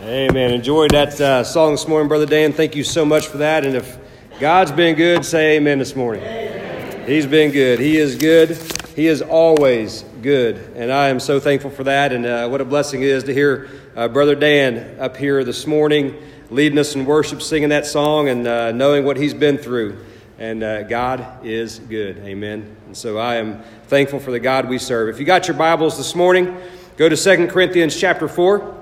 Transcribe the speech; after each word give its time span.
Amen. 0.00 0.52
Enjoyed 0.52 0.92
that 0.92 1.20
uh, 1.20 1.42
song 1.42 1.72
this 1.72 1.88
morning, 1.88 2.06
Brother 2.06 2.24
Dan. 2.24 2.52
Thank 2.52 2.76
you 2.76 2.84
so 2.84 3.04
much 3.04 3.26
for 3.26 3.38
that. 3.38 3.66
And 3.66 3.74
if 3.74 3.98
God's 4.38 4.70
been 4.70 4.94
good, 4.94 5.24
say 5.24 5.56
amen 5.56 5.80
this 5.80 5.96
morning. 5.96 6.22
Amen. 6.22 7.08
He's 7.08 7.26
been 7.26 7.50
good. 7.50 7.80
He 7.80 7.96
is 7.96 8.14
good. 8.14 8.56
He 8.94 9.08
is 9.08 9.22
always 9.22 10.04
good. 10.22 10.54
And 10.76 10.92
I 10.92 11.08
am 11.08 11.18
so 11.18 11.40
thankful 11.40 11.70
for 11.70 11.82
that. 11.82 12.12
And 12.12 12.24
uh, 12.24 12.46
what 12.48 12.60
a 12.60 12.64
blessing 12.64 13.02
it 13.02 13.08
is 13.08 13.24
to 13.24 13.34
hear 13.34 13.68
uh, 13.96 14.06
Brother 14.06 14.36
Dan 14.36 15.00
up 15.00 15.16
here 15.16 15.42
this 15.42 15.66
morning 15.66 16.14
leading 16.48 16.78
us 16.78 16.94
in 16.94 17.04
worship, 17.04 17.42
singing 17.42 17.70
that 17.70 17.84
song, 17.84 18.28
and 18.28 18.46
uh, 18.46 18.70
knowing 18.70 19.04
what 19.04 19.16
he's 19.16 19.34
been 19.34 19.58
through. 19.58 19.98
And 20.38 20.62
uh, 20.62 20.84
God 20.84 21.44
is 21.44 21.80
good. 21.80 22.18
Amen. 22.18 22.76
And 22.86 22.96
so 22.96 23.18
I 23.18 23.34
am 23.38 23.64
thankful 23.88 24.20
for 24.20 24.30
the 24.30 24.38
God 24.38 24.68
we 24.68 24.78
serve. 24.78 25.08
If 25.08 25.18
you 25.18 25.26
got 25.26 25.48
your 25.48 25.56
Bibles 25.56 25.96
this 25.96 26.14
morning, 26.14 26.56
go 26.96 27.08
to 27.08 27.16
2 27.16 27.48
Corinthians 27.48 27.98
chapter 27.98 28.28
4. 28.28 28.77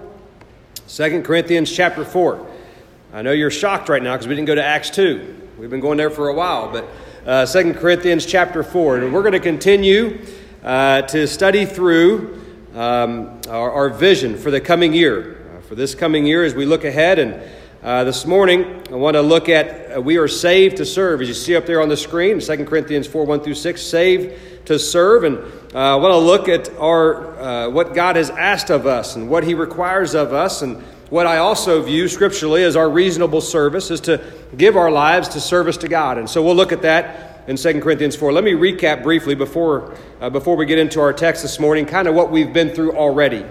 2 0.88 1.22
Corinthians 1.22 1.72
chapter 1.72 2.04
4. 2.04 2.46
I 3.12 3.22
know 3.22 3.32
you're 3.32 3.50
shocked 3.50 3.88
right 3.88 4.00
now 4.00 4.14
because 4.14 4.28
we 4.28 4.36
didn't 4.36 4.46
go 4.46 4.54
to 4.54 4.64
Acts 4.64 4.88
2. 4.90 5.48
We've 5.58 5.68
been 5.68 5.80
going 5.80 5.98
there 5.98 6.10
for 6.10 6.28
a 6.28 6.34
while, 6.34 6.70
but 6.70 6.88
uh, 7.27 7.44
2 7.44 7.74
Corinthians 7.74 8.24
chapter 8.24 8.62
4. 8.62 8.98
And 8.98 9.12
we're 9.12 9.22
going 9.22 9.32
to 9.32 9.41
continue 9.41 10.24
uh, 10.62 11.02
to 11.02 11.27
study 11.27 11.66
through 11.66 12.41
um, 12.74 13.41
our, 13.48 13.72
our, 13.72 13.88
vision 13.88 14.38
for 14.38 14.52
the 14.52 14.60
coming 14.60 14.94
year. 14.94 15.44
Uh, 15.56 15.60
for 15.62 15.74
this 15.74 15.96
coming 15.96 16.24
year, 16.24 16.44
as 16.44 16.54
we 16.54 16.66
look 16.66 16.84
ahead, 16.84 17.18
and 17.18 17.42
uh, 17.82 18.05
this 18.05 18.24
morning, 18.24 18.84
I 18.88 18.94
want 18.94 19.14
to 19.16 19.22
look 19.22 19.48
at 19.48 19.96
uh, 19.96 20.00
we 20.00 20.18
are 20.18 20.28
saved 20.28 20.77
to 20.77 20.84
serve. 20.84 21.20
As 21.20 21.27
you 21.27 21.34
see 21.34 21.56
up 21.56 21.66
there 21.66 21.80
on 21.80 21.88
the 21.88 21.96
screen, 21.96 22.38
2 22.38 22.64
Corinthians 22.64 23.08
4 23.08 23.24
1 23.24 23.41
through 23.41 23.55
6, 23.55 23.82
saved 23.82 24.55
to 24.66 24.79
serve. 24.79 25.25
And 25.25 25.38
uh, 25.75 25.79
I 25.79 25.97
want 25.97 26.12
to 26.12 26.19
look 26.19 26.48
at 26.48 26.69
our, 26.79 27.41
uh, 27.41 27.70
what 27.70 27.95
God 27.95 28.16
has 28.16 28.30
asked 28.30 28.70
of 28.70 28.87
us 28.87 29.16
and 29.16 29.29
what 29.29 29.45
He 29.45 29.55
requires 29.55 30.15
of 30.15 30.33
us, 30.33 30.62
and 30.62 30.83
what 31.11 31.27
I 31.27 31.39
also 31.39 31.83
view 31.83 32.09
scripturally 32.09 32.65
as 32.65 32.77
our 32.77 32.91
reasonable 32.91 33.41
service 33.41 33.91
is 33.91 34.01
to 34.02 34.23
give 34.56 34.77
our 34.77 34.91
lives 34.91 35.28
to 35.31 35.41
service 35.41 35.77
to 35.78 35.89
God. 35.89 36.19
And 36.19 36.28
so 36.28 36.42
we'll 36.42 36.56
look 36.56 36.73
at 36.73 36.83
that 36.83 37.45
in 37.48 37.56
2 37.56 37.81
Corinthians 37.81 38.17
4. 38.17 38.33
Let 38.33 38.45
me 38.45 38.53
recap 38.53 39.03
briefly 39.03 39.34
before, 39.34 39.97
uh, 40.20 40.31
before 40.31 40.56
we 40.56 40.67
get 40.67 40.78
into 40.78 41.01
our 41.01 41.12
text 41.12 41.42
this 41.42 41.61
morning, 41.61 41.86
kind 41.86 42.08
of 42.08 42.14
what 42.14 42.30
we've 42.30 42.53
been 42.53 42.70
through 42.70 42.97
already. 42.97 43.45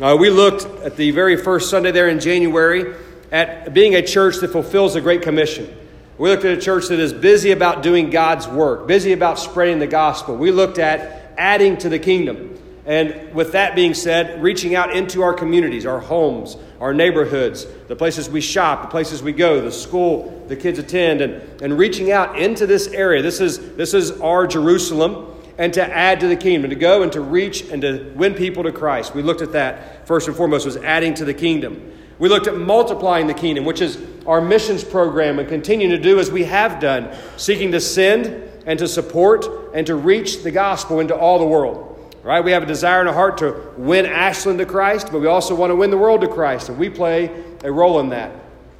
Uh, 0.00 0.16
we 0.18 0.30
looked 0.30 0.64
at 0.84 0.96
the 0.96 1.10
very 1.10 1.36
first 1.36 1.70
Sunday 1.70 1.90
there 1.90 2.08
in 2.08 2.20
January 2.20 2.94
at 3.32 3.72
being 3.72 3.94
a 3.94 4.02
church 4.02 4.36
that 4.36 4.48
fulfills 4.48 4.94
the 4.94 5.00
Great 5.00 5.22
Commission. 5.22 5.74
We 6.18 6.28
looked 6.28 6.44
at 6.44 6.58
a 6.58 6.60
church 6.60 6.88
that 6.88 6.98
is 6.98 7.12
busy 7.12 7.52
about 7.52 7.82
doing 7.82 8.10
God's 8.10 8.48
work, 8.48 8.88
busy 8.88 9.12
about 9.12 9.38
spreading 9.38 9.78
the 9.78 9.86
gospel. 9.86 10.36
We 10.36 10.50
looked 10.50 10.78
at 10.78 11.32
adding 11.38 11.76
to 11.78 11.88
the 11.88 11.98
kingdom. 11.98 12.60
And 12.84 13.34
with 13.34 13.52
that 13.52 13.76
being 13.76 13.94
said, 13.94 14.42
reaching 14.42 14.74
out 14.74 14.96
into 14.96 15.22
our 15.22 15.34
communities, 15.34 15.86
our 15.86 16.00
homes, 16.00 16.56
our 16.80 16.92
neighborhoods, 16.92 17.66
the 17.86 17.94
places 17.94 18.28
we 18.28 18.40
shop, 18.40 18.82
the 18.82 18.88
places 18.88 19.22
we 19.22 19.32
go, 19.32 19.60
the 19.60 19.70
school 19.70 20.44
the 20.48 20.56
kids 20.56 20.78
attend, 20.78 21.20
and, 21.20 21.62
and 21.62 21.78
reaching 21.78 22.10
out 22.10 22.38
into 22.38 22.66
this 22.66 22.88
area. 22.88 23.22
This 23.22 23.40
is, 23.40 23.76
this 23.76 23.92
is 23.92 24.18
our 24.22 24.46
Jerusalem, 24.46 25.34
and 25.58 25.74
to 25.74 25.84
add 25.84 26.20
to 26.20 26.28
the 26.28 26.36
kingdom, 26.36 26.70
to 26.70 26.76
go 26.76 27.02
and 27.02 27.12
to 27.12 27.20
reach 27.20 27.68
and 27.70 27.82
to 27.82 28.10
win 28.16 28.34
people 28.34 28.62
to 28.62 28.72
Christ. 28.72 29.14
We 29.14 29.22
looked 29.22 29.42
at 29.42 29.52
that 29.52 30.06
first 30.06 30.26
and 30.26 30.36
foremost, 30.36 30.64
was 30.64 30.78
adding 30.78 31.14
to 31.14 31.26
the 31.26 31.34
kingdom. 31.34 31.92
We 32.18 32.28
looked 32.28 32.46
at 32.46 32.56
multiplying 32.56 33.26
the 33.26 33.34
kingdom, 33.34 33.64
which 33.64 33.80
is 33.80 33.98
our 34.26 34.40
missions 34.40 34.82
program, 34.82 35.38
and 35.38 35.48
continuing 35.48 35.90
to 35.90 35.98
do 35.98 36.18
as 36.18 36.30
we 36.30 36.44
have 36.44 36.80
done, 36.80 37.16
seeking 37.36 37.72
to 37.72 37.80
send 37.80 38.26
and 38.66 38.78
to 38.78 38.88
support 38.88 39.46
and 39.74 39.86
to 39.86 39.94
reach 39.94 40.42
the 40.42 40.50
gospel 40.50 41.00
into 41.00 41.16
all 41.16 41.38
the 41.38 41.46
world. 41.46 41.84
Right? 42.22 42.44
We 42.44 42.50
have 42.50 42.64
a 42.64 42.66
desire 42.66 43.00
in 43.00 43.06
our 43.06 43.14
heart 43.14 43.38
to 43.38 43.72
win 43.76 44.04
Ashland 44.04 44.58
to 44.58 44.66
Christ, 44.66 45.08
but 45.12 45.20
we 45.20 45.28
also 45.28 45.54
want 45.54 45.70
to 45.70 45.76
win 45.76 45.90
the 45.90 45.96
world 45.96 46.20
to 46.22 46.28
Christ, 46.28 46.68
and 46.68 46.76
we 46.76 46.90
play 46.90 47.44
a 47.64 47.72
role 47.72 48.00
in 48.00 48.10
that. 48.10 48.32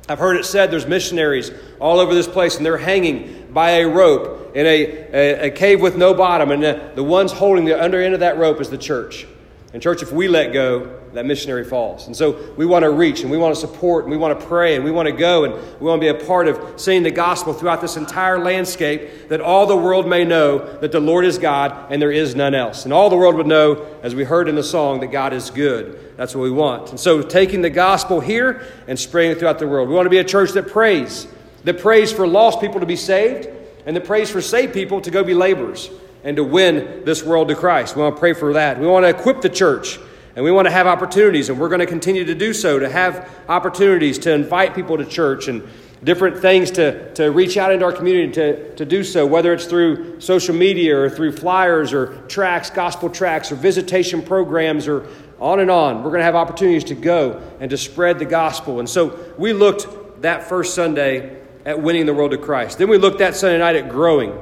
I've 0.09 0.19
heard 0.19 0.37
it 0.37 0.45
said 0.45 0.71
there's 0.71 0.87
missionaries 0.87 1.51
all 1.79 2.01
over 2.01 2.15
this 2.15 2.27
place, 2.27 2.57
and 2.57 2.67
they're 2.67 2.77
hanging 2.79 3.47
by 3.53 3.71
a 3.71 3.89
rope 3.89 4.57
in 4.57 4.67
a, 4.67 5.07
a, 5.13 5.47
a 5.47 5.51
cave 5.51 5.81
with 5.81 5.97
no 5.97 6.15
bottom, 6.15 6.51
and 6.51 6.63
the, 6.63 6.93
the 6.95 7.05
ones 7.05 7.31
holding 7.33 7.65
the 7.65 7.81
under 7.81 8.03
end 8.03 8.15
of 8.15 8.21
that 8.21 8.39
rope 8.39 8.61
is 8.61 8.71
the 8.71 8.79
church. 8.79 9.27
And, 9.75 9.83
church, 9.83 10.03
if 10.03 10.11
we 10.11 10.29
let 10.29 10.55
go, 10.55 10.99
that 11.13 11.27
missionary 11.27 11.65
falls. 11.65 12.07
And 12.07 12.17
so 12.17 12.55
we 12.57 12.65
want 12.65 12.85
to 12.85 12.91
reach 12.91 13.21
and 13.21 13.31
we 13.31 13.37
want 13.37 13.55
to 13.55 13.61
support 13.61 14.05
and 14.05 14.11
we 14.11 14.17
want 14.17 14.39
to 14.39 14.47
pray 14.47 14.77
and 14.77 14.85
we 14.85 14.91
want 14.91 15.09
to 15.09 15.13
go 15.13 15.45
and 15.45 15.53
we 15.79 15.87
want 15.87 16.01
to 16.01 16.13
be 16.13 16.19
a 16.19 16.27
part 16.27 16.49
of 16.49 16.81
saying 16.81 17.03
the 17.03 17.11
gospel 17.11 17.53
throughout 17.53 17.83
this 17.83 17.99
entire 17.99 18.39
landscape 18.39 19.29
that 19.29 19.43
all 19.43 19.67
the 19.67 19.77
world 19.77 20.09
may 20.09 20.25
know 20.25 20.59
that 20.79 20.91
the 20.91 21.01
Lord 21.01 21.27
is 21.27 21.37
God 21.37 21.93
and 21.93 22.01
there 22.01 22.13
is 22.13 22.35
none 22.35 22.55
else. 22.55 22.85
And 22.85 22.95
all 22.95 23.11
the 23.11 23.17
world 23.17 23.35
would 23.35 23.47
know, 23.47 23.87
as 24.03 24.15
we 24.15 24.25
heard 24.25 24.49
in 24.49 24.55
the 24.55 24.63
song, 24.63 25.01
that 25.01 25.09
God 25.09 25.35
is 25.35 25.51
good. 25.51 26.17
That's 26.17 26.35
what 26.35 26.43
we 26.43 26.51
want. 26.51 26.89
And 26.89 26.99
so 26.99 27.21
taking 27.21 27.61
the 27.61 27.71
gospel 27.71 28.21
here 28.21 28.63
and 28.87 28.99
spreading 28.99 29.33
it 29.33 29.39
throughout 29.39 29.59
the 29.59 29.69
world. 29.69 29.91
We 29.91 29.95
want 29.95 30.07
to 30.07 30.11
be 30.11 30.19
a 30.19 30.25
church 30.25 30.53
that 30.53 30.69
prays, 30.69 31.27
that 31.65 31.79
prays 31.79 32.11
for 32.11 32.27
lost 32.27 32.63
people 32.63 32.81
to 32.81 32.87
be 32.87 32.97
saved 32.97 33.49
and 33.85 33.95
that 33.95 34.07
prays 34.07 34.31
for 34.31 34.41
saved 34.41 34.73
people 34.73 35.03
to 35.03 35.11
go 35.11 35.23
be 35.23 35.35
laborers 35.35 35.91
and 36.25 36.37
to 36.37 36.45
win 36.45 37.05
this 37.05 37.23
world 37.23 37.49
to 37.49 37.55
Christ. 37.55 37.97
We 37.97 38.03
want 38.03 38.17
to 38.17 38.21
pray 38.21 38.33
for 38.33 38.53
that. 38.55 38.79
We 38.79 38.87
want 38.87 39.05
to 39.05 39.11
equip 39.11 39.41
the 39.41 39.49
church 39.49 39.99
and 40.39 40.45
we 40.45 40.53
want 40.53 40.67
to 40.67 40.71
have 40.71 40.87
opportunities, 40.87 41.49
and 41.49 41.59
we're 41.59 41.69
going 41.69 41.81
to 41.81 41.87
continue 41.87 42.25
to 42.25 42.35
do 42.35 42.53
so, 42.55 42.79
to 42.79 42.89
have 42.89 43.29
opportunities 43.49 44.21
to 44.21 44.33
invite 44.33 44.73
people 44.73 44.97
to 44.97 45.05
church 45.05 45.49
and 45.49 45.67
different 46.05 46.39
things 46.39 46.71
to, 46.71 47.13
to 47.15 47.33
reach 47.33 47.57
out 47.57 47.73
into 47.73 47.85
our 47.85 47.91
community 47.91 48.33
to, 48.35 48.75
to 48.77 48.85
do 48.85 49.03
so, 49.03 49.27
whether 49.27 49.53
it's 49.53 49.65
through 49.65 50.21
social 50.21 50.55
media 50.55 50.97
or 50.97 51.11
through 51.11 51.33
flyers 51.33 51.93
or 51.93 52.19
tracts, 52.29 52.71
gospel 52.71 53.11
tracts, 53.11 53.51
or 53.51 53.57
visitation 53.57 54.23
programs, 54.23 54.87
or 54.87 55.09
on 55.41 55.59
and 55.59 55.73
on. 55.73 56.05
We're 56.05 56.11
going 56.11 56.21
to 56.21 56.25
have 56.25 56.37
opportunities 56.37 56.85
to 56.85 56.95
go 56.95 57.43
and 57.59 57.69
to 57.71 57.77
spread 57.77 58.21
the 58.21 58.25
gospel. 58.25 58.79
And 58.79 58.89
so 58.89 59.19
we 59.39 59.53
looked 59.53 60.23
that 60.23 60.49
first 60.49 60.75
Sunday 60.75 61.43
at 61.65 61.83
winning 61.83 62.07
the 62.07 62.15
world 62.15 62.31
to 62.31 62.39
Christ. 62.39 62.79
Then 62.79 62.89
we 62.89 62.97
looked 62.97 63.19
that 63.19 63.35
Sunday 63.35 63.59
night 63.59 63.75
at 63.75 63.89
growing, 63.89 64.39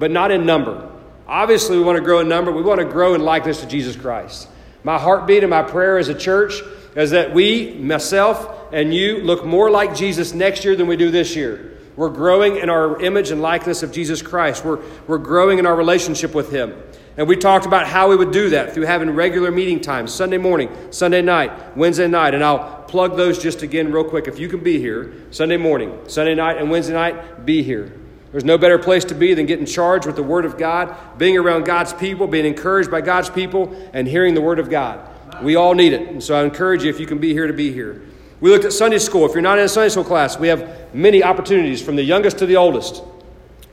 but 0.00 0.10
not 0.10 0.32
in 0.32 0.44
number. 0.44 0.91
Obviously, 1.26 1.78
we 1.78 1.84
want 1.84 1.96
to 1.96 2.04
grow 2.04 2.20
in 2.20 2.28
number. 2.28 2.52
We 2.52 2.62
want 2.62 2.80
to 2.80 2.86
grow 2.86 3.14
in 3.14 3.22
likeness 3.22 3.60
to 3.60 3.66
Jesus 3.66 3.96
Christ. 3.96 4.48
My 4.84 4.98
heartbeat 4.98 5.44
and 5.44 5.50
my 5.50 5.62
prayer 5.62 5.98
as 5.98 6.08
a 6.08 6.14
church 6.14 6.60
is 6.96 7.12
that 7.12 7.32
we, 7.32 7.74
myself 7.74 8.72
and 8.72 8.92
you, 8.92 9.18
look 9.18 9.44
more 9.44 9.70
like 9.70 9.94
Jesus 9.94 10.34
next 10.34 10.64
year 10.64 10.76
than 10.76 10.86
we 10.86 10.96
do 10.96 11.10
this 11.10 11.36
year. 11.36 11.78
We're 11.94 12.08
growing 12.08 12.56
in 12.56 12.70
our 12.70 13.00
image 13.00 13.30
and 13.30 13.42
likeness 13.42 13.82
of 13.82 13.92
Jesus 13.92 14.22
Christ. 14.22 14.64
We're, 14.64 14.80
we're 15.06 15.18
growing 15.18 15.58
in 15.58 15.66
our 15.66 15.76
relationship 15.76 16.34
with 16.34 16.50
Him. 16.50 16.74
And 17.16 17.28
we 17.28 17.36
talked 17.36 17.66
about 17.66 17.86
how 17.86 18.08
we 18.08 18.16
would 18.16 18.32
do 18.32 18.50
that 18.50 18.72
through 18.72 18.86
having 18.86 19.10
regular 19.10 19.50
meeting 19.50 19.80
times 19.80 20.14
Sunday 20.14 20.38
morning, 20.38 20.74
Sunday 20.90 21.20
night, 21.20 21.76
Wednesday 21.76 22.08
night. 22.08 22.32
And 22.34 22.42
I'll 22.42 22.82
plug 22.84 23.16
those 23.16 23.42
just 23.42 23.62
again, 23.62 23.92
real 23.92 24.04
quick. 24.04 24.26
If 24.26 24.38
you 24.38 24.48
can 24.48 24.60
be 24.60 24.78
here 24.78 25.12
Sunday 25.30 25.58
morning, 25.58 25.98
Sunday 26.08 26.34
night, 26.34 26.56
and 26.56 26.70
Wednesday 26.70 26.94
night, 26.94 27.44
be 27.44 27.62
here. 27.62 27.92
There's 28.32 28.44
no 28.44 28.58
better 28.58 28.78
place 28.78 29.04
to 29.06 29.14
be 29.14 29.34
than 29.34 29.46
getting 29.46 29.66
charged 29.66 30.06
with 30.06 30.16
the 30.16 30.22
Word 30.22 30.44
of 30.44 30.58
God, 30.58 30.96
being 31.18 31.36
around 31.36 31.64
God's 31.64 31.92
people, 31.92 32.26
being 32.26 32.46
encouraged 32.46 32.90
by 32.90 33.02
God's 33.02 33.30
people, 33.30 33.76
and 33.92 34.08
hearing 34.08 34.34
the 34.34 34.40
Word 34.40 34.58
of 34.58 34.70
God. 34.70 35.06
We 35.42 35.54
all 35.54 35.74
need 35.74 35.92
it. 35.92 36.08
And 36.08 36.22
so 36.22 36.34
I 36.34 36.42
encourage 36.42 36.82
you, 36.82 36.90
if 36.90 36.98
you 36.98 37.06
can 37.06 37.18
be 37.18 37.32
here, 37.32 37.46
to 37.46 37.52
be 37.52 37.72
here. 37.72 38.02
We 38.40 38.50
looked 38.50 38.64
at 38.64 38.72
Sunday 38.72 38.98
school. 38.98 39.26
If 39.26 39.34
you're 39.34 39.42
not 39.42 39.58
in 39.58 39.64
a 39.64 39.68
Sunday 39.68 39.90
school 39.90 40.04
class, 40.04 40.38
we 40.38 40.48
have 40.48 40.94
many 40.94 41.22
opportunities 41.22 41.82
from 41.82 41.94
the 41.94 42.02
youngest 42.02 42.38
to 42.38 42.46
the 42.46 42.56
oldest. 42.56 43.02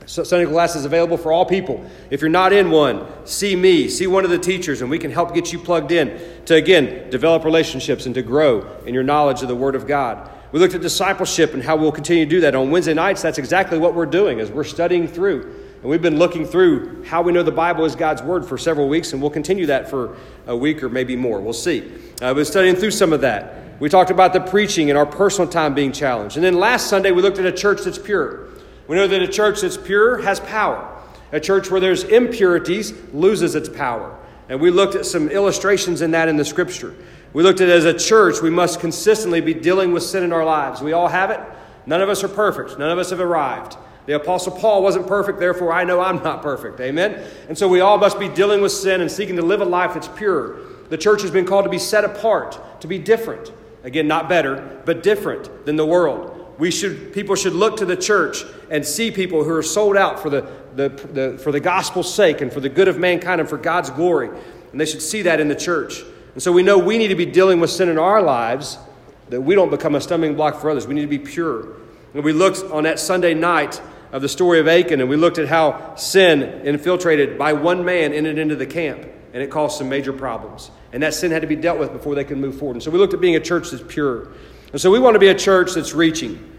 Sunday 0.06 0.46
class 0.46 0.76
is 0.76 0.84
available 0.84 1.16
for 1.16 1.32
all 1.32 1.46
people. 1.46 1.84
If 2.10 2.20
you're 2.20 2.30
not 2.30 2.52
in 2.52 2.70
one, 2.70 3.06
see 3.24 3.54
me, 3.56 3.88
see 3.88 4.06
one 4.06 4.24
of 4.24 4.30
the 4.30 4.38
teachers, 4.38 4.82
and 4.82 4.90
we 4.90 4.98
can 4.98 5.10
help 5.10 5.34
get 5.34 5.52
you 5.52 5.58
plugged 5.58 5.92
in 5.92 6.20
to, 6.46 6.54
again, 6.54 7.08
develop 7.10 7.44
relationships 7.44 8.06
and 8.06 8.14
to 8.14 8.22
grow 8.22 8.66
in 8.84 8.92
your 8.92 9.04
knowledge 9.04 9.42
of 9.42 9.48
the 9.48 9.56
Word 9.56 9.74
of 9.74 9.86
God. 9.86 10.30
We 10.52 10.58
looked 10.58 10.74
at 10.74 10.80
discipleship 10.80 11.54
and 11.54 11.62
how 11.62 11.76
we'll 11.76 11.92
continue 11.92 12.24
to 12.24 12.30
do 12.30 12.40
that. 12.40 12.54
On 12.54 12.70
Wednesday 12.70 12.94
nights, 12.94 13.22
that's 13.22 13.38
exactly 13.38 13.78
what 13.78 13.94
we're 13.94 14.06
doing 14.06 14.40
as 14.40 14.50
we're 14.50 14.64
studying 14.64 15.06
through. 15.06 15.42
And 15.80 15.88
we've 15.88 16.02
been 16.02 16.18
looking 16.18 16.44
through 16.44 17.04
how 17.04 17.22
we 17.22 17.32
know 17.32 17.42
the 17.42 17.52
Bible 17.52 17.84
is 17.84 17.94
God's 17.94 18.20
Word 18.22 18.44
for 18.44 18.58
several 18.58 18.88
weeks, 18.88 19.12
and 19.12 19.22
we'll 19.22 19.30
continue 19.30 19.66
that 19.66 19.88
for 19.88 20.16
a 20.46 20.56
week 20.56 20.82
or 20.82 20.88
maybe 20.88 21.16
more. 21.16 21.40
We'll 21.40 21.52
see. 21.52 21.80
Uh, 21.80 22.26
we've 22.26 22.36
been 22.36 22.44
studying 22.44 22.76
through 22.76 22.90
some 22.90 23.12
of 23.12 23.20
that. 23.22 23.80
We 23.80 23.88
talked 23.88 24.10
about 24.10 24.32
the 24.34 24.40
preaching 24.40 24.90
and 24.90 24.98
our 24.98 25.06
personal 25.06 25.48
time 25.48 25.72
being 25.74 25.92
challenged. 25.92 26.36
And 26.36 26.44
then 26.44 26.58
last 26.58 26.88
Sunday, 26.88 27.12
we 27.12 27.22
looked 27.22 27.38
at 27.38 27.46
a 27.46 27.52
church 27.52 27.82
that's 27.82 27.98
pure. 27.98 28.48
We 28.88 28.96
know 28.96 29.06
that 29.06 29.22
a 29.22 29.28
church 29.28 29.62
that's 29.62 29.78
pure 29.78 30.18
has 30.18 30.40
power. 30.40 30.86
A 31.32 31.40
church 31.40 31.70
where 31.70 31.80
there's 31.80 32.02
impurities 32.04 32.92
loses 33.14 33.54
its 33.54 33.68
power. 33.68 34.18
And 34.50 34.60
we 34.60 34.70
looked 34.70 34.96
at 34.96 35.06
some 35.06 35.28
illustrations 35.30 36.02
in 36.02 36.10
that 36.10 36.28
in 36.28 36.36
the 36.36 36.44
scripture. 36.44 36.94
We 37.32 37.42
looked 37.42 37.60
at 37.60 37.68
it 37.68 37.72
as 37.72 37.84
a 37.84 37.96
church, 37.96 38.40
we 38.42 38.50
must 38.50 38.80
consistently 38.80 39.40
be 39.40 39.54
dealing 39.54 39.92
with 39.92 40.02
sin 40.02 40.24
in 40.24 40.32
our 40.32 40.44
lives. 40.44 40.80
We 40.80 40.92
all 40.92 41.08
have 41.08 41.30
it. 41.30 41.40
None 41.86 42.02
of 42.02 42.08
us 42.08 42.24
are 42.24 42.28
perfect. 42.28 42.78
None 42.78 42.90
of 42.90 42.98
us 42.98 43.10
have 43.10 43.20
arrived. 43.20 43.76
The 44.06 44.16
Apostle 44.16 44.52
Paul 44.52 44.82
wasn't 44.82 45.06
perfect, 45.06 45.38
therefore 45.38 45.72
I 45.72 45.84
know 45.84 46.00
I'm 46.00 46.16
not 46.22 46.42
perfect. 46.42 46.80
Amen? 46.80 47.24
And 47.48 47.56
so 47.56 47.68
we 47.68 47.80
all 47.80 47.98
must 47.98 48.18
be 48.18 48.28
dealing 48.28 48.60
with 48.60 48.72
sin 48.72 49.00
and 49.00 49.10
seeking 49.10 49.36
to 49.36 49.42
live 49.42 49.60
a 49.60 49.64
life 49.64 49.94
that's 49.94 50.08
pure. 50.08 50.56
The 50.88 50.98
church 50.98 51.22
has 51.22 51.30
been 51.30 51.44
called 51.44 51.64
to 51.64 51.70
be 51.70 51.78
set 51.78 52.04
apart, 52.04 52.80
to 52.80 52.88
be 52.88 52.98
different. 52.98 53.52
Again, 53.84 54.08
not 54.08 54.28
better, 54.28 54.82
but 54.84 55.02
different 55.02 55.64
than 55.64 55.76
the 55.76 55.86
world. 55.86 56.54
We 56.58 56.70
should, 56.70 57.14
people 57.14 57.36
should 57.36 57.54
look 57.54 57.76
to 57.78 57.86
the 57.86 57.96
church 57.96 58.44
and 58.70 58.84
see 58.84 59.10
people 59.10 59.44
who 59.44 59.52
are 59.52 59.62
sold 59.62 59.96
out 59.96 60.20
for 60.20 60.28
the, 60.28 60.50
the, 60.74 60.88
the, 60.88 61.38
for 61.38 61.52
the 61.52 61.60
gospel's 61.60 62.12
sake 62.12 62.40
and 62.40 62.52
for 62.52 62.60
the 62.60 62.68
good 62.68 62.88
of 62.88 62.98
mankind 62.98 63.40
and 63.40 63.48
for 63.48 63.56
God's 63.56 63.90
glory. 63.90 64.28
And 64.72 64.80
they 64.80 64.84
should 64.84 65.00
see 65.00 65.22
that 65.22 65.40
in 65.40 65.48
the 65.48 65.54
church. 65.54 66.02
And 66.34 66.42
so 66.42 66.52
we 66.52 66.62
know 66.62 66.78
we 66.78 66.98
need 66.98 67.08
to 67.08 67.16
be 67.16 67.26
dealing 67.26 67.60
with 67.60 67.70
sin 67.70 67.88
in 67.88 67.98
our 67.98 68.22
lives 68.22 68.78
that 69.30 69.40
we 69.40 69.54
don't 69.54 69.70
become 69.70 69.94
a 69.94 70.00
stumbling 70.00 70.34
block 70.34 70.60
for 70.60 70.70
others. 70.70 70.86
We 70.86 70.94
need 70.94 71.02
to 71.02 71.06
be 71.06 71.18
pure. 71.18 71.76
And 72.14 72.24
we 72.24 72.32
looked 72.32 72.62
on 72.72 72.84
that 72.84 72.98
Sunday 72.98 73.34
night 73.34 73.80
of 74.12 74.22
the 74.22 74.28
story 74.28 74.58
of 74.58 74.66
Achan, 74.66 75.00
and 75.00 75.08
we 75.08 75.16
looked 75.16 75.38
at 75.38 75.48
how 75.48 75.94
sin 75.94 76.42
infiltrated 76.66 77.38
by 77.38 77.52
one 77.52 77.84
man 77.84 78.12
entered 78.12 78.38
into 78.38 78.56
the 78.56 78.66
camp, 78.66 79.06
and 79.32 79.42
it 79.42 79.50
caused 79.50 79.78
some 79.78 79.88
major 79.88 80.12
problems. 80.12 80.72
And 80.92 81.02
that 81.04 81.14
sin 81.14 81.30
had 81.30 81.42
to 81.42 81.48
be 81.48 81.54
dealt 81.54 81.78
with 81.78 81.92
before 81.92 82.16
they 82.16 82.24
could 82.24 82.38
move 82.38 82.58
forward. 82.58 82.74
And 82.74 82.82
so 82.82 82.90
we 82.90 82.98
looked 82.98 83.14
at 83.14 83.20
being 83.20 83.36
a 83.36 83.40
church 83.40 83.70
that's 83.70 83.84
pure. 83.86 84.28
And 84.72 84.80
so 84.80 84.90
we 84.90 84.98
want 84.98 85.14
to 85.14 85.20
be 85.20 85.28
a 85.28 85.34
church 85.34 85.74
that's 85.74 85.94
reaching, 85.94 86.50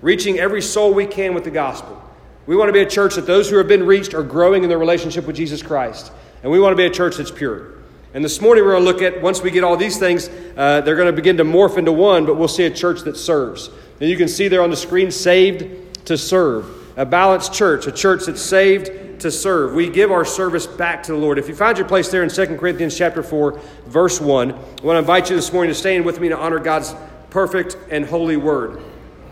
reaching 0.00 0.38
every 0.38 0.62
soul 0.62 0.94
we 0.94 1.06
can 1.06 1.34
with 1.34 1.42
the 1.42 1.50
gospel. 1.50 2.00
We 2.46 2.56
want 2.56 2.68
to 2.68 2.72
be 2.72 2.80
a 2.80 2.88
church 2.88 3.16
that 3.16 3.26
those 3.26 3.50
who 3.50 3.56
have 3.56 3.68
been 3.68 3.84
reached 3.84 4.14
are 4.14 4.22
growing 4.22 4.62
in 4.62 4.68
their 4.68 4.78
relationship 4.78 5.26
with 5.26 5.34
Jesus 5.34 5.62
Christ. 5.62 6.12
And 6.42 6.52
we 6.52 6.60
want 6.60 6.72
to 6.72 6.76
be 6.76 6.86
a 6.86 6.90
church 6.90 7.16
that's 7.16 7.30
pure. 7.32 7.79
And 8.12 8.24
this 8.24 8.40
morning 8.40 8.64
we're 8.64 8.72
going 8.72 8.84
to 8.84 8.90
look 8.90 9.02
at, 9.02 9.22
once 9.22 9.40
we 9.40 9.52
get 9.52 9.62
all 9.62 9.76
these 9.76 9.96
things, 9.96 10.28
uh, 10.56 10.80
they're 10.80 10.96
going 10.96 11.06
to 11.06 11.12
begin 11.12 11.36
to 11.36 11.44
morph 11.44 11.78
into 11.78 11.92
one, 11.92 12.26
but 12.26 12.36
we'll 12.36 12.48
see 12.48 12.64
a 12.64 12.70
church 12.70 13.02
that 13.02 13.16
serves. 13.16 13.70
And 14.00 14.10
you 14.10 14.16
can 14.16 14.26
see 14.26 14.48
there 14.48 14.62
on 14.62 14.70
the 14.70 14.76
screen, 14.76 15.12
saved 15.12 16.06
to 16.06 16.18
serve 16.18 16.66
a 16.96 17.06
balanced 17.06 17.54
church, 17.54 17.86
a 17.86 17.92
church 17.92 18.24
that's 18.26 18.42
saved 18.42 19.20
to 19.20 19.30
serve. 19.30 19.74
We 19.74 19.88
give 19.88 20.10
our 20.10 20.24
service 20.24 20.66
back 20.66 21.04
to 21.04 21.12
the 21.12 21.18
Lord. 21.18 21.38
If 21.38 21.48
you 21.48 21.54
find 21.54 21.78
your 21.78 21.86
place 21.86 22.10
there 22.10 22.24
in 22.24 22.28
2 22.28 22.56
Corinthians 22.56 22.98
chapter 22.98 23.22
4, 23.22 23.60
verse 23.86 24.20
1, 24.20 24.50
I 24.50 24.54
want 24.54 24.96
to 24.96 24.98
invite 24.98 25.30
you 25.30 25.36
this 25.36 25.52
morning 25.52 25.72
to 25.72 25.78
stand 25.78 26.04
with 26.04 26.18
me 26.18 26.30
to 26.30 26.36
honor 26.36 26.58
God's 26.58 26.96
perfect 27.30 27.76
and 27.92 28.04
holy 28.04 28.36
word. 28.36 28.82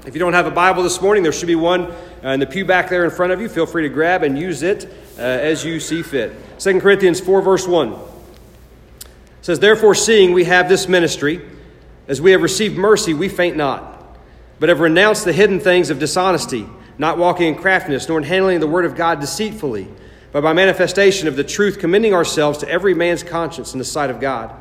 If 0.07 0.15
you 0.15 0.21
don't 0.21 0.35
have 0.35 0.47
a 0.47 0.53
Bible 0.53 0.85
this 0.85 1.03
morning, 1.03 1.25
there 1.25 1.33
should 1.33 1.49
be 1.49 1.57
one 1.57 1.91
uh, 2.23 2.29
in 2.29 2.39
the 2.39 2.47
pew 2.47 2.65
back 2.65 2.89
there 2.89 3.05
in 3.05 3.11
front 3.11 3.33
of 3.33 3.41
you. 3.41 3.49
Feel 3.49 3.67
free 3.67 3.83
to 3.83 3.89
grab 3.89 4.23
and 4.23 4.39
use 4.39 4.63
it 4.63 4.85
uh, 5.19 5.23
as 5.23 5.65
you 5.65 5.81
see 5.81 6.03
fit. 6.05 6.33
2 6.61 6.81
Corinthians 6.81 7.19
4, 7.19 7.43
verse 7.43 7.67
1 7.67 8.08
says, 9.41 9.61
Therefore, 9.61 9.95
seeing 9.95 10.33
we 10.33 10.45
have 10.45 10.69
this 10.69 10.89
ministry, 10.89 11.41
as 12.07 12.21
we 12.21 12.33
have 12.33 12.43
received 12.43 12.77
mercy, 12.77 13.15
we 13.15 13.29
faint 13.29 13.57
not, 13.57 14.17
but 14.61 14.69
have 14.69 14.81
renounced 14.81 15.25
the 15.25 15.33
hidden 15.33 15.61
things 15.61 15.91
of 15.91 15.99
dishonesty 15.99 16.67
not 16.99 17.17
walking 17.17 17.47
in 17.47 17.55
craftiness, 17.55 18.09
nor 18.09 18.19
in 18.19 18.25
handling 18.25 18.61
the 18.61 18.67
word 18.67 18.85
of 18.85 18.97
God 18.97 19.21
deceitfully, 19.21 19.89
but 20.33 20.43
by 20.43 20.53
manifestation 20.53 21.29
of 21.29 21.37
the 21.37 21.45
truth, 21.45 21.79
commending 21.79 22.13
ourselves 22.13 22.59
to 22.59 22.69
every 22.69 22.93
man's 22.93 23.23
conscience 23.23 23.73
in 23.73 23.79
the 23.79 23.85
sight 23.85 24.11
of 24.11 24.21
God. 24.21 24.53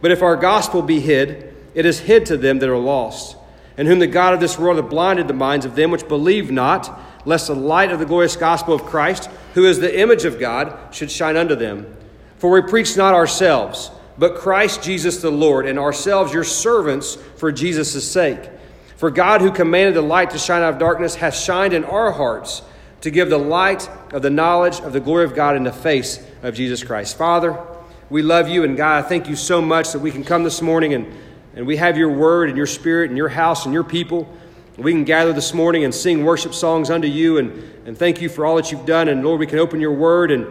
But 0.00 0.10
if 0.10 0.20
our 0.20 0.36
gospel 0.36 0.82
be 0.82 1.00
hid, 1.00 1.54
it 1.74 1.86
is 1.86 2.00
hid 2.00 2.26
to 2.26 2.36
them 2.36 2.58
that 2.58 2.68
are 2.68 2.76
lost, 2.76 3.36
and 3.78 3.86
whom 3.86 4.00
the 4.00 4.06
God 4.06 4.34
of 4.34 4.40
this 4.40 4.58
world 4.58 4.76
hath 4.78 4.90
blinded 4.90 5.28
the 5.28 5.34
minds 5.34 5.64
of 5.64 5.76
them 5.76 5.90
which 5.90 6.08
believe 6.08 6.50
not, 6.50 7.00
lest 7.24 7.46
the 7.46 7.54
light 7.54 7.92
of 7.92 7.98
the 7.98 8.06
glorious 8.06 8.36
gospel 8.36 8.74
of 8.74 8.84
Christ, 8.84 9.30
who 9.54 9.64
is 9.64 9.78
the 9.78 9.98
image 9.98 10.24
of 10.24 10.40
God, 10.40 10.76
should 10.94 11.10
shine 11.10 11.36
unto 11.36 11.54
them. 11.54 11.96
For 12.38 12.50
we 12.50 12.68
preach 12.68 12.96
not 12.96 13.14
ourselves, 13.14 13.90
but 14.18 14.36
Christ 14.36 14.82
Jesus 14.82 15.20
the 15.20 15.30
Lord, 15.30 15.66
and 15.66 15.78
ourselves 15.78 16.32
your 16.32 16.44
servants 16.44 17.16
for 17.36 17.52
Jesus' 17.52 18.10
sake. 18.10 18.50
For 18.96 19.10
God, 19.10 19.42
who 19.42 19.50
commanded 19.52 19.94
the 19.94 20.02
light 20.02 20.30
to 20.30 20.38
shine 20.38 20.62
out 20.62 20.72
of 20.72 20.78
darkness, 20.78 21.16
hath 21.16 21.36
shined 21.36 21.74
in 21.74 21.84
our 21.84 22.12
hearts 22.12 22.62
to 23.02 23.10
give 23.10 23.28
the 23.28 23.38
light 23.38 23.88
of 24.12 24.22
the 24.22 24.30
knowledge 24.30 24.80
of 24.80 24.92
the 24.92 25.00
glory 25.00 25.24
of 25.24 25.34
God 25.34 25.54
in 25.54 25.64
the 25.64 25.72
face 25.72 26.24
of 26.42 26.54
Jesus 26.54 26.82
Christ. 26.82 27.16
Father, 27.18 27.62
we 28.08 28.22
love 28.22 28.48
you, 28.48 28.64
and 28.64 28.76
God, 28.76 29.04
I 29.04 29.08
thank 29.08 29.28
you 29.28 29.36
so 29.36 29.60
much 29.60 29.92
that 29.92 29.98
we 29.98 30.10
can 30.10 30.24
come 30.24 30.44
this 30.44 30.62
morning 30.62 30.94
and, 30.94 31.12
and 31.54 31.66
we 31.66 31.76
have 31.76 31.98
your 31.98 32.10
word 32.10 32.48
and 32.48 32.56
your 32.56 32.66
spirit 32.66 33.10
and 33.10 33.18
your 33.18 33.28
house 33.28 33.64
and 33.64 33.74
your 33.74 33.84
people. 33.84 34.32
We 34.78 34.92
can 34.92 35.04
gather 35.04 35.32
this 35.32 35.54
morning 35.54 35.84
and 35.84 35.94
sing 35.94 36.24
worship 36.24 36.54
songs 36.54 36.90
unto 36.90 37.08
you 37.08 37.38
and, 37.38 37.52
and 37.86 37.96
thank 37.96 38.20
you 38.20 38.28
for 38.28 38.44
all 38.46 38.56
that 38.56 38.70
you've 38.70 38.86
done. 38.86 39.08
And 39.08 39.24
Lord, 39.24 39.40
we 39.40 39.46
can 39.46 39.58
open 39.58 39.80
your 39.80 39.94
word 39.94 40.30
and 40.30 40.46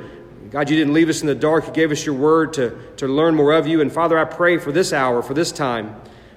God, 0.55 0.69
you 0.69 0.77
didn't 0.77 0.93
leave 0.93 1.09
us 1.09 1.19
in 1.19 1.27
the 1.27 1.35
dark. 1.35 1.67
You 1.67 1.73
gave 1.73 1.91
us 1.91 2.05
your 2.05 2.15
word 2.15 2.53
to, 2.53 2.79
to 2.95 3.09
learn 3.09 3.35
more 3.35 3.51
of 3.51 3.67
you. 3.67 3.81
And 3.81 3.91
Father, 3.91 4.17
I 4.17 4.23
pray 4.23 4.57
for 4.57 4.71
this 4.71 4.93
hour, 4.93 5.21
for 5.21 5.33
this 5.33 5.51
time 5.51 5.93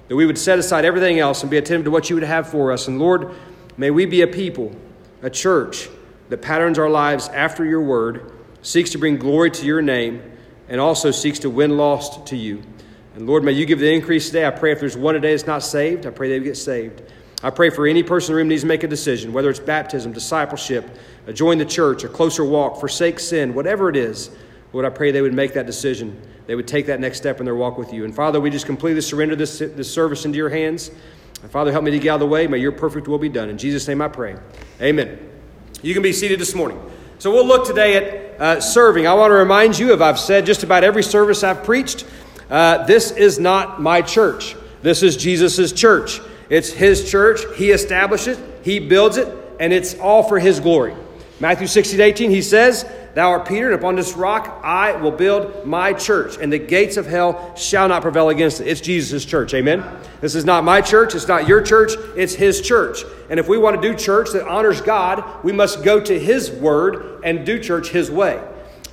that 0.09 0.15
we 0.17 0.25
would 0.25 0.37
set 0.37 0.59
aside 0.59 0.83
everything 0.83 1.19
else 1.19 1.41
and 1.41 1.49
be 1.49 1.55
attentive 1.55 1.85
to 1.85 1.91
what 1.91 2.09
you 2.09 2.17
would 2.17 2.23
have 2.23 2.49
for 2.49 2.73
us. 2.73 2.89
And 2.89 2.99
Lord, 2.99 3.33
may 3.77 3.91
we 3.91 4.05
be 4.05 4.21
a 4.21 4.27
people, 4.27 4.75
a 5.21 5.29
church 5.29 5.87
that 6.27 6.41
patterns 6.41 6.77
our 6.77 6.89
lives 6.89 7.29
after 7.29 7.63
your 7.63 7.81
word, 7.81 8.33
seeks 8.61 8.89
to 8.89 8.97
bring 8.97 9.15
glory 9.15 9.51
to 9.51 9.65
your 9.65 9.81
name, 9.81 10.21
and 10.67 10.81
also 10.81 11.11
seeks 11.11 11.39
to 11.39 11.49
win 11.49 11.77
lost 11.77 12.27
to 12.27 12.35
you. 12.35 12.61
And 13.15 13.25
Lord, 13.25 13.45
may 13.45 13.53
you 13.53 13.65
give 13.65 13.79
the 13.79 13.89
increase 13.89 14.25
today. 14.25 14.45
I 14.45 14.51
pray 14.51 14.73
if 14.73 14.81
there's 14.81 14.97
one 14.97 15.13
today 15.13 15.31
that's 15.31 15.47
not 15.47 15.63
saved, 15.63 16.05
I 16.05 16.09
pray 16.09 16.27
they 16.27 16.43
get 16.43 16.57
saved. 16.57 17.03
I 17.41 17.51
pray 17.51 17.69
for 17.69 17.87
any 17.87 18.03
person 18.03 18.31
in 18.31 18.33
the 18.33 18.37
room 18.39 18.47
needs 18.49 18.63
to 18.63 18.67
make 18.67 18.83
a 18.83 18.87
decision, 18.89 19.31
whether 19.31 19.49
it's 19.49 19.61
baptism, 19.61 20.11
discipleship, 20.11 20.97
join 21.33 21.57
the 21.57 21.65
church, 21.65 22.03
a 22.03 22.09
closer 22.09 22.43
walk, 22.43 22.79
forsake 22.79 23.19
sin, 23.19 23.53
whatever 23.53 23.89
it 23.89 23.95
is. 23.95 24.29
Lord, 24.73 24.85
I 24.85 24.89
pray 24.89 25.11
they 25.11 25.21
would 25.21 25.33
make 25.33 25.53
that 25.53 25.65
decision 25.65 26.21
they 26.49 26.55
would 26.55 26.67
take 26.67 26.87
that 26.87 26.99
next 26.99 27.17
step 27.17 27.37
in 27.39 27.45
their 27.45 27.53
walk 27.53 27.77
with 27.77 27.93
you. 27.93 28.05
And 28.05 28.15
Father, 28.15 28.39
we 28.41 28.49
just 28.49 28.65
completely 28.65 29.01
surrender 29.01 29.35
this, 29.35 29.59
this 29.59 29.93
service 29.93 30.25
into 30.25 30.39
your 30.39 30.49
hands. 30.49 30.89
And 31.43 31.51
Father, 31.51 31.71
help 31.71 31.83
me 31.83 31.91
to 31.91 31.99
get 31.99 32.09
out 32.09 32.15
of 32.15 32.21
the 32.21 32.25
way. 32.25 32.47
May 32.47 32.57
your 32.57 32.71
perfect 32.71 33.07
will 33.07 33.19
be 33.19 33.29
done. 33.29 33.51
In 33.51 33.59
Jesus' 33.59 33.87
name 33.87 34.01
I 34.01 34.07
pray. 34.07 34.35
Amen. 34.81 35.29
You 35.83 35.93
can 35.93 36.01
be 36.01 36.11
seated 36.11 36.39
this 36.39 36.55
morning. 36.55 36.81
So 37.19 37.31
we'll 37.31 37.45
look 37.45 37.67
today 37.67 37.97
at 37.97 38.41
uh, 38.41 38.61
serving. 38.61 39.05
I 39.05 39.13
want 39.13 39.29
to 39.29 39.35
remind 39.35 39.77
you, 39.77 39.93
if 39.93 40.01
I've 40.01 40.17
said 40.17 40.47
just 40.47 40.63
about 40.63 40.83
every 40.83 41.03
service 41.03 41.43
I've 41.43 41.63
preached, 41.63 42.03
uh, 42.49 42.83
this 42.85 43.11
is 43.11 43.37
not 43.37 43.79
my 43.79 44.01
church. 44.01 44.55
This 44.81 45.03
is 45.03 45.17
Jesus' 45.17 45.71
church. 45.71 46.19
It's 46.49 46.71
his 46.71 47.11
church. 47.11 47.41
He 47.57 47.69
established 47.69 48.27
it, 48.27 48.39
he 48.63 48.79
builds 48.79 49.17
it, 49.17 49.31
and 49.59 49.71
it's 49.71 49.93
all 49.99 50.23
for 50.23 50.39
his 50.39 50.59
glory. 50.59 50.95
Matthew 51.41 51.67
16, 51.67 52.01
18, 52.01 52.31
he 52.31 52.41
says, 52.41 52.85
Thou 53.13 53.29
art 53.31 53.47
Peter, 53.47 53.67
and 53.71 53.75
upon 53.75 53.95
this 53.95 54.13
rock 54.13 54.59
I 54.61 54.91
will 54.93 55.11
build 55.11 55.65
my 55.65 55.93
church, 55.93 56.37
and 56.39 56.51
the 56.51 56.59
gates 56.59 56.97
of 56.97 57.05
hell 57.05 57.55
shall 57.55 57.87
not 57.87 58.01
prevail 58.01 58.29
against 58.29 58.59
it. 58.59 58.67
It's 58.67 58.81
Jesus' 58.81 59.23
church. 59.23 59.53
Amen. 59.53 59.83
This 60.19 60.35
is 60.35 60.43
not 60.43 60.65
my 60.65 60.81
church, 60.81 61.15
it's 61.15 61.27
not 61.27 61.47
your 61.47 61.61
church, 61.61 61.93
it's 62.17 62.33
his 62.33 62.59
church. 62.59 63.03
And 63.29 63.39
if 63.39 63.47
we 63.47 63.57
want 63.57 63.81
to 63.81 63.91
do 63.91 63.97
church 63.97 64.31
that 64.33 64.47
honors 64.47 64.81
God, 64.81 65.43
we 65.43 65.53
must 65.53 65.83
go 65.83 66.01
to 66.01 66.19
his 66.19 66.51
word 66.51 67.21
and 67.23 67.45
do 67.45 67.57
church 67.57 67.89
his 67.89 68.11
way. 68.11 68.43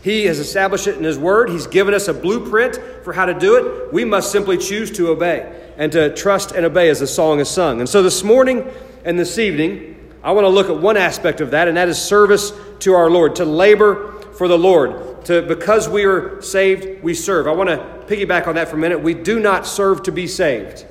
He 0.03 0.27
has 0.27 0.39
established 0.39 0.87
it 0.87 0.97
in 0.97 1.03
his 1.03 1.19
word. 1.19 1.51
He's 1.51 1.67
given 1.67 1.93
us 1.93 2.07
a 2.07 2.15
blueprint 2.15 2.79
for 3.03 3.13
how 3.13 3.27
to 3.27 3.35
do 3.35 3.57
it. 3.57 3.93
We 3.93 4.05
must 4.05 4.31
simply 4.31 4.57
choose 4.57 4.93
to 4.93 5.09
obey 5.09 5.53
and 5.77 5.91
to 5.93 6.15
trust 6.15 6.53
and 6.53 6.65
obey 6.65 6.91
as 6.91 7.01
the 7.01 7.09
song 7.09 7.41
is 7.41 7.51
sung. 7.51 7.81
And 7.81 7.89
so 7.89 8.05
this 8.05 8.23
morning 8.23 8.71
and 9.05 9.19
this 9.19 9.37
evening, 9.37 9.96
I 10.27 10.33
want 10.33 10.45
to 10.45 10.49
look 10.49 10.69
at 10.69 10.77
one 10.77 10.97
aspect 10.97 11.41
of 11.41 11.53
that, 11.53 11.69
and 11.69 11.77
that 11.77 11.89
is 11.89 12.03
service 12.03 12.53
to 12.81 12.95
our 12.95 13.09
Lord, 13.09 13.37
to 13.37 13.45
labor 13.45 14.11
for 14.35 14.49
the 14.49 14.59
Lord. 14.59 15.25
To, 15.27 15.41
because 15.41 15.89
we 15.89 16.05
are 16.05 16.43
saved, 16.43 17.01
we 17.01 17.15
serve. 17.15 17.47
I 17.47 17.53
want 17.53 17.71
to 17.71 17.77
piggyback 18.09 18.49
on 18.49 18.57
that 18.57 18.67
for 18.67 18.75
a 18.75 18.79
minute. 18.79 19.01
We 19.01 19.15
do 19.15 19.39
not 19.39 19.69
serve 19.69 20.03
to 20.03 20.11
be 20.11 20.27
saved, 20.27 20.85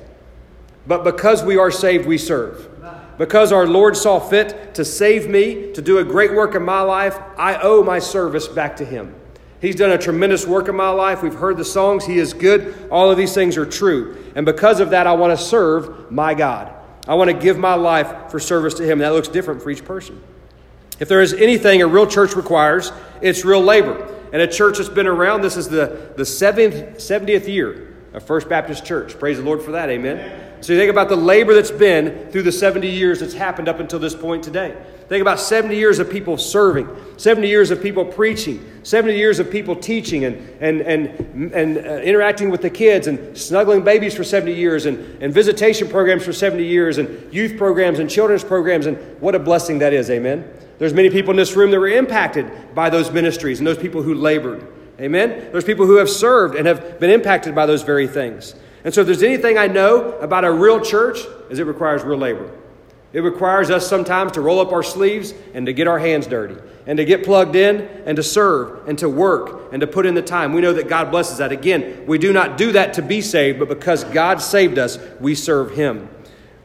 but 0.86 1.04
because 1.04 1.44
we 1.44 1.58
are 1.58 1.70
saved, 1.70 2.06
we 2.06 2.16
serve. 2.16 2.70
Because 3.18 3.52
our 3.52 3.66
Lord 3.66 3.94
saw 3.94 4.18
fit 4.18 4.74
to 4.74 4.86
save 4.86 5.28
me, 5.28 5.70
to 5.74 5.82
do 5.82 5.98
a 5.98 6.04
great 6.04 6.32
work 6.32 6.54
in 6.54 6.62
my 6.62 6.80
life, 6.80 7.18
I 7.36 7.58
owe 7.60 7.82
my 7.82 7.98
service 7.98 8.48
back 8.48 8.76
to 8.76 8.86
Him. 8.86 9.14
He's 9.60 9.76
done 9.76 9.90
a 9.90 9.98
tremendous 9.98 10.46
work 10.46 10.68
in 10.68 10.76
my 10.76 10.90
life. 10.90 11.22
We've 11.22 11.34
heard 11.34 11.58
the 11.58 11.64
songs. 11.64 12.06
He 12.06 12.18
is 12.18 12.32
good. 12.32 12.88
All 12.90 13.10
of 13.10 13.18
these 13.18 13.34
things 13.34 13.58
are 13.58 13.66
true. 13.66 14.16
And 14.34 14.46
because 14.46 14.80
of 14.80 14.90
that, 14.90 15.06
I 15.06 15.12
want 15.12 15.38
to 15.38 15.44
serve 15.44 16.10
my 16.10 16.32
God. 16.32 16.72
I 17.06 17.14
want 17.14 17.30
to 17.30 17.36
give 17.36 17.58
my 17.58 17.74
life 17.74 18.30
for 18.30 18.40
service 18.40 18.74
to 18.74 18.84
Him. 18.84 18.98
That 18.98 19.12
looks 19.12 19.28
different 19.28 19.62
for 19.62 19.70
each 19.70 19.84
person. 19.84 20.22
If 20.98 21.08
there 21.08 21.22
is 21.22 21.34
anything 21.34 21.82
a 21.82 21.86
real 21.86 22.06
church 22.06 22.34
requires, 22.34 22.90
it's 23.20 23.44
real 23.44 23.62
labor. 23.62 24.12
And 24.32 24.42
a 24.42 24.46
church 24.46 24.78
that's 24.78 24.88
been 24.88 25.06
around, 25.06 25.42
this 25.42 25.56
is 25.56 25.68
the, 25.68 26.12
the 26.16 26.24
70th, 26.24 26.96
70th 26.96 27.46
year 27.46 27.94
of 28.12 28.24
First 28.24 28.48
Baptist 28.48 28.84
Church. 28.84 29.18
Praise 29.18 29.36
the 29.36 29.44
Lord 29.44 29.62
for 29.62 29.72
that. 29.72 29.88
Amen. 29.88 30.62
So 30.62 30.72
you 30.72 30.78
think 30.78 30.90
about 30.90 31.08
the 31.08 31.16
labor 31.16 31.54
that's 31.54 31.70
been 31.70 32.30
through 32.30 32.42
the 32.42 32.52
70 32.52 32.88
years 32.88 33.20
that's 33.20 33.34
happened 33.34 33.68
up 33.68 33.78
until 33.78 33.98
this 33.98 34.14
point 34.14 34.42
today. 34.42 34.76
Think 35.08 35.22
about 35.22 35.38
70 35.38 35.76
years 35.76 36.00
of 36.00 36.10
people 36.10 36.36
serving, 36.36 36.88
70 37.16 37.46
years 37.46 37.70
of 37.70 37.80
people 37.80 38.04
preaching, 38.04 38.64
70 38.82 39.16
years 39.16 39.38
of 39.38 39.50
people 39.50 39.76
teaching 39.76 40.24
and, 40.24 40.36
and, 40.60 40.80
and, 40.80 41.52
and 41.52 41.78
uh, 41.78 42.00
interacting 42.02 42.50
with 42.50 42.60
the 42.60 42.70
kids 42.70 43.06
and 43.06 43.38
snuggling 43.38 43.84
babies 43.84 44.16
for 44.16 44.24
70 44.24 44.52
years 44.52 44.84
and, 44.84 45.22
and 45.22 45.32
visitation 45.32 45.88
programs 45.88 46.24
for 46.24 46.32
70 46.32 46.64
years 46.64 46.98
and 46.98 47.32
youth 47.32 47.56
programs 47.56 48.00
and 48.00 48.10
children's 48.10 48.42
programs. 48.42 48.86
And 48.86 48.96
what 49.20 49.36
a 49.36 49.38
blessing 49.38 49.78
that 49.78 49.92
is. 49.92 50.10
Amen. 50.10 50.48
There's 50.78 50.92
many 50.92 51.08
people 51.08 51.30
in 51.30 51.36
this 51.36 51.54
room 51.54 51.70
that 51.70 51.78
were 51.78 51.88
impacted 51.88 52.74
by 52.74 52.90
those 52.90 53.12
ministries 53.12 53.60
and 53.60 53.66
those 53.66 53.78
people 53.78 54.02
who 54.02 54.14
labored. 54.14 54.66
Amen. 55.00 55.50
There's 55.52 55.64
people 55.64 55.86
who 55.86 55.96
have 55.96 56.10
served 56.10 56.56
and 56.56 56.66
have 56.66 56.98
been 56.98 57.10
impacted 57.10 57.54
by 57.54 57.66
those 57.66 57.82
very 57.82 58.08
things. 58.08 58.56
And 58.82 58.92
so, 58.94 59.02
if 59.02 59.06
there's 59.06 59.22
anything 59.22 59.58
I 59.58 59.66
know 59.66 60.12
about 60.18 60.44
a 60.44 60.52
real 60.52 60.80
church, 60.80 61.18
is 61.50 61.58
it 61.58 61.64
requires 61.64 62.02
real 62.02 62.18
labor. 62.18 62.50
It 63.16 63.22
requires 63.22 63.70
us 63.70 63.88
sometimes 63.88 64.32
to 64.32 64.42
roll 64.42 64.60
up 64.60 64.72
our 64.72 64.82
sleeves 64.82 65.32
and 65.54 65.64
to 65.64 65.72
get 65.72 65.88
our 65.88 65.98
hands 65.98 66.26
dirty 66.26 66.56
and 66.86 66.98
to 66.98 67.04
get 67.06 67.24
plugged 67.24 67.56
in 67.56 67.80
and 68.04 68.14
to 68.16 68.22
serve 68.22 68.86
and 68.86 68.98
to 68.98 69.08
work 69.08 69.72
and 69.72 69.80
to 69.80 69.86
put 69.86 70.04
in 70.04 70.14
the 70.14 70.20
time. 70.20 70.52
We 70.52 70.60
know 70.60 70.74
that 70.74 70.86
God 70.86 71.10
blesses 71.10 71.38
that. 71.38 71.50
Again, 71.50 72.04
we 72.06 72.18
do 72.18 72.30
not 72.30 72.58
do 72.58 72.72
that 72.72 72.92
to 72.92 73.02
be 73.02 73.22
saved, 73.22 73.58
but 73.58 73.70
because 73.70 74.04
God 74.04 74.42
saved 74.42 74.76
us, 74.76 74.98
we 75.18 75.34
serve 75.34 75.74
Him. 75.74 76.10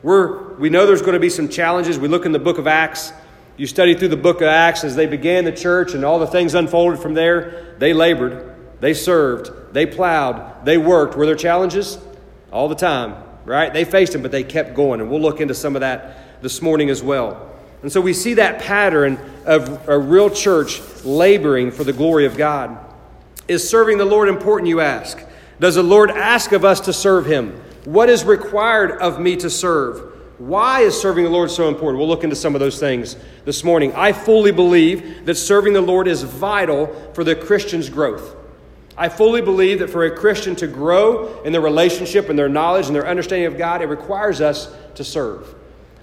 We're, 0.03 0.55
we 0.55 0.69
know 0.69 0.85
there's 0.85 1.01
going 1.01 1.13
to 1.13 1.21
be 1.21 1.29
some 1.29 1.47
challenges. 1.47 1.97
We 1.97 2.09
look 2.09 2.25
in 2.25 2.33
the 2.33 2.37
book 2.37 2.57
of 2.57 2.67
Acts. 2.67 3.13
You 3.55 3.65
study 3.65 3.95
through 3.95 4.09
the 4.09 4.17
book 4.17 4.41
of 4.41 4.47
Acts 4.47 4.83
as 4.83 4.93
they 4.93 5.05
began 5.05 5.45
the 5.45 5.53
church 5.53 5.93
and 5.93 6.03
all 6.03 6.19
the 6.19 6.27
things 6.27 6.53
unfolded 6.53 6.99
from 6.99 7.13
there. 7.13 7.77
They 7.79 7.93
labored, 7.93 8.57
they 8.81 8.93
served, 8.93 9.73
they 9.73 9.85
plowed, 9.85 10.65
they 10.65 10.77
worked. 10.77 11.15
Were 11.15 11.25
there 11.25 11.35
challenges? 11.35 11.97
All 12.51 12.67
the 12.67 12.75
time. 12.75 13.23
right? 13.45 13.71
They 13.71 13.85
faced 13.85 14.11
them, 14.11 14.21
but 14.21 14.31
they 14.31 14.43
kept 14.43 14.73
going. 14.73 14.99
And 14.99 15.09
we'll 15.09 15.21
look 15.21 15.39
into 15.39 15.55
some 15.55 15.77
of 15.77 15.79
that 15.79 16.20
this 16.41 16.61
morning 16.61 16.89
as 16.89 17.03
well. 17.03 17.49
And 17.81 17.91
so 17.91 17.99
we 17.99 18.13
see 18.13 18.35
that 18.35 18.61
pattern 18.61 19.19
of 19.45 19.89
a 19.89 19.97
real 19.97 20.29
church 20.29 20.81
laboring 21.03 21.71
for 21.71 21.83
the 21.83 21.93
glory 21.93 22.25
of 22.25 22.37
God. 22.37 22.77
Is 23.47 23.67
serving 23.67 23.97
the 23.97 24.05
Lord 24.05 24.29
important, 24.29 24.69
you 24.69 24.81
ask? 24.81 25.19
Does 25.59 25.75
the 25.75 25.83
Lord 25.83 26.11
ask 26.11 26.51
of 26.51 26.63
us 26.63 26.79
to 26.81 26.93
serve 26.93 27.25
him? 27.25 27.51
What 27.85 28.09
is 28.09 28.23
required 28.23 28.91
of 28.99 29.19
me 29.19 29.35
to 29.37 29.49
serve? 29.49 30.11
Why 30.37 30.81
is 30.81 30.99
serving 30.99 31.23
the 31.23 31.29
Lord 31.29 31.51
so 31.51 31.67
important? 31.67 31.99
We'll 31.99 32.07
look 32.07 32.23
into 32.23 32.35
some 32.35 32.55
of 32.55 32.61
those 32.61 32.79
things 32.79 33.15
this 33.45 33.63
morning. 33.63 33.93
I 33.93 34.11
fully 34.11 34.51
believe 34.51 35.25
that 35.25 35.35
serving 35.35 35.73
the 35.73 35.81
Lord 35.81 36.07
is 36.07 36.23
vital 36.23 36.87
for 37.13 37.23
the 37.23 37.35
Christian's 37.35 37.89
growth. 37.89 38.35
I 38.97 39.09
fully 39.09 39.41
believe 39.41 39.79
that 39.79 39.89
for 39.89 40.05
a 40.05 40.15
Christian 40.15 40.55
to 40.57 40.67
grow 40.67 41.41
in 41.43 41.51
their 41.51 41.61
relationship 41.61 42.29
and 42.29 42.37
their 42.37 42.49
knowledge 42.49 42.87
and 42.87 42.95
their 42.95 43.07
understanding 43.07 43.47
of 43.47 43.57
God, 43.57 43.81
it 43.81 43.85
requires 43.85 44.41
us 44.41 44.73
to 44.95 45.03
serve. 45.03 45.55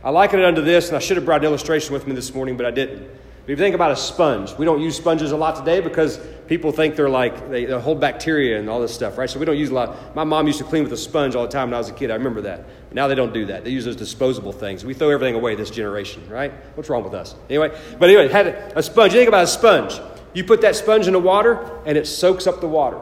I 0.03 0.11
liken 0.11 0.39
it 0.39 0.45
unto 0.45 0.63
this, 0.63 0.89
and 0.89 0.97
I 0.97 1.01
should 1.01 1.17
have 1.17 1.27
brought 1.27 1.41
an 1.41 1.47
illustration 1.47 1.93
with 1.93 2.07
me 2.07 2.15
this 2.15 2.33
morning, 2.33 2.57
but 2.57 2.67
I 2.67 2.71
didn't. 2.71 3.03
If 3.49 3.53
you 3.53 3.57
think 3.57 3.75
about 3.75 3.93
a 3.93 3.97
sponge, 3.97 4.55
we 4.59 4.67
don't 4.67 4.81
use 4.81 4.95
sponges 4.95 5.33
a 5.33 5.37
lot 5.37 5.57
today 5.57 5.81
because 5.81 6.21
people 6.49 6.71
think 6.71 6.97
they're 6.97 7.09
like, 7.09 7.49
they, 7.49 7.65
they, 7.65 7.81
hold 7.81 7.99
bacteria 7.99 8.61
and 8.61 8.69
all 8.69 8.79
this 8.79 8.95
stuff, 8.95 9.17
right? 9.17 9.29
So 9.29 9.39
we 9.39 9.47
don't 9.47 9.57
use 9.57 9.71
a 9.71 9.75
lot. 9.75 10.15
My 10.15 10.23
mom 10.23 10.47
used 10.47 10.59
to 10.59 10.65
clean 10.65 10.83
with 10.83 10.93
a 10.93 10.99
sponge 10.99 11.35
all 11.35 11.45
the 11.45 11.51
time 11.51 11.69
when 11.69 11.75
I 11.75 11.79
was 11.79 11.89
a 11.89 11.95
kid. 11.95 12.11
I 12.11 12.15
remember 12.17 12.43
that. 12.43 12.67
Now 12.93 13.09
they 13.09 13.15
don't 13.15 13.33
do 13.33 13.47
that. 13.47 13.65
They 13.65 13.71
use 13.71 13.87
those 13.87 13.97
disposable 13.97 14.53
things. 14.53 14.85
We 14.85 14.93
throw 14.93 15.09
everything 15.09 15.35
away 15.35 15.55
this 15.55 15.71
generation, 15.71 16.29
right? 16.29 16.53
What's 16.75 16.91
wrong 16.91 17.03
with 17.03 17.15
us? 17.15 17.37
Anyway, 17.49 17.71
but 17.99 18.11
anyway, 18.11 18.29
had 18.29 18.49
a 18.77 18.83
sponge. 18.83 19.15
You 19.15 19.21
think 19.21 19.29
about 19.29 19.45
a 19.45 19.47
sponge. 19.47 19.99
You 20.35 20.45
put 20.45 20.61
that 20.61 20.77
sponge 20.77 21.07
in 21.07 21.15
the 21.15 21.19
water 21.19 21.81
and 21.87 21.97
it 21.97 22.07
soaks 22.07 22.47
up 22.47 22.61
the 22.61 22.69
water. 22.69 23.01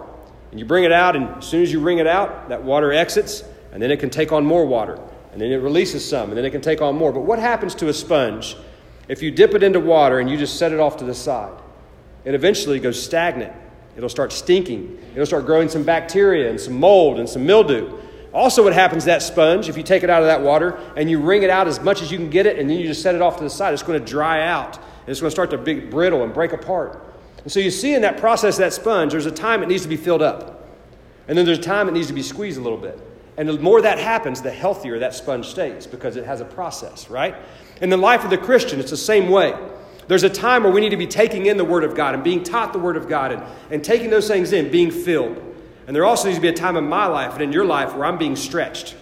And 0.53 0.61
you 0.61 0.65
bring 0.65 0.85
it 0.85 0.93
out, 0.93 1.17
and 1.17 1.29
as 1.39 1.45
soon 1.45 1.63
as 1.63 1.73
you 1.73 1.81
wring 1.81 1.99
it 1.99 2.07
out, 2.07 2.51
that 2.51 2.63
water 2.63 2.93
exits, 2.93 3.43
and 3.73 3.83
then 3.83 3.91
it 3.91 3.99
can 3.99 4.11
take 4.11 4.31
on 4.31 4.47
more 4.47 4.65
water. 4.65 5.01
And 5.37 5.43
then 5.43 5.53
it 5.53 5.57
releases 5.57 6.03
some, 6.03 6.31
and 6.31 6.39
then 6.39 6.47
it 6.47 6.51
can 6.51 6.63
take 6.63 6.81
on 6.81 6.97
more. 6.97 7.13
But 7.13 7.21
what 7.21 7.39
happens 7.39 7.75
to 7.75 7.91
a 7.91 7.93
sponge 7.93 8.57
if 9.07 9.21
you 9.21 9.31
dip 9.31 9.53
it 9.53 9.63
into 9.63 9.79
water 9.79 10.19
and 10.19 10.31
you 10.31 10.39
just 10.39 10.59
set 10.59 10.73
it 10.73 10.81
off 10.81 10.97
to 10.97 11.05
the 11.05 11.15
side? 11.15 11.53
It 12.25 12.35
eventually 12.35 12.81
goes 12.81 13.03
stagnant. 13.03 13.53
It'll 13.99 14.09
start 14.09 14.33
stinking. 14.33 14.99
It'll 15.13 15.27
start 15.27 15.45
growing 15.45 15.69
some 15.69 15.83
bacteria 15.83 16.49
and 16.49 16.59
some 16.59 16.81
mold 16.81 17.19
and 17.19 17.29
some 17.29 17.45
mildew. 17.45 17.99
Also, 18.33 18.65
what 18.65 18.73
happens 18.73 19.03
to 19.03 19.09
that 19.09 19.21
sponge, 19.21 19.69
if 19.69 19.77
you 19.77 19.83
take 19.83 20.03
it 20.03 20.09
out 20.09 20.23
of 20.23 20.27
that 20.27 20.41
water 20.41 20.79
and 20.97 21.11
you 21.11 21.21
wring 21.21 21.43
it 21.43 21.51
out 21.51 21.69
as 21.69 21.81
much 21.81 22.01
as 22.01 22.11
you 22.11 22.17
can 22.17 22.31
get 22.31 22.47
it, 22.47 22.59
and 22.59 22.71
then 22.71 22.79
you 22.79 22.87
just 22.87 23.03
set 23.03 23.15
it 23.15 23.21
off 23.21 23.37
to 23.37 23.45
the 23.45 23.51
side, 23.51 23.75
it's 23.75 23.83
going 23.83 24.03
to 24.03 24.11
dry 24.11 24.43
out. 24.49 24.79
And 24.79 25.09
it's 25.11 25.21
going 25.21 25.29
to 25.29 25.35
start 25.35 25.51
to 25.51 25.59
be 25.59 25.81
brittle 25.81 26.25
and 26.25 26.33
break 26.33 26.55
apart. 26.55 26.99
And 27.43 27.53
so 27.53 27.61
you 27.61 27.71
see 27.71 27.93
in 27.95 28.01
that 28.01 28.17
process, 28.17 28.57
that 28.57 28.73
sponge, 28.73 29.13
there's 29.13 29.27
a 29.27 29.31
time 29.31 29.63
it 29.63 29.69
needs 29.69 29.83
to 29.83 29.89
be 29.89 29.99
filled 29.99 30.23
up. 30.23 30.67
And 31.29 31.37
then 31.37 31.45
there's 31.45 31.59
a 31.59 31.63
time 31.63 31.89
it 31.89 31.93
needs 31.93 32.07
to 32.07 32.15
be 32.15 32.23
squeezed 32.23 32.59
a 32.59 32.63
little 32.63 32.79
bit. 32.79 32.99
And 33.37 33.49
the 33.49 33.59
more 33.59 33.83
that 33.83 33.99
happens, 33.99 34.41
the 34.41 34.51
healthier 34.51 34.99
that 35.01 35.15
sponge 35.15 35.47
stays 35.47 35.87
because 35.87 36.17
it 36.17 36.25
has 36.25 36.41
a 36.41 36.45
process, 36.45 37.11
right? 37.11 37.35
In 37.81 37.91
the 37.91 37.97
life 37.97 38.25
of 38.25 38.31
the 38.31 38.39
Christian, 38.39 38.81
it's 38.81 38.91
the 38.91 38.97
same 38.97 39.29
way. 39.29 39.55
There's 40.09 40.23
a 40.23 40.31
time 40.31 40.63
where 40.63 40.73
we 40.73 40.81
need 40.81 40.91
to 40.91 40.97
be 40.97 41.07
taking 41.07 41.47
in 41.47 41.57
the 41.57 41.65
Word 41.65 41.85
of 41.85 41.95
God 41.95 42.15
and 42.15 42.23
being 42.25 42.43
taught 42.43 42.73
the 42.73 42.79
Word 42.79 42.97
of 42.97 43.09
God 43.09 43.33
and, 43.33 43.43
and 43.71 43.85
taking 43.85 44.09
those 44.09 44.29
things 44.29 44.53
in, 44.53 44.71
being 44.71 44.91
filled. 44.91 45.43
And 45.87 45.95
there 45.95 46.05
also 46.05 46.27
needs 46.27 46.39
to 46.39 46.43
be 46.43 46.49
a 46.49 46.53
time 46.53 46.77
in 46.77 46.89
my 46.89 47.07
life 47.07 47.35
and 47.35 47.43
in 47.43 47.53
your 47.53 47.65
life 47.65 47.95
where 47.95 48.05
I'm 48.05 48.19
being 48.19 48.37
stretched. 48.37 48.97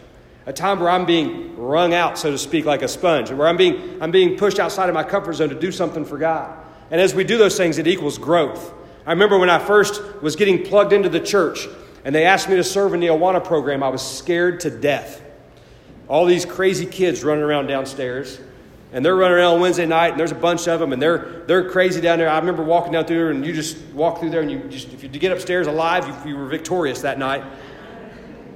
A 0.46 0.52
time 0.52 0.80
where 0.80 0.90
I'm 0.90 1.06
being 1.06 1.56
wrung 1.56 1.94
out, 1.94 2.18
so 2.18 2.30
to 2.30 2.38
speak, 2.38 2.64
like 2.64 2.82
a 2.82 2.88
sponge, 2.88 3.30
where 3.30 3.48
I'm 3.48 3.56
being, 3.56 4.02
I'm 4.02 4.10
being 4.10 4.36
pushed 4.36 4.58
outside 4.58 4.88
of 4.88 4.94
my 4.94 5.04
comfort 5.04 5.34
zone 5.34 5.48
to 5.50 5.54
do 5.54 5.72
something 5.72 6.04
for 6.04 6.18
God. 6.18 6.58
And 6.90 7.00
as 7.00 7.14
we 7.14 7.24
do 7.24 7.38
those 7.38 7.56
things, 7.56 7.78
it 7.78 7.86
equals 7.86 8.18
growth. 8.18 8.74
I 9.06 9.12
remember 9.12 9.38
when 9.38 9.50
I 9.50 9.58
first 9.58 10.02
was 10.22 10.36
getting 10.36 10.62
plugged 10.62 10.92
into 10.92 11.08
the 11.08 11.20
church 11.20 11.66
and 12.04 12.14
they 12.14 12.24
asked 12.24 12.48
me 12.48 12.56
to 12.56 12.64
serve 12.64 12.94
in 12.94 13.00
the 13.00 13.08
Awana 13.08 13.42
program, 13.42 13.82
I 13.82 13.88
was 13.88 14.02
scared 14.02 14.60
to 14.60 14.70
death. 14.70 15.22
All 16.06 16.26
these 16.26 16.44
crazy 16.44 16.86
kids 16.86 17.24
running 17.24 17.42
around 17.42 17.66
downstairs. 17.66 18.38
And 18.92 19.04
they're 19.04 19.16
running 19.16 19.36
around 19.36 19.60
Wednesday 19.60 19.86
night, 19.86 20.12
and 20.12 20.20
there's 20.20 20.30
a 20.30 20.36
bunch 20.36 20.68
of 20.68 20.78
them, 20.78 20.92
and 20.92 21.02
they're, 21.02 21.42
they're 21.48 21.68
crazy 21.68 22.00
down 22.00 22.18
there. 22.18 22.28
I 22.28 22.38
remember 22.38 22.62
walking 22.62 22.92
down 22.92 23.06
through 23.06 23.16
there, 23.16 23.30
and 23.30 23.44
you 23.44 23.52
just 23.52 23.76
walk 23.86 24.20
through 24.20 24.30
there, 24.30 24.40
and 24.40 24.48
you 24.48 24.60
just, 24.68 24.92
if 24.92 25.02
you 25.02 25.08
get 25.08 25.32
upstairs 25.32 25.66
alive, 25.66 26.06
you, 26.06 26.30
you 26.30 26.36
were 26.36 26.46
victorious 26.46 27.00
that 27.00 27.18
night. 27.18 27.42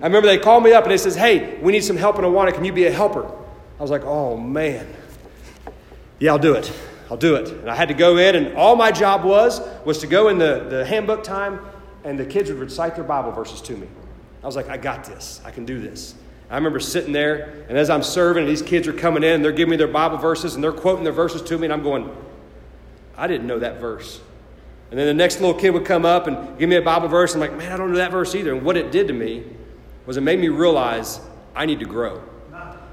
I 0.01 0.05
remember 0.05 0.29
they 0.29 0.39
called 0.39 0.63
me 0.63 0.73
up, 0.73 0.85
and 0.85 0.93
they 0.93 0.99
says, 0.99 1.17
hey, 1.17 1.59
we 1.61 1.73
need 1.73 1.83
some 1.83 1.97
help 1.97 2.21
in 2.21 2.25
Awana. 2.25 2.55
Can 2.55 2.65
you 2.65 2.73
be 2.73 2.87
a 2.87 2.93
helper? 2.93 3.27
I 3.27 3.83
was 3.83 3.91
like, 3.91 4.05
oh, 4.05 4.37
man. 4.37 4.87
Yeah, 6.21 6.31
I'll 6.31 6.39
do 6.39 6.55
it. 6.55 6.73
I'll 7.11 7.17
do 7.17 7.35
it. 7.35 7.49
And 7.49 7.69
I 7.69 7.75
had 7.75 7.89
to 7.89 7.95
go 7.95 8.17
in, 8.19 8.37
and 8.37 8.57
all 8.57 8.77
my 8.77 8.93
job 8.93 9.25
was 9.25 9.61
was 9.85 9.99
to 9.99 10.07
go 10.07 10.29
in 10.29 10.39
the, 10.39 10.67
the 10.69 10.85
handbook 10.85 11.25
time, 11.25 11.59
and 12.05 12.19
the 12.19 12.27
kids 12.27 12.51
would 12.51 12.59
recite 12.59 12.95
their 12.95 13.05
Bible 13.05 13.33
verses 13.33 13.61
to 13.63 13.77
me. 13.77 13.89
I 14.43 14.47
was 14.47 14.57
like, 14.57 14.69
I 14.69 14.77
got 14.77 15.05
this. 15.05 15.41
I 15.45 15.51
can 15.51 15.65
do 15.65 15.81
this. 15.81 16.15
I 16.51 16.55
remember 16.55 16.81
sitting 16.81 17.13
there, 17.13 17.65
and 17.69 17.77
as 17.77 17.91
I'm 17.91 18.03
serving, 18.03 18.45
and 18.45 18.51
these 18.51 18.63
kids 18.63 18.89
are 18.89 18.93
coming 18.93 19.23
in, 19.23 19.43
they're 19.43 19.53
giving 19.53 19.71
me 19.71 19.77
their 19.77 19.89
Bible 19.89 20.17
verses, 20.17 20.55
and 20.55 20.65
they're 20.65 20.73
quoting 20.73 21.05
their 21.05 21.13
verses 21.13 21.43
to 21.43 21.59
me, 21.59 21.65
and 21.65 21.73
I'm 21.73 21.83
going, 21.83 22.11
I 23.17 23.27
didn't 23.27 23.47
know 23.47 23.59
that 23.59 23.81
verse. 23.81 24.21
And 24.91 24.99
then 24.99 25.07
the 25.07 25.15
next 25.15 25.41
little 25.41 25.59
kid 25.59 25.71
would 25.71 25.85
come 25.85 26.07
up 26.07 26.27
and 26.27 26.59
give 26.59 26.71
me 26.71 26.77
a 26.77 26.83
Bible 26.83 27.09
verse. 27.09 27.35
I'm 27.35 27.41
like, 27.41 27.55
man, 27.55 27.73
I 27.73 27.77
don't 27.77 27.91
know 27.91 27.99
that 27.99 28.11
verse 28.11 28.35
either. 28.35 28.55
And 28.55 28.65
what 28.65 28.77
it 28.77 28.91
did 28.91 29.09
to 29.09 29.13
me 29.13 29.45
was 30.07 30.17
it 30.17 30.23
made 30.23 30.39
me 30.39 30.49
realize 30.49 31.21
I 31.55 31.67
need 31.67 31.81
to 31.81 31.85
grow. 31.85 32.23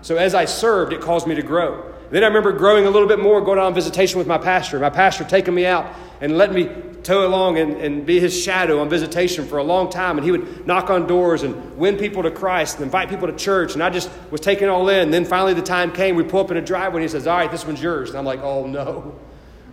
So 0.02 0.18
as 0.18 0.36
I 0.36 0.46
served, 0.46 0.92
it 0.92 1.00
caused 1.00 1.26
me 1.26 1.36
to 1.36 1.42
grow. 1.42 1.95
Then 2.12 2.24
I 2.24 2.28
remember 2.28 2.52
growing 2.52 2.86
a 2.86 2.90
little 2.90 3.08
bit 3.08 3.20
more, 3.20 3.42
going 3.42 3.60
on 3.60 3.74
visitation 3.74 4.18
with 4.20 4.28
my 4.28 4.38
pastor. 4.38 4.80
My 4.80 4.90
pastor 4.90 5.24
taking 5.24 5.56
me 5.56 5.66
out 5.66 5.94
and 6.22 6.38
letting 6.38 6.56
me 6.56 6.70
tow 7.04 7.28
along 7.28 7.58
and, 7.58 7.78
and 7.78 8.06
be 8.06 8.20
his 8.20 8.40
shadow 8.40 8.80
on 8.80 8.90
visitation 8.90 9.46
for 9.48 9.58
a 9.58 9.64
long 9.64 9.90
time. 9.90 10.18
And 10.18 10.26
he 10.26 10.32
would 10.32 10.66
knock 10.66 10.90
on 10.90 11.08
doors 11.08 11.44
and 11.44 11.78
win 11.78 11.98
people 11.98 12.24
to 12.24 12.32
Christ 12.32 12.76
and 12.76 12.86
invite 12.86 13.10
people 13.10 13.28
to 13.28 13.36
church. 13.36 13.74
And 13.74 13.84
I 13.84 13.90
just 13.90 14.10
was 14.32 14.42
taking 14.42 14.70
all 14.70 14.90
in. 14.90 15.12
Then 15.12 15.26
finally 15.26 15.54
the 15.54 15.62
time 15.62 15.92
came, 15.92 16.16
we 16.16 16.24
pull 16.24 16.42
up 16.42 16.52
in 16.52 16.58
a 16.58 16.62
driveway 16.62 16.98
and 16.98 17.04
he 17.04 17.10
says, 17.10 17.28
All 17.28 17.38
right, 17.38 17.52
this 17.52 17.66
one's 17.66 17.82
yours. 17.82 18.10
And 18.10 18.18
I'm 18.18 18.26
like, 18.26 18.42
Oh, 18.42 18.66
no, 18.66 19.20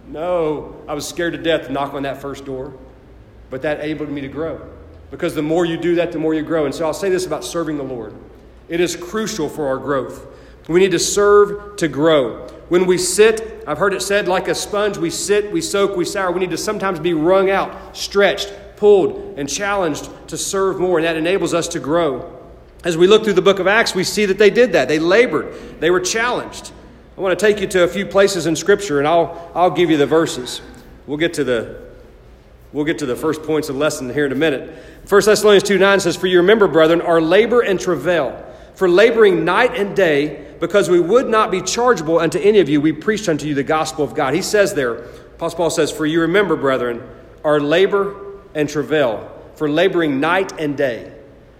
no. 0.09 0.77
I 0.89 0.95
was 0.95 1.09
scared 1.09 1.33
to 1.33 1.43
death 1.43 1.67
to 1.67 1.73
knock 1.73 1.95
on 1.95 2.03
that 2.03 2.21
first 2.21 2.45
door. 2.45 2.75
But 3.51 3.63
that 3.63 3.81
enabled 3.81 4.11
me 4.11 4.21
to 4.23 4.29
grow. 4.29 4.69
Because 5.11 5.35
the 5.35 5.43
more 5.43 5.67
you 5.67 5.77
do 5.77 5.97
that, 5.97 6.13
the 6.13 6.19
more 6.19 6.33
you 6.33 6.43
grow. 6.43 6.65
And 6.65 6.75
so 6.75 6.87
I'll 6.87 6.95
say 6.95 7.11
this 7.11 7.27
about 7.27 7.45
serving 7.45 7.77
the 7.77 7.83
Lord 7.83 8.15
it 8.69 8.81
is 8.81 8.97
crucial 8.97 9.51
for 9.51 9.67
our 9.67 9.77
growth. 9.77 10.27
We 10.69 10.81
need 10.81 10.93
to 10.93 10.99
serve 10.99 11.77
to 11.77 11.89
grow. 11.89 12.47
When 12.69 12.87
we 12.87 12.97
sit, 12.99 13.65
I've 13.67 13.79
heard 13.79 13.95
it 13.95 14.03
said, 14.03 14.29
like 14.29 14.49
a 14.49 14.55
sponge, 14.55 14.97
we 14.97 15.11
sit, 15.11 15.53
we 15.53 15.61
soak, 15.61 15.97
we 15.97 16.05
sour. 16.05 16.33
We 16.33 16.41
need 16.41 16.51
to 16.51 16.59
sometimes 16.59 16.99
be 16.99 17.13
wrung 17.15 17.51
out, 17.51 17.97
stretched, 17.97 18.53
pulled, 18.77 19.39
and 19.39 19.49
challenged 19.49 20.09
to 20.29 20.39
serve 20.39 20.81
more, 20.81 20.99
and 20.99 21.07
that 21.07 21.17
enables 21.17 21.55
us 21.55 21.69
to 21.69 21.81
grow. 21.81 22.39
As 22.85 22.97
we 22.97 23.07
look 23.07 23.25
through 23.25 23.35
the 23.35 23.43
book 23.43 23.59
of 23.59 23.67
Acts, 23.67 23.95
we 23.95 24.05
see 24.05 24.25
that 24.27 24.39
they 24.39 24.51
did 24.51 24.73
that. 24.73 24.89
They 24.89 24.99
labored, 24.99 25.81
they 25.81 25.91
were 25.91 26.01
challenged. 26.01 26.73
I 27.17 27.21
want 27.21 27.39
to 27.39 27.47
take 27.47 27.61
you 27.61 27.67
to 27.69 27.85
a 27.85 27.89
few 27.89 28.07
places 28.07 28.47
in 28.47 28.57
Scripture, 28.57 28.99
and 28.99 29.07
I'll, 29.07 29.53
I'll 29.55 29.71
give 29.71 29.91
you 29.91 29.97
the 29.97 30.07
verses. 30.07 30.63
We'll 31.07 31.19
get 31.19 31.35
to 31.35 31.45
the 31.45 31.93
We'll 32.73 32.87
get 32.87 32.99
to 33.01 33.07
the 33.07 33.17
first 33.17 33.43
points 33.43 33.69
of 33.69 33.75
the 33.75 33.81
lesson 33.81 34.13
here 34.13 34.25
in 34.25 34.33
a 34.33 34.37
minute. 34.37 34.75
1 35.07 35.23
Thessalonians 35.25 35.63
2 35.65 35.79
9 35.79 36.01
says, 36.01 36.17
For 36.17 36.27
you 36.27 36.39
remember, 36.39 36.67
brethren, 36.69 37.03
our 37.03 37.21
labor 37.21 37.61
and 37.61 37.79
travail, 37.79 38.47
for 38.75 38.89
laboring 38.89 39.45
night 39.45 39.75
and 39.75 39.95
day, 39.95 40.52
because 40.63 40.89
we 40.89 41.01
would 41.01 41.29
not 41.29 41.51
be 41.51 41.61
chargeable 41.61 42.21
unto 42.21 42.39
any 42.39 42.61
of 42.61 42.69
you, 42.69 42.81
we 42.81 42.93
preached 42.93 43.29
unto 43.29 43.49
you 43.49 43.53
the 43.53 43.65
gospel 43.65 44.05
of 44.05 44.15
God. 44.15 44.33
He 44.33 44.43
says 44.43 44.75
there, 44.75 44.95
Apostle 44.95 45.57
Paul 45.57 45.71
says, 45.71 45.91
For 45.91 46.07
you 46.07 46.21
remember, 46.21 46.55
brethren, 46.55 47.03
our 47.43 47.59
labor 47.59 48.15
and 48.55 48.69
travail, 48.69 49.29
for 49.57 49.69
laboring 49.69 50.21
night 50.21 50.53
and 50.61 50.77
day. 50.77 51.13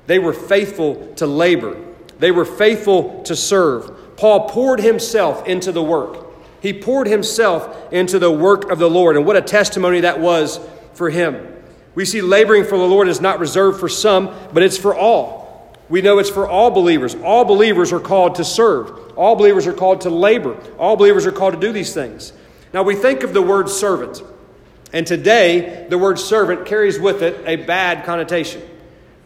They 0.07 0.21
were 0.21 0.33
faithful 0.33 1.15
to 1.17 1.27
labor, 1.27 1.77
they 2.21 2.31
were 2.31 2.45
faithful 2.45 3.25
to 3.25 3.35
serve. 3.35 4.17
Paul 4.17 4.49
poured 4.49 4.79
himself 4.79 5.49
into 5.49 5.73
the 5.73 5.83
work. 5.83 6.25
He 6.61 6.73
poured 6.73 7.09
himself 7.09 7.93
into 7.93 8.21
the 8.21 8.31
work 8.31 8.71
of 8.71 8.79
the 8.79 8.89
Lord. 8.89 9.17
And 9.17 9.27
what 9.27 9.35
a 9.35 9.43
testimony 9.43 10.03
that 10.03 10.21
was 10.21 10.61
for 10.95 11.11
him. 11.11 11.53
We 11.97 12.05
see 12.05 12.23
laboring 12.23 12.63
for 12.63 12.79
the 12.79 12.87
Lord 12.87 13.09
is 13.09 13.21
not 13.21 13.41
reserved 13.41 13.81
for 13.81 13.89
some, 13.89 14.33
but 14.53 14.63
it's 14.63 14.79
for 14.79 14.95
all 14.95 15.42
we 15.93 16.01
know 16.01 16.19
it's 16.19 16.31
for 16.31 16.49
all 16.49 16.71
believers. 16.71 17.15
All 17.17 17.45
believers 17.45 17.93
are 17.93 18.01
called 18.01 18.37
to 18.37 18.45
serve, 18.45 19.13
all 19.15 19.37
believers 19.37 19.67
are 19.67 19.75
called 19.75 20.01
to 20.01 20.11
labor, 20.11 20.57
all 20.79 20.97
believers 20.97 21.27
are 21.27 21.33
called 21.33 21.53
to 21.53 21.61
do 21.61 21.71
these 21.71 21.93
things. 21.93 22.33
Now, 22.73 22.83
we 22.83 22.95
think 22.95 23.23
of 23.25 23.35
the 23.35 23.43
word 23.43 23.69
servant, 23.69 24.23
and 24.95 25.07
today 25.07 25.87
the 25.91 25.99
word 25.99 26.19
servant 26.19 26.65
carries 26.65 26.99
with 26.99 27.21
it 27.21 27.47
a 27.47 27.57
bad 27.57 28.07
connotation, 28.07 28.63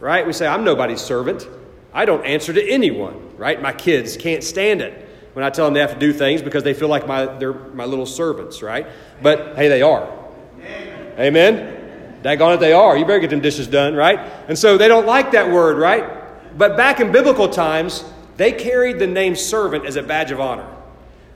right? 0.01 0.27
We 0.27 0.33
say, 0.33 0.45
I'm 0.45 0.65
nobody's 0.65 0.99
servant. 0.99 1.47
I 1.93 2.03
don't 2.03 2.25
answer 2.25 2.51
to 2.51 2.69
anyone, 2.69 3.37
right? 3.37 3.61
My 3.61 3.71
kids 3.71 4.17
can't 4.17 4.43
stand 4.43 4.81
it 4.81 5.07
when 5.31 5.45
I 5.45 5.49
tell 5.51 5.63
them 5.63 5.73
they 5.73 5.79
have 5.79 5.93
to 5.93 5.99
do 5.99 6.11
things 6.11 6.41
because 6.41 6.63
they 6.63 6.73
feel 6.73 6.89
like 6.89 7.07
my, 7.07 7.27
they're 7.27 7.53
my 7.53 7.85
little 7.85 8.05
servants, 8.05 8.61
right? 8.61 8.87
But 9.21 9.55
hey, 9.55 9.69
they 9.69 9.83
are. 9.83 10.13
Amen. 10.57 11.13
Amen? 11.17 12.19
Daggone 12.23 12.55
it, 12.55 12.59
they 12.59 12.73
are. 12.73 12.97
You 12.97 13.05
better 13.05 13.19
get 13.19 13.29
them 13.29 13.39
dishes 13.39 13.67
done, 13.67 13.95
right? 13.95 14.19
And 14.49 14.59
so 14.59 14.77
they 14.77 14.89
don't 14.89 15.05
like 15.05 15.31
that 15.31 15.49
word, 15.49 15.77
right? 15.77 16.16
But 16.57 16.75
back 16.75 16.99
in 16.99 17.11
biblical 17.11 17.47
times, 17.47 18.03
they 18.35 18.51
carried 18.51 18.99
the 18.99 19.07
name 19.07 19.35
servant 19.35 19.85
as 19.85 19.95
a 19.95 20.03
badge 20.03 20.31
of 20.31 20.39
honor. 20.39 20.67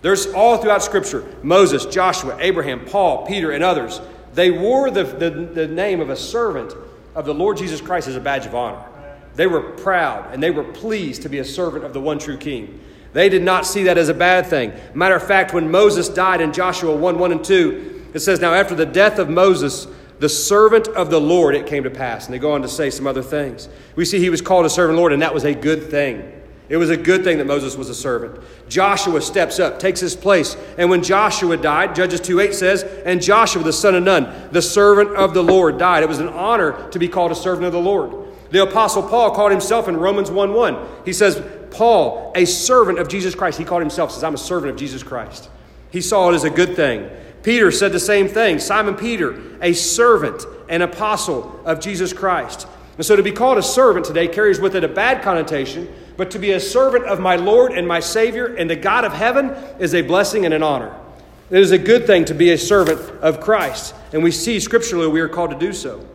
There's 0.02 0.28
all 0.28 0.58
throughout 0.58 0.84
Scripture 0.84 1.26
Moses, 1.44 1.86
Joshua, 1.86 2.38
Abraham, 2.40 2.86
Paul, 2.86 3.26
Peter, 3.28 3.52
and 3.52 3.64
others. 3.64 4.02
They 4.34 4.50
wore 4.50 4.90
the, 4.90 5.04
the, 5.04 5.30
the 5.30 5.68
name 5.68 6.00
of 6.00 6.10
a 6.10 6.16
servant 6.16 6.74
of 7.16 7.26
the 7.26 7.34
Lord 7.34 7.58
Jesus 7.58 7.82
Christ 7.82 8.08
as 8.08 8.16
a 8.16 8.22
badge 8.22 8.46
of 8.46 8.56
honor. 8.56 8.84
They 9.36 9.48
were 9.48 9.62
proud 9.62 10.34
and 10.34 10.42
they 10.42 10.52
were 10.52 10.64
pleased 10.64 11.22
to 11.24 11.30
be 11.30 11.40
a 11.40 11.46
servant 11.46 11.86
of 11.86 11.94
the 11.94 12.02
one 12.02 12.20
true 12.20 12.38
king. 12.38 12.80
They 13.14 13.30
did 13.30 13.44
not 13.44 13.66
see 13.66 13.84
that 13.84 13.98
as 13.98 14.10
a 14.10 14.14
bad 14.14 14.46
thing. 14.48 14.74
Matter 14.94 15.16
of 15.16 15.28
fact, 15.28 15.54
when 15.54 15.70
Moses 15.70 16.08
died 16.08 16.42
in 16.42 16.54
Joshua 16.54 16.96
1 16.96 17.20
1 17.20 17.32
and 17.32 17.44
2, 17.44 18.10
it 18.14 18.20
says, 18.20 18.40
Now 18.40 18.54
after 18.54 18.76
the 18.76 18.86
death 18.86 19.20
of 19.20 19.30
Moses, 19.30 19.88
the 20.22 20.30
servant 20.30 20.88
of 20.90 21.10
the 21.10 21.20
Lord, 21.20 21.56
it 21.56 21.66
came 21.66 21.84
to 21.84 21.90
pass. 21.90 22.26
And 22.26 22.34
they 22.34 22.38
go 22.38 22.52
on 22.52 22.62
to 22.62 22.68
say 22.68 22.92
some 22.92 23.08
other 23.08 23.24
things. 23.24 23.68
We 23.96 24.06
see 24.06 24.20
he 24.20 24.30
was 24.30 24.40
called 24.40 24.68
a 24.68 24.70
servant 24.70 25.00
Lord, 25.00 25.14
and 25.14 25.24
that 25.24 25.34
was 25.34 25.46
a 25.46 25.56
good 25.56 25.90
thing. 25.90 26.32
It 26.70 26.78
was 26.78 26.92
a 26.92 26.96
good 26.96 27.24
thing 27.24 27.40
that 27.40 27.48
Moses 27.48 27.76
was 27.76 27.90
a 27.90 27.96
servant. 27.96 28.40
Joshua 28.70 29.20
steps 29.20 29.60
up, 29.60 29.80
takes 29.80 30.00
his 30.00 30.16
place. 30.16 30.56
And 30.78 30.92
when 30.92 31.02
Joshua 31.02 31.58
died, 31.58 31.96
Judges 31.96 32.22
2 32.22 32.40
8 32.40 32.54
says, 32.54 32.84
And 33.04 33.20
Joshua, 33.20 33.64
the 33.64 33.74
son 33.74 33.96
of 33.96 34.04
Nun, 34.04 34.50
the 34.52 34.62
servant 34.62 35.16
of 35.16 35.34
the 35.34 35.44
Lord, 35.44 35.80
died. 35.80 36.04
It 36.04 36.10
was 36.10 36.20
an 36.20 36.30
honor 36.30 36.88
to 36.92 37.00
be 37.00 37.08
called 37.08 37.32
a 37.32 37.36
servant 37.36 37.66
of 37.66 37.74
the 37.74 37.80
Lord. 37.80 38.28
The 38.52 38.62
Apostle 38.62 39.02
Paul 39.02 39.34
called 39.34 39.52
himself 39.52 39.88
in 39.88 39.98
Romans 39.98 40.30
1 40.30 40.54
1. 40.54 40.88
He 41.04 41.14
says, 41.14 41.42
Paul, 41.72 42.32
a 42.36 42.46
servant 42.46 43.00
of 43.00 43.08
Jesus 43.08 43.34
Christ, 43.34 43.58
he 43.58 43.66
called 43.66 43.82
himself, 43.82 44.12
says, 44.12 44.24
I'm 44.24 44.36
a 44.36 44.38
servant 44.38 44.72
of 44.72 44.78
Jesus 44.78 45.02
Christ. 45.02 45.50
He 45.90 46.00
saw 46.00 46.30
it 46.30 46.36
as 46.36 46.44
a 46.44 46.52
good 46.52 46.76
thing. 46.76 47.10
Peter 47.44 47.72
said 47.72 47.92
the 47.92 48.00
same 48.00 48.28
thing. 48.28 48.60
Simon 48.60 48.96
Peter, 48.96 49.42
a 49.62 49.74
servant, 49.74 50.46
and 50.70 50.84
apostle 50.84 51.60
of 51.66 51.80
Jesus 51.80 52.14
Christ. 52.14 52.68
And 52.98 53.06
so 53.06 53.16
to 53.16 53.24
be 53.24 53.32
called 53.32 53.58
a 53.58 53.64
servant 53.64 54.06
today 54.06 54.28
carries 54.28 54.60
with 54.60 54.76
it 54.76 54.84
a 54.84 54.88
bad 54.88 55.24
connotation 55.24 55.88
but 56.22 56.30
to 56.30 56.38
be 56.38 56.52
a 56.52 56.60
servant 56.60 57.06
of 57.06 57.20
my 57.20 57.36
Lord 57.36 57.72
and 57.72 57.88
my 57.88 58.00
Savior 58.00 58.54
and 58.54 58.70
the 58.70 58.76
God 58.76 59.06
of 59.06 59.12
heaven 59.12 59.50
is 59.80 59.96
a 59.96 60.04
blessing 60.04 60.46
and 60.46 60.54
an 60.54 60.62
honor. 60.62 60.96
It 61.50 61.58
is 61.58 61.72
a 61.72 61.80
good 61.80 62.06
thing 62.06 62.26
to 62.26 62.36
be 62.36 62.52
a 62.52 62.60
servant 62.60 63.00
of 63.22 63.40
Christ. 63.40 63.96
And 64.14 64.24
we 64.24 64.30
see 64.30 64.60
scripturally 64.60 65.08
we 65.08 65.20
are 65.20 65.28
called 65.28 65.50
to 65.50 65.58
do 65.58 65.74
so. 65.74 66.08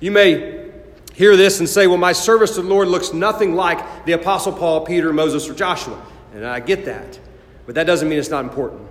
You 0.00 0.10
may 0.10 0.72
hear 1.14 1.36
this 1.36 1.60
and 1.60 1.68
say, 1.68 1.86
well, 1.86 1.98
my 1.98 2.10
service 2.10 2.56
to 2.56 2.62
the 2.62 2.68
Lord 2.68 2.88
looks 2.88 3.12
nothing 3.12 3.54
like 3.54 4.04
the 4.06 4.12
Apostle 4.12 4.54
Paul, 4.54 4.84
Peter, 4.84 5.12
Moses, 5.12 5.48
or 5.48 5.54
Joshua. 5.54 6.04
And 6.34 6.44
I 6.44 6.58
get 6.58 6.84
that. 6.86 7.20
But 7.64 7.76
that 7.76 7.84
doesn't 7.84 8.08
mean 8.08 8.18
it's 8.18 8.30
not 8.30 8.42
important. 8.42 8.87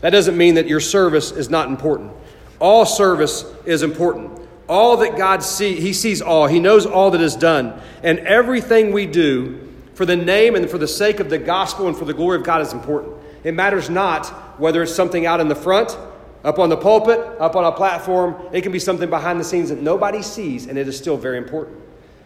That 0.00 0.10
doesn't 0.10 0.36
mean 0.36 0.54
that 0.54 0.68
your 0.68 0.80
service 0.80 1.32
is 1.32 1.48
not 1.48 1.68
important. 1.68 2.12
All 2.58 2.86
service 2.86 3.44
is 3.64 3.82
important. 3.82 4.40
All 4.68 4.96
that 4.98 5.16
God 5.16 5.42
sees, 5.42 5.82
He 5.82 5.92
sees 5.92 6.20
all. 6.20 6.46
He 6.46 6.58
knows 6.58 6.86
all 6.86 7.10
that 7.12 7.20
is 7.20 7.36
done. 7.36 7.80
And 8.02 8.18
everything 8.20 8.92
we 8.92 9.06
do 9.06 9.72
for 9.94 10.04
the 10.04 10.16
name 10.16 10.54
and 10.54 10.68
for 10.68 10.78
the 10.78 10.88
sake 10.88 11.20
of 11.20 11.30
the 11.30 11.38
gospel 11.38 11.88
and 11.88 11.96
for 11.96 12.04
the 12.04 12.14
glory 12.14 12.36
of 12.36 12.44
God 12.44 12.60
is 12.60 12.72
important. 12.72 13.14
It 13.44 13.54
matters 13.54 13.88
not 13.88 14.26
whether 14.60 14.82
it's 14.82 14.94
something 14.94 15.24
out 15.24 15.40
in 15.40 15.48
the 15.48 15.54
front, 15.54 15.96
up 16.44 16.58
on 16.58 16.68
the 16.68 16.76
pulpit, 16.76 17.18
up 17.40 17.56
on 17.56 17.64
a 17.64 17.72
platform. 17.72 18.36
It 18.52 18.62
can 18.62 18.72
be 18.72 18.78
something 18.78 19.08
behind 19.08 19.40
the 19.40 19.44
scenes 19.44 19.68
that 19.68 19.80
nobody 19.80 20.22
sees, 20.22 20.66
and 20.66 20.76
it 20.76 20.88
is 20.88 20.96
still 20.96 21.16
very 21.16 21.38
important. 21.38 21.78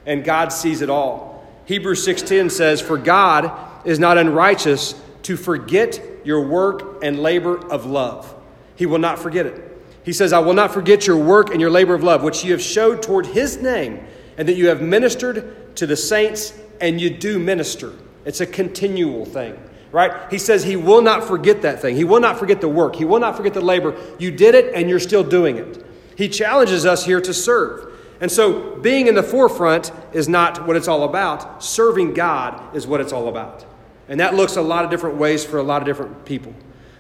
And 0.06 0.24
God 0.24 0.52
sees 0.52 0.80
it 0.80 0.90
all. 0.90 1.46
Hebrews 1.66 2.02
6:10 2.02 2.50
says, 2.50 2.80
"For 2.80 2.96
God 2.96 3.52
is 3.84 3.98
not 3.98 4.18
unrighteous 4.18 4.94
to 5.22 5.36
forget 5.36 6.00
your 6.24 6.46
work 6.46 7.02
and 7.02 7.20
labor 7.20 7.58
of 7.70 7.86
love. 7.86 8.34
He 8.76 8.86
will 8.86 8.98
not 8.98 9.18
forget 9.18 9.46
it. 9.46 9.66
He 10.04 10.12
says, 10.12 10.32
I 10.32 10.38
will 10.38 10.54
not 10.54 10.72
forget 10.72 11.06
your 11.06 11.16
work 11.16 11.50
and 11.50 11.60
your 11.60 11.70
labor 11.70 11.94
of 11.94 12.02
love, 12.02 12.22
which 12.22 12.44
you 12.44 12.52
have 12.52 12.62
showed 12.62 13.02
toward 13.02 13.26
his 13.26 13.60
name, 13.60 14.04
and 14.38 14.48
that 14.48 14.54
you 14.54 14.68
have 14.68 14.80
ministered 14.80 15.76
to 15.76 15.86
the 15.86 15.96
saints 15.96 16.58
and 16.80 17.00
you 17.00 17.10
do 17.10 17.38
minister. 17.38 17.92
It's 18.24 18.40
a 18.40 18.46
continual 18.46 19.24
thing, 19.26 19.58
right? 19.92 20.30
He 20.30 20.38
says 20.38 20.64
he 20.64 20.76
will 20.76 21.02
not 21.02 21.24
forget 21.24 21.62
that 21.62 21.80
thing. 21.80 21.96
He 21.96 22.04
will 22.04 22.20
not 22.20 22.38
forget 22.38 22.60
the 22.60 22.68
work. 22.68 22.96
He 22.96 23.04
will 23.04 23.20
not 23.20 23.36
forget 23.36 23.54
the 23.54 23.60
labor. 23.60 23.96
You 24.18 24.30
did 24.30 24.54
it 24.54 24.74
and 24.74 24.88
you're 24.88 24.98
still 24.98 25.24
doing 25.24 25.56
it. 25.56 25.84
He 26.16 26.28
challenges 26.28 26.86
us 26.86 27.04
here 27.04 27.20
to 27.20 27.34
serve. 27.34 27.86
And 28.20 28.30
so 28.30 28.76
being 28.76 29.06
in 29.06 29.14
the 29.14 29.22
forefront 29.22 29.92
is 30.12 30.28
not 30.28 30.66
what 30.66 30.76
it's 30.76 30.88
all 30.88 31.04
about. 31.04 31.62
Serving 31.62 32.12
God 32.14 32.76
is 32.76 32.86
what 32.86 33.00
it's 33.00 33.12
all 33.12 33.28
about. 33.28 33.64
And 34.10 34.18
that 34.18 34.34
looks 34.34 34.56
a 34.56 34.62
lot 34.62 34.84
of 34.84 34.90
different 34.90 35.16
ways 35.16 35.44
for 35.44 35.58
a 35.58 35.62
lot 35.62 35.80
of 35.80 35.86
different 35.86 36.24
people. 36.24 36.52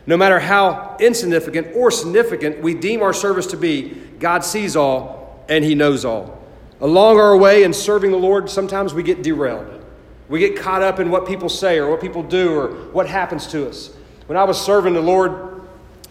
No 0.06 0.16
matter 0.16 0.38
how 0.38 0.96
insignificant 1.00 1.74
or 1.74 1.90
significant 1.90 2.62
we 2.62 2.72
deem 2.72 3.02
our 3.02 3.12
service 3.12 3.48
to 3.48 3.56
be, 3.56 3.88
God 4.20 4.44
sees 4.44 4.76
all 4.76 5.44
and 5.48 5.64
He 5.64 5.74
knows 5.74 6.04
all. 6.04 6.40
Along 6.80 7.18
our 7.18 7.36
way 7.36 7.64
in 7.64 7.74
serving 7.74 8.12
the 8.12 8.16
Lord, 8.16 8.48
sometimes 8.48 8.94
we 8.94 9.02
get 9.02 9.22
derailed. 9.22 9.84
We 10.28 10.38
get 10.38 10.56
caught 10.56 10.82
up 10.82 11.00
in 11.00 11.10
what 11.10 11.26
people 11.26 11.48
say 11.48 11.78
or 11.78 11.90
what 11.90 12.00
people 12.00 12.22
do 12.22 12.54
or 12.54 12.68
what 12.92 13.08
happens 13.08 13.48
to 13.48 13.68
us. 13.68 13.90
When 14.26 14.38
I 14.38 14.44
was 14.44 14.58
serving 14.64 14.94
the 14.94 15.00
Lord, 15.00 15.62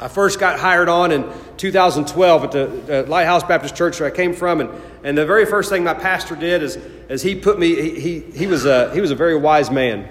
I 0.02 0.10
first 0.10 0.38
got 0.38 0.60
hired 0.60 0.90
on 0.90 1.14
in 1.14 1.32
2012 1.56 2.44
at 2.44 2.52
the 2.52 3.06
Lighthouse 3.08 3.44
Baptist 3.44 3.76
Church 3.76 4.02
where 4.02 4.12
I 4.12 4.16
came 4.16 4.34
from, 4.34 4.60
and, 4.60 4.70
and 5.06 5.18
the 5.18 5.26
very 5.26 5.46
first 5.46 5.70
thing 5.70 5.86
my 5.86 5.94
pastor 5.94 6.36
did 6.36 6.62
is, 6.62 6.76
is 7.08 7.22
he 7.22 7.36
put 7.36 7.58
me, 7.58 7.76
he, 7.76 8.00
he, 8.00 8.20
he, 8.20 8.48
was 8.48 8.66
a, 8.66 8.94
he 8.94 9.00
was 9.00 9.12
a 9.12 9.16
very 9.16 9.38
wise 9.38 9.72
man. 9.72 10.10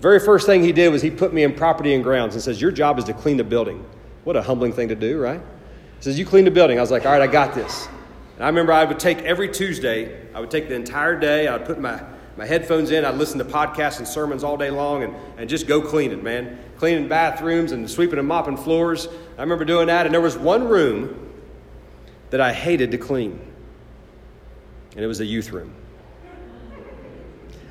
Very 0.00 0.20
first 0.20 0.46
thing 0.46 0.62
he 0.62 0.72
did 0.72 0.90
was 0.90 1.02
he 1.02 1.10
put 1.10 1.32
me 1.32 1.42
in 1.42 1.54
property 1.54 1.94
and 1.94 2.04
grounds 2.04 2.34
and 2.34 2.42
says, 2.42 2.60
Your 2.60 2.70
job 2.70 2.98
is 2.98 3.04
to 3.04 3.14
clean 3.14 3.36
the 3.36 3.44
building. 3.44 3.84
What 4.24 4.36
a 4.36 4.42
humbling 4.42 4.72
thing 4.72 4.88
to 4.88 4.94
do, 4.94 5.18
right? 5.18 5.40
He 5.40 6.02
says, 6.02 6.18
You 6.18 6.26
clean 6.26 6.44
the 6.44 6.50
building. 6.50 6.78
I 6.78 6.80
was 6.80 6.90
like, 6.90 7.06
All 7.06 7.12
right, 7.12 7.22
I 7.22 7.26
got 7.26 7.54
this. 7.54 7.88
And 8.36 8.44
I 8.44 8.48
remember 8.48 8.72
I 8.72 8.84
would 8.84 9.00
take 9.00 9.18
every 9.18 9.48
Tuesday, 9.48 10.26
I 10.34 10.40
would 10.40 10.50
take 10.50 10.68
the 10.68 10.74
entire 10.74 11.18
day, 11.18 11.48
I 11.48 11.56
would 11.56 11.66
put 11.66 11.80
my, 11.80 12.02
my 12.36 12.44
headphones 12.44 12.90
in, 12.90 13.04
I'd 13.04 13.14
listen 13.14 13.38
to 13.38 13.44
podcasts 13.46 13.98
and 13.98 14.06
sermons 14.06 14.44
all 14.44 14.58
day 14.58 14.68
long 14.68 15.02
and, 15.02 15.14
and 15.38 15.48
just 15.48 15.66
go 15.66 15.80
cleaning, 15.80 16.22
man. 16.22 16.58
Cleaning 16.76 17.08
bathrooms 17.08 17.72
and 17.72 17.90
sweeping 17.90 18.18
and 18.18 18.28
mopping 18.28 18.58
floors. 18.58 19.08
I 19.38 19.40
remember 19.40 19.64
doing 19.64 19.86
that, 19.86 20.04
and 20.04 20.14
there 20.14 20.20
was 20.20 20.36
one 20.36 20.68
room 20.68 21.32
that 22.28 22.42
I 22.42 22.52
hated 22.52 22.90
to 22.90 22.98
clean, 22.98 23.40
and 24.92 25.02
it 25.02 25.06
was 25.06 25.18
the 25.18 25.24
youth 25.24 25.52
room. 25.52 25.74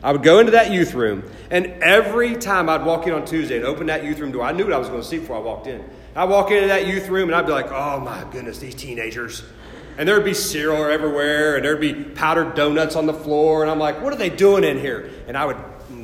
I 0.06 0.12
would 0.12 0.24
go 0.24 0.40
into 0.40 0.52
that 0.52 0.72
youth 0.72 0.94
room, 0.94 1.24
and 1.50 1.66
every 1.84 2.36
time 2.36 2.70
I'd 2.70 2.86
walk 2.86 3.08
in 3.08 3.14
on 3.14 3.26
Tuesday 3.26 3.58
and 3.58 3.66
open 3.66 3.88
that 3.88 4.04
youth 4.04 4.20
room 4.20 4.32
door, 4.32 4.44
I 4.44 4.52
knew 4.52 4.64
what 4.64 4.74
I 4.74 4.78
was 4.78 4.88
going 4.88 5.02
to 5.02 5.08
see 5.08 5.18
before 5.18 5.36
I 5.36 5.40
walked 5.40 5.68
in. 5.68 5.84
I'd 6.16 6.30
walk 6.30 6.52
into 6.52 6.68
that 6.68 6.88
youth 6.88 7.10
room, 7.10 7.30
and 7.30 7.36
I'd 7.36 7.46
be 7.46 7.52
like, 7.52 7.72
oh 7.72 8.00
my 8.00 8.24
goodness, 8.32 8.60
these 8.60 8.76
teenagers 8.76 9.44
and 9.98 10.08
there'd 10.08 10.26
be 10.26 10.34
cereal 10.34 10.86
everywhere, 10.86 11.56
and 11.56 11.66
there'd 11.66 11.80
be 11.80 11.94
powdered 11.94 12.56
donuts 12.56 12.96
on 12.96 13.06
the 13.06 13.14
floor, 13.14 13.62
and 13.62 13.72
I'm 13.72 13.80
like, 13.80 14.02
what 14.02 14.12
are 14.12 14.18
they 14.18 14.30
doing 14.30 14.64
in 14.64 14.78
here? 14.78 15.10
And 15.28 15.38
I 15.38 15.46
would 15.46 15.58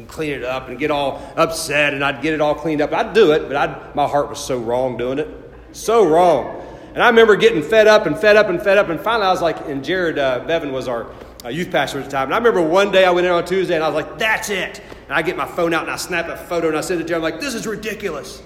clean 0.08 0.34
it 0.34 0.44
up 0.44 0.70
and 0.70 0.80
get 0.80 0.92
all 0.92 1.22
upset, 1.36 1.94
and 1.94 2.04
I'd 2.04 2.22
get 2.22 2.34
it 2.34 2.42
all 2.42 2.56
cleaned 2.56 2.82
up. 2.82 2.94
I'd 2.94 3.14
do 3.14 3.32
it, 3.32 3.48
but 3.48 3.56
I'd, 3.56 3.96
my 3.96 4.08
heart 4.08 4.30
was 4.30 4.44
so 4.44 4.60
wrong 4.60 4.98
doing 4.98 5.20
it, 5.20 5.28
so 5.74 6.08
wrong. 6.08 6.66
And 6.94 7.02
I 7.02 7.10
remember 7.10 7.36
getting 7.36 7.62
fed 7.62 7.88
up 7.88 8.06
and 8.06 8.18
fed 8.18 8.36
up 8.38 8.48
and 8.48 8.62
fed 8.62 8.78
up, 8.78 8.90
and 8.90 9.00
finally 9.00 9.28
I 9.28 9.32
was 9.32 9.42
like, 9.42 9.60
and 9.68 9.84
Jared 9.84 10.18
uh, 10.18 10.40
Bevan 10.40 10.72
was 10.72 10.88
our 10.88 11.08
uh, 11.44 11.50
youth 11.50 11.72
pastor 11.72 12.00
at 12.00 12.06
the 12.06 12.12
time, 12.12 12.26
and 12.26 12.34
I 12.34 12.38
remember 12.38 12.62
one 12.62 12.92
day 12.92 13.06
I 13.06 13.12
went 13.12 13.26
in 13.26 13.34
on 13.34 13.46
Tuesday, 13.46 13.76
and 13.76 13.84
I 13.84 13.88
was 13.88 13.96
like, 13.96 14.20
that's 14.20 14.50
it. 14.50 14.82
And 15.06 15.14
I 15.14 15.22
get 15.22 15.36
my 15.36 15.48
phone 15.48 15.74
out 15.74 15.84
and 15.84 15.92
I 15.92 15.98
snap 15.98 16.28
a 16.28 16.38
photo 16.38 16.70
and 16.70 16.78
I 16.78 16.82
send 16.82 17.02
it 17.02 17.04
to 17.04 17.10
Jared. 17.10 17.24
I'm 17.24 17.32
like, 17.32 17.42
this 17.42 17.54
is 17.54 17.68
ridiculous. 17.68 18.42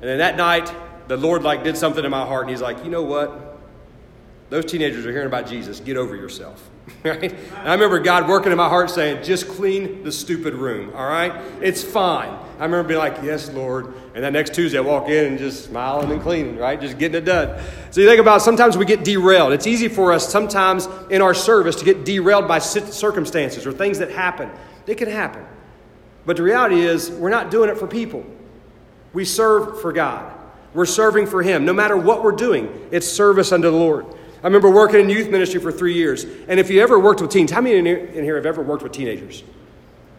And 0.00 0.08
then 0.08 0.18
that 0.18 0.36
night, 0.36 0.72
the 1.06 1.16
Lord 1.16 1.42
like 1.42 1.62
did 1.62 1.76
something 1.76 2.04
in 2.04 2.10
my 2.10 2.24
heart, 2.26 2.42
and 2.42 2.50
He's 2.50 2.62
like, 2.62 2.84
you 2.84 2.90
know 2.90 3.02
what? 3.02 3.49
Those 4.50 4.64
teenagers 4.64 5.06
are 5.06 5.12
hearing 5.12 5.28
about 5.28 5.46
Jesus. 5.46 5.80
Get 5.80 5.96
over 5.96 6.14
yourself. 6.14 6.68
Right? 7.04 7.32
And 7.32 7.68
I 7.68 7.72
remember 7.72 7.98
God 8.00 8.28
working 8.28 8.52
in 8.52 8.58
my 8.58 8.68
heart 8.68 8.90
saying, 8.90 9.22
just 9.22 9.48
clean 9.48 10.02
the 10.02 10.12
stupid 10.12 10.52
room, 10.52 10.92
all 10.94 11.06
right? 11.06 11.32
It's 11.62 11.82
fine. 11.82 12.28
I 12.58 12.64
remember 12.64 12.88
being 12.88 12.98
like, 12.98 13.22
yes, 13.22 13.50
Lord. 13.52 13.94
And 14.14 14.22
that 14.22 14.34
next 14.34 14.52
Tuesday, 14.52 14.76
I 14.76 14.82
walk 14.82 15.08
in 15.08 15.24
and 15.24 15.38
just 15.38 15.64
smiling 15.64 16.10
and 16.10 16.20
cleaning, 16.20 16.58
right? 16.58 16.78
Just 16.78 16.98
getting 16.98 17.16
it 17.16 17.24
done. 17.24 17.62
So 17.90 18.02
you 18.02 18.06
think 18.06 18.20
about 18.20 18.42
sometimes 18.42 18.76
we 18.76 18.84
get 18.84 19.02
derailed. 19.02 19.52
It's 19.52 19.66
easy 19.66 19.88
for 19.88 20.12
us 20.12 20.28
sometimes 20.28 20.88
in 21.10 21.22
our 21.22 21.32
service 21.32 21.76
to 21.76 21.84
get 21.86 22.04
derailed 22.04 22.46
by 22.46 22.58
circumstances 22.58 23.66
or 23.66 23.72
things 23.72 23.98
that 24.00 24.10
happen. 24.10 24.50
It 24.86 24.96
can 24.96 25.08
happen. 25.08 25.46
But 26.26 26.36
the 26.36 26.42
reality 26.42 26.80
is, 26.80 27.10
we're 27.10 27.30
not 27.30 27.50
doing 27.50 27.70
it 27.70 27.78
for 27.78 27.86
people. 27.86 28.26
We 29.14 29.24
serve 29.24 29.80
for 29.80 29.92
God. 29.92 30.34
We're 30.74 30.86
serving 30.86 31.26
for 31.26 31.42
Him. 31.42 31.64
No 31.64 31.72
matter 31.72 31.96
what 31.96 32.22
we're 32.22 32.32
doing, 32.32 32.88
it's 32.90 33.08
service 33.08 33.52
unto 33.52 33.70
the 33.70 33.76
Lord. 33.76 34.06
I 34.42 34.46
remember 34.46 34.70
working 34.70 35.00
in 35.00 35.10
youth 35.10 35.28
ministry 35.28 35.60
for 35.60 35.70
three 35.70 35.94
years. 35.94 36.24
And 36.48 36.58
if 36.58 36.70
you 36.70 36.82
ever 36.82 36.98
worked 36.98 37.20
with 37.20 37.30
teens, 37.30 37.50
how 37.50 37.60
many 37.60 37.76
in 37.76 38.24
here 38.24 38.36
have 38.36 38.46
ever 38.46 38.62
worked 38.62 38.82
with 38.82 38.92
teenagers? 38.92 39.42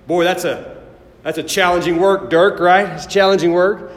Boy, 0.06 0.24
that's 0.24 0.46
a, 0.46 0.84
that's 1.24 1.40
a 1.40 1.44
challenging 1.44 2.00
work, 2.00 2.30
Dirk, 2.30 2.60
right? 2.60 2.88
It's 2.90 3.08
challenging 3.08 3.52
work. 3.52 3.92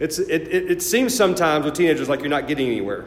It's, 0.00 0.18
it, 0.18 0.42
it, 0.48 0.70
it 0.70 0.82
seems 0.82 1.14
sometimes 1.14 1.64
with 1.64 1.74
teenagers 1.74 2.08
like 2.08 2.20
you're 2.20 2.28
not 2.28 2.48
getting 2.48 2.66
anywhere, 2.66 3.04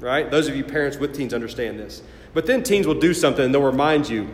right? 0.00 0.30
Those 0.30 0.48
of 0.48 0.56
you 0.56 0.64
parents 0.64 0.96
with 0.96 1.14
teens 1.14 1.34
understand 1.34 1.78
this. 1.78 2.02
But 2.32 2.46
then 2.46 2.62
teens 2.62 2.86
will 2.86 2.98
do 2.98 3.12
something 3.12 3.44
and 3.44 3.54
they'll 3.54 3.62
remind 3.62 4.08
you 4.08 4.28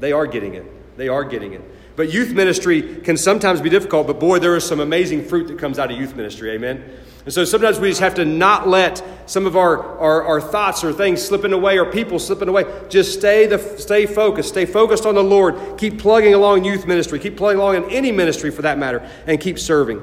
they 0.00 0.12
are 0.12 0.26
getting 0.26 0.54
it. 0.54 0.96
They 0.96 1.08
are 1.08 1.24
getting 1.24 1.52
it. 1.52 1.62
But 1.96 2.12
youth 2.12 2.32
ministry 2.32 3.00
can 3.00 3.16
sometimes 3.16 3.60
be 3.60 3.68
difficult, 3.68 4.06
but 4.06 4.18
boy, 4.18 4.38
there 4.38 4.56
is 4.56 4.64
some 4.64 4.80
amazing 4.80 5.24
fruit 5.24 5.48
that 5.48 5.58
comes 5.58 5.78
out 5.78 5.90
of 5.90 5.98
youth 5.98 6.16
ministry. 6.16 6.50
Amen. 6.52 6.84
And 7.24 7.32
so 7.32 7.44
sometimes 7.44 7.78
we 7.78 7.88
just 7.88 8.00
have 8.00 8.16
to 8.16 8.24
not 8.24 8.66
let 8.66 9.02
some 9.30 9.46
of 9.46 9.56
our, 9.56 9.98
our, 9.98 10.22
our, 10.24 10.40
thoughts 10.40 10.82
or 10.82 10.92
things 10.92 11.22
slipping 11.22 11.52
away 11.52 11.78
or 11.78 11.84
people 11.84 12.18
slipping 12.18 12.48
away. 12.48 12.64
Just 12.88 13.16
stay, 13.16 13.46
the, 13.46 13.58
stay 13.78 14.06
focused. 14.06 14.48
Stay 14.48 14.66
focused 14.66 15.06
on 15.06 15.14
the 15.14 15.22
Lord. 15.22 15.78
Keep 15.78 16.00
plugging 16.00 16.34
along 16.34 16.64
youth 16.64 16.86
ministry. 16.86 17.20
Keep 17.20 17.36
plugging 17.36 17.60
along 17.60 17.76
in 17.76 17.84
any 17.90 18.10
ministry 18.10 18.50
for 18.50 18.62
that 18.62 18.76
matter. 18.76 19.08
And 19.26 19.40
keep 19.40 19.58
serving. 19.58 20.02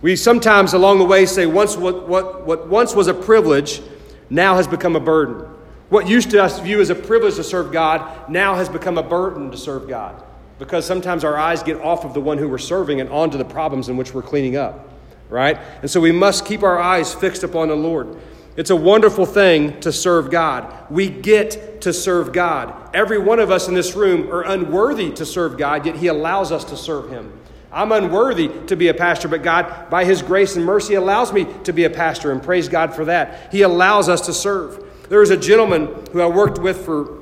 We 0.00 0.16
sometimes 0.16 0.72
along 0.72 0.98
the 0.98 1.04
way 1.04 1.26
say, 1.26 1.44
once 1.44 1.76
what, 1.76 2.08
what, 2.08 2.46
what 2.46 2.68
once 2.68 2.94
was 2.94 3.08
a 3.08 3.14
privilege 3.14 3.82
now 4.30 4.56
has 4.56 4.66
become 4.66 4.96
a 4.96 5.00
burden. 5.00 5.46
What 5.90 6.08
used 6.08 6.30
to 6.30 6.42
us 6.42 6.58
view 6.58 6.80
as 6.80 6.90
a 6.90 6.94
privilege 6.94 7.36
to 7.36 7.44
serve 7.44 7.70
God 7.70 8.30
now 8.30 8.54
has 8.54 8.68
become 8.68 8.98
a 8.98 9.02
burden 9.02 9.50
to 9.50 9.56
serve 9.56 9.88
God 9.88 10.22
because 10.58 10.86
sometimes 10.86 11.24
our 11.24 11.36
eyes 11.36 11.62
get 11.62 11.80
off 11.80 12.04
of 12.04 12.14
the 12.14 12.20
one 12.20 12.38
who 12.38 12.48
we're 12.48 12.58
serving 12.58 13.00
and 13.00 13.10
onto 13.10 13.38
the 13.38 13.44
problems 13.44 13.88
in 13.88 13.96
which 13.96 14.14
we're 14.14 14.22
cleaning 14.22 14.56
up, 14.56 14.88
right? 15.28 15.58
And 15.82 15.90
so 15.90 16.00
we 16.00 16.12
must 16.12 16.44
keep 16.44 16.62
our 16.62 16.78
eyes 16.78 17.14
fixed 17.14 17.42
upon 17.42 17.68
the 17.68 17.76
Lord. 17.76 18.16
It's 18.56 18.70
a 18.70 18.76
wonderful 18.76 19.26
thing 19.26 19.78
to 19.80 19.92
serve 19.92 20.30
God. 20.30 20.90
We 20.90 21.10
get 21.10 21.82
to 21.82 21.92
serve 21.92 22.32
God. 22.32 22.94
Every 22.94 23.18
one 23.18 23.38
of 23.38 23.50
us 23.50 23.68
in 23.68 23.74
this 23.74 23.94
room 23.94 24.32
are 24.32 24.42
unworthy 24.42 25.12
to 25.12 25.26
serve 25.26 25.58
God, 25.58 25.84
yet 25.84 25.96
He 25.96 26.06
allows 26.06 26.52
us 26.52 26.64
to 26.66 26.76
serve 26.76 27.10
Him. 27.10 27.38
I'm 27.70 27.92
unworthy 27.92 28.48
to 28.68 28.76
be 28.76 28.88
a 28.88 28.94
pastor, 28.94 29.28
but 29.28 29.42
God, 29.42 29.90
by 29.90 30.06
His 30.06 30.22
grace 30.22 30.56
and 30.56 30.64
mercy, 30.64 30.94
allows 30.94 31.32
me 31.32 31.46
to 31.64 31.72
be 31.72 31.84
a 31.84 31.90
pastor, 31.90 32.32
and 32.32 32.42
praise 32.42 32.68
God 32.68 32.94
for 32.94 33.04
that. 33.04 33.52
He 33.52 33.60
allows 33.62 34.08
us 34.08 34.22
to 34.22 34.32
serve. 34.32 34.82
There 35.10 35.20
was 35.20 35.30
a 35.30 35.36
gentleman 35.36 35.88
who 36.12 36.22
I 36.22 36.26
worked 36.26 36.58
with 36.58 36.84
for 36.84 37.18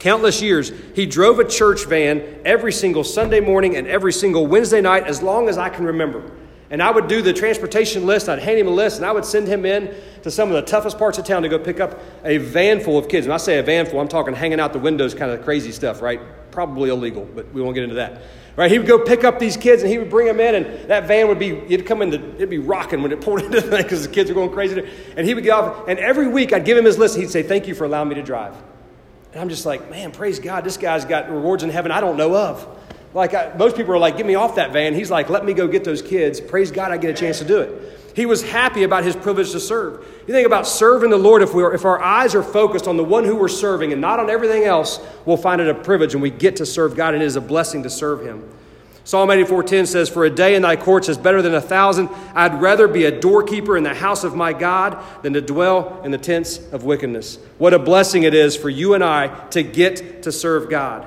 countless 0.00 0.42
years. 0.42 0.72
He 0.94 1.06
drove 1.06 1.38
a 1.38 1.44
church 1.44 1.86
van 1.86 2.40
every 2.44 2.72
single 2.72 3.04
Sunday 3.04 3.40
morning 3.40 3.76
and 3.76 3.86
every 3.86 4.12
single 4.12 4.46
Wednesday 4.46 4.80
night 4.80 5.04
as 5.04 5.22
long 5.22 5.48
as 5.48 5.56
I 5.56 5.68
can 5.68 5.84
remember. 5.84 6.30
And 6.74 6.82
I 6.82 6.90
would 6.90 7.06
do 7.06 7.22
the 7.22 7.32
transportation 7.32 8.04
list, 8.04 8.28
I'd 8.28 8.40
hand 8.40 8.58
him 8.58 8.66
a 8.66 8.72
list, 8.72 8.96
and 8.96 9.06
I 9.06 9.12
would 9.12 9.24
send 9.24 9.46
him 9.46 9.64
in 9.64 9.94
to 10.22 10.30
some 10.32 10.48
of 10.48 10.54
the 10.56 10.62
toughest 10.62 10.98
parts 10.98 11.18
of 11.18 11.24
town 11.24 11.42
to 11.42 11.48
go 11.48 11.56
pick 11.56 11.78
up 11.78 12.00
a 12.24 12.38
van 12.38 12.80
full 12.80 12.98
of 12.98 13.08
kids. 13.08 13.28
When 13.28 13.32
I 13.32 13.36
say 13.36 13.60
a 13.60 13.62
van 13.62 13.86
full, 13.86 14.00
I'm 14.00 14.08
talking 14.08 14.34
hanging 14.34 14.58
out 14.58 14.72
the 14.72 14.80
windows 14.80 15.14
kind 15.14 15.30
of 15.30 15.44
crazy 15.44 15.70
stuff, 15.70 16.02
right? 16.02 16.20
Probably 16.50 16.90
illegal, 16.90 17.28
but 17.32 17.52
we 17.52 17.62
won't 17.62 17.76
get 17.76 17.84
into 17.84 17.94
that. 17.94 18.22
Right? 18.56 18.72
He 18.72 18.78
would 18.78 18.88
go 18.88 18.98
pick 18.98 19.22
up 19.22 19.38
these 19.38 19.56
kids 19.56 19.82
and 19.84 19.92
he 19.92 19.98
would 19.98 20.10
bring 20.10 20.26
them 20.26 20.40
in, 20.40 20.56
and 20.56 20.90
that 20.90 21.06
van 21.06 21.28
would 21.28 21.38
be, 21.38 21.50
it'd 21.50 21.86
come 21.86 22.02
in, 22.02 22.10
the, 22.10 22.18
it'd 22.34 22.50
be 22.50 22.58
rocking 22.58 23.02
when 23.04 23.12
it 23.12 23.20
pulled 23.20 23.40
into 23.44 23.60
the 23.60 23.76
because 23.76 24.04
the 24.04 24.12
kids 24.12 24.28
are 24.28 24.34
going 24.34 24.50
crazy. 24.50 24.84
And 25.16 25.24
he 25.24 25.32
would 25.32 25.44
get 25.44 25.52
off, 25.52 25.86
and 25.86 26.00
every 26.00 26.26
week 26.26 26.52
I'd 26.52 26.64
give 26.64 26.76
him 26.76 26.86
his 26.86 26.98
list. 26.98 27.16
He'd 27.16 27.30
say, 27.30 27.44
Thank 27.44 27.68
you 27.68 27.76
for 27.76 27.84
allowing 27.84 28.08
me 28.08 28.16
to 28.16 28.22
drive. 28.24 28.56
And 29.30 29.40
I'm 29.40 29.48
just 29.48 29.64
like, 29.64 29.88
Man, 29.90 30.10
praise 30.10 30.40
God, 30.40 30.64
this 30.64 30.76
guy's 30.76 31.04
got 31.04 31.30
rewards 31.30 31.62
in 31.62 31.70
heaven 31.70 31.92
I 31.92 32.00
don't 32.00 32.16
know 32.16 32.34
of. 32.34 32.66
Like, 33.14 33.32
I, 33.32 33.54
most 33.56 33.76
people 33.76 33.94
are 33.94 33.98
like, 33.98 34.16
get 34.16 34.26
me 34.26 34.34
off 34.34 34.56
that 34.56 34.72
van. 34.72 34.92
He's 34.92 35.10
like, 35.10 35.30
let 35.30 35.44
me 35.44 35.54
go 35.54 35.68
get 35.68 35.84
those 35.84 36.02
kids. 36.02 36.40
Praise 36.40 36.72
God, 36.72 36.90
I 36.90 36.98
get 36.98 37.10
a 37.10 37.14
chance 37.14 37.38
to 37.38 37.44
do 37.44 37.60
it. 37.60 38.00
He 38.14 38.26
was 38.26 38.42
happy 38.42 38.82
about 38.82 39.04
his 39.04 39.16
privilege 39.16 39.52
to 39.52 39.60
serve. 39.60 40.04
You 40.26 40.34
think 40.34 40.46
about 40.46 40.66
serving 40.66 41.10
the 41.10 41.16
Lord, 41.16 41.42
if, 41.42 41.52
we 41.54 41.62
are, 41.62 41.72
if 41.72 41.84
our 41.84 42.00
eyes 42.00 42.34
are 42.34 42.42
focused 42.42 42.86
on 42.86 42.96
the 42.96 43.04
one 43.04 43.24
who 43.24 43.36
we're 43.36 43.48
serving 43.48 43.92
and 43.92 44.00
not 44.00 44.20
on 44.20 44.30
everything 44.30 44.64
else, 44.64 45.00
we'll 45.24 45.36
find 45.36 45.60
it 45.60 45.68
a 45.68 45.74
privilege 45.74 46.14
and 46.14 46.22
we 46.22 46.30
get 46.30 46.56
to 46.56 46.66
serve 46.66 46.96
God 46.96 47.14
and 47.14 47.22
it 47.22 47.26
is 47.26 47.36
a 47.36 47.40
blessing 47.40 47.82
to 47.84 47.90
serve 47.90 48.24
Him. 48.24 48.48
Psalm 49.06 49.28
84:10 49.28 49.86
says, 49.86 50.08
"For 50.08 50.24
a 50.24 50.30
day 50.30 50.54
in 50.54 50.62
thy 50.62 50.76
courts 50.76 51.10
is 51.10 51.18
better 51.18 51.42
than 51.42 51.54
a 51.54 51.60
thousand. 51.60 52.08
I'd 52.34 52.62
rather 52.62 52.88
be 52.88 53.04
a 53.04 53.10
doorkeeper 53.10 53.76
in 53.76 53.82
the 53.82 53.92
house 53.92 54.24
of 54.24 54.34
my 54.34 54.54
God 54.54 54.96
than 55.20 55.34
to 55.34 55.42
dwell 55.42 56.00
in 56.04 56.10
the 56.10 56.16
tents 56.16 56.58
of 56.72 56.84
wickedness." 56.84 57.38
What 57.58 57.74
a 57.74 57.78
blessing 57.78 58.22
it 58.22 58.32
is 58.32 58.56
for 58.56 58.70
you 58.70 58.94
and 58.94 59.04
I 59.04 59.28
to 59.50 59.62
get 59.62 60.22
to 60.22 60.32
serve 60.32 60.70
God. 60.70 61.06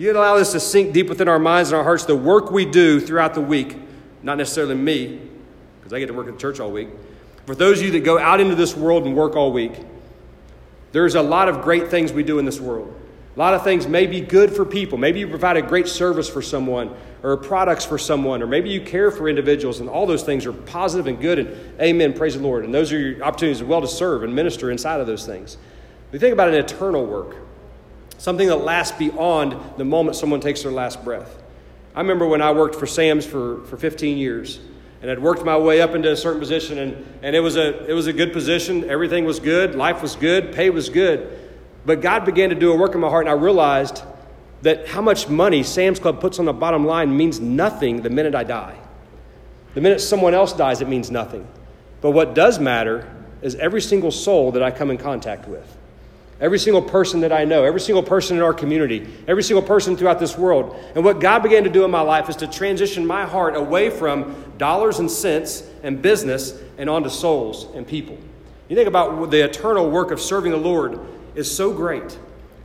You 0.00 0.10
allow 0.12 0.38
this 0.38 0.52
to 0.52 0.60
sink 0.60 0.94
deep 0.94 1.10
within 1.10 1.28
our 1.28 1.38
minds 1.38 1.72
and 1.72 1.76
our 1.76 1.84
hearts. 1.84 2.06
The 2.06 2.16
work 2.16 2.50
we 2.50 2.64
do 2.64 3.00
throughout 3.00 3.34
the 3.34 3.42
week, 3.42 3.76
not 4.22 4.38
necessarily 4.38 4.74
me, 4.74 5.20
because 5.78 5.92
I 5.92 5.98
get 5.98 6.06
to 6.06 6.14
work 6.14 6.26
at 6.26 6.38
church 6.38 6.58
all 6.58 6.72
week. 6.72 6.88
For 7.44 7.54
those 7.54 7.80
of 7.80 7.84
you 7.84 7.92
that 7.92 8.00
go 8.00 8.18
out 8.18 8.40
into 8.40 8.54
this 8.54 8.74
world 8.74 9.04
and 9.04 9.14
work 9.14 9.36
all 9.36 9.52
week, 9.52 9.78
there's 10.92 11.16
a 11.16 11.22
lot 11.22 11.50
of 11.50 11.60
great 11.60 11.88
things 11.88 12.14
we 12.14 12.22
do 12.22 12.38
in 12.38 12.46
this 12.46 12.58
world. 12.58 12.98
A 13.36 13.38
lot 13.38 13.52
of 13.52 13.62
things 13.62 13.86
may 13.86 14.06
be 14.06 14.22
good 14.22 14.56
for 14.56 14.64
people. 14.64 14.96
Maybe 14.96 15.20
you 15.20 15.28
provide 15.28 15.58
a 15.58 15.62
great 15.62 15.86
service 15.86 16.30
for 16.30 16.40
someone 16.40 16.96
or 17.22 17.36
products 17.36 17.84
for 17.84 17.98
someone, 17.98 18.42
or 18.42 18.46
maybe 18.46 18.70
you 18.70 18.80
care 18.80 19.10
for 19.10 19.28
individuals, 19.28 19.80
and 19.80 19.88
all 19.90 20.06
those 20.06 20.22
things 20.22 20.46
are 20.46 20.54
positive 20.54 21.08
and 21.08 21.20
good. 21.20 21.40
And 21.40 21.78
amen, 21.78 22.14
praise 22.14 22.36
the 22.36 22.42
Lord. 22.42 22.64
And 22.64 22.72
those 22.72 22.90
are 22.90 22.98
your 22.98 23.22
opportunities 23.22 23.60
as 23.60 23.66
well 23.66 23.82
to 23.82 23.88
serve 23.88 24.22
and 24.22 24.34
minister 24.34 24.70
inside 24.70 25.02
of 25.02 25.06
those 25.06 25.26
things. 25.26 25.58
We 26.10 26.18
think 26.18 26.32
about 26.32 26.48
an 26.48 26.54
eternal 26.54 27.04
work 27.04 27.36
something 28.20 28.48
that 28.48 28.56
lasts 28.56 28.96
beyond 28.98 29.56
the 29.78 29.84
moment 29.84 30.14
someone 30.14 30.40
takes 30.40 30.62
their 30.62 30.70
last 30.70 31.02
breath. 31.02 31.42
I 31.94 32.00
remember 32.00 32.26
when 32.26 32.42
I 32.42 32.52
worked 32.52 32.74
for 32.74 32.86
Sam's 32.86 33.24
for, 33.24 33.64
for 33.64 33.78
15 33.78 34.18
years 34.18 34.60
and 35.00 35.08
had 35.08 35.18
worked 35.18 35.42
my 35.42 35.56
way 35.56 35.80
up 35.80 35.94
into 35.94 36.12
a 36.12 36.16
certain 36.16 36.38
position, 36.38 36.78
and, 36.78 37.06
and 37.22 37.34
it, 37.34 37.40
was 37.40 37.56
a, 37.56 37.86
it 37.88 37.94
was 37.94 38.08
a 38.08 38.12
good 38.12 38.34
position. 38.34 38.88
Everything 38.90 39.24
was 39.24 39.40
good, 39.40 39.74
life 39.74 40.02
was 40.02 40.16
good, 40.16 40.54
pay 40.54 40.68
was 40.68 40.90
good. 40.90 41.50
But 41.86 42.02
God 42.02 42.26
began 42.26 42.50
to 42.50 42.54
do 42.54 42.70
a 42.70 42.76
work 42.76 42.94
in 42.94 43.00
my 43.00 43.08
heart, 43.08 43.24
and 43.26 43.30
I 43.30 43.42
realized 43.42 44.02
that 44.60 44.86
how 44.88 45.00
much 45.00 45.30
money 45.30 45.62
Sam's 45.62 45.98
Club 45.98 46.20
puts 46.20 46.38
on 46.38 46.44
the 46.44 46.52
bottom 46.52 46.84
line 46.84 47.16
means 47.16 47.40
nothing 47.40 48.02
the 48.02 48.10
minute 48.10 48.34
I 48.34 48.44
die. 48.44 48.76
The 49.72 49.80
minute 49.80 50.02
someone 50.02 50.34
else 50.34 50.52
dies, 50.52 50.82
it 50.82 50.88
means 50.88 51.10
nothing. 51.10 51.48
But 52.02 52.10
what 52.10 52.34
does 52.34 52.58
matter 52.58 53.10
is 53.40 53.54
every 53.54 53.80
single 53.80 54.10
soul 54.10 54.52
that 54.52 54.62
I 54.62 54.70
come 54.70 54.90
in 54.90 54.98
contact 54.98 55.48
with. 55.48 55.78
Every 56.40 56.58
single 56.58 56.80
person 56.80 57.20
that 57.20 57.32
I 57.32 57.44
know, 57.44 57.64
every 57.64 57.80
single 57.80 58.02
person 58.02 58.38
in 58.38 58.42
our 58.42 58.54
community, 58.54 59.06
every 59.28 59.42
single 59.42 59.62
person 59.62 59.96
throughout 59.96 60.18
this 60.18 60.38
world. 60.38 60.74
And 60.94 61.04
what 61.04 61.20
God 61.20 61.42
began 61.42 61.64
to 61.64 61.70
do 61.70 61.84
in 61.84 61.90
my 61.90 62.00
life 62.00 62.30
is 62.30 62.36
to 62.36 62.46
transition 62.46 63.06
my 63.06 63.26
heart 63.26 63.56
away 63.56 63.90
from 63.90 64.34
dollars 64.56 65.00
and 65.00 65.10
cents 65.10 65.62
and 65.82 66.00
business 66.00 66.58
and 66.78 66.88
onto 66.88 67.10
souls 67.10 67.66
and 67.74 67.86
people. 67.86 68.18
You 68.70 68.76
think 68.76 68.88
about 68.88 69.30
the 69.30 69.44
eternal 69.44 69.90
work 69.90 70.12
of 70.12 70.20
serving 70.20 70.52
the 70.52 70.58
Lord 70.58 70.98
is 71.34 71.54
so 71.54 71.74
great. 71.74 72.18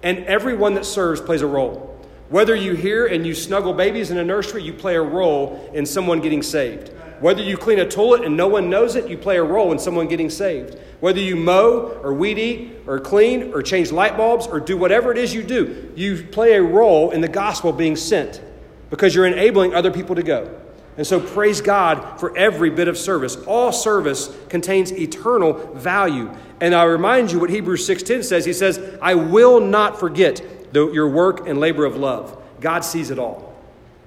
And 0.03 0.19
everyone 0.19 0.75
that 0.75 0.85
serves 0.85 1.19
plays 1.19 1.41
a 1.41 1.47
role. 1.47 1.91
Whether 2.29 2.55
you 2.55 2.73
hear 2.73 3.05
and 3.07 3.25
you 3.25 3.35
snuggle 3.35 3.73
babies 3.73 4.09
in 4.09 4.17
a 4.17 4.23
nursery, 4.23 4.63
you 4.63 4.73
play 4.73 4.95
a 4.95 5.01
role 5.01 5.69
in 5.73 5.85
someone 5.85 6.21
getting 6.21 6.41
saved. 6.41 6.91
Whether 7.19 7.41
you 7.41 7.57
clean 7.57 7.79
a 7.79 7.87
toilet 7.87 8.23
and 8.23 8.35
no 8.35 8.47
one 8.47 8.69
knows 8.69 8.95
it, 8.95 9.09
you 9.09 9.17
play 9.17 9.37
a 9.37 9.43
role 9.43 9.71
in 9.71 9.79
someone 9.79 10.07
getting 10.07 10.29
saved. 10.29 10.77
Whether 10.99 11.19
you 11.19 11.35
mow 11.35 11.99
or 12.03 12.13
weed 12.13 12.37
eat 12.37 12.79
or 12.87 12.99
clean 12.99 13.53
or 13.53 13.61
change 13.61 13.91
light 13.91 14.17
bulbs 14.17 14.47
or 14.47 14.59
do 14.59 14.77
whatever 14.77 15.11
it 15.11 15.17
is 15.17 15.33
you 15.33 15.43
do, 15.43 15.91
you 15.95 16.23
play 16.23 16.53
a 16.53 16.61
role 16.61 17.11
in 17.11 17.21
the 17.21 17.27
gospel 17.27 17.71
being 17.71 17.95
sent 17.95 18.41
because 18.89 19.15
you're 19.15 19.25
enabling 19.25 19.73
other 19.73 19.91
people 19.91 20.15
to 20.15 20.23
go. 20.23 20.61
And 20.97 21.05
so 21.05 21.19
praise 21.19 21.61
God 21.61 22.19
for 22.19 22.35
every 22.37 22.69
bit 22.69 22.87
of 22.87 22.97
service. 22.97 23.35
All 23.47 23.71
service 23.71 24.35
contains 24.49 24.91
eternal 24.93 25.53
value. 25.75 26.31
And 26.61 26.73
I 26.73 26.83
remind 26.83 27.31
you 27.31 27.39
what 27.39 27.49
Hebrews 27.49 27.85
6:10 27.85 28.23
says. 28.23 28.45
He 28.45 28.53
says, 28.53 28.79
"I 29.01 29.15
will 29.15 29.59
not 29.59 29.99
forget 29.99 30.41
the, 30.71 30.89
your 30.91 31.09
work 31.09 31.47
and 31.47 31.59
labor 31.59 31.85
of 31.85 31.97
love." 31.97 32.37
God 32.61 32.85
sees 32.85 33.11
it 33.11 33.19
all. 33.19 33.54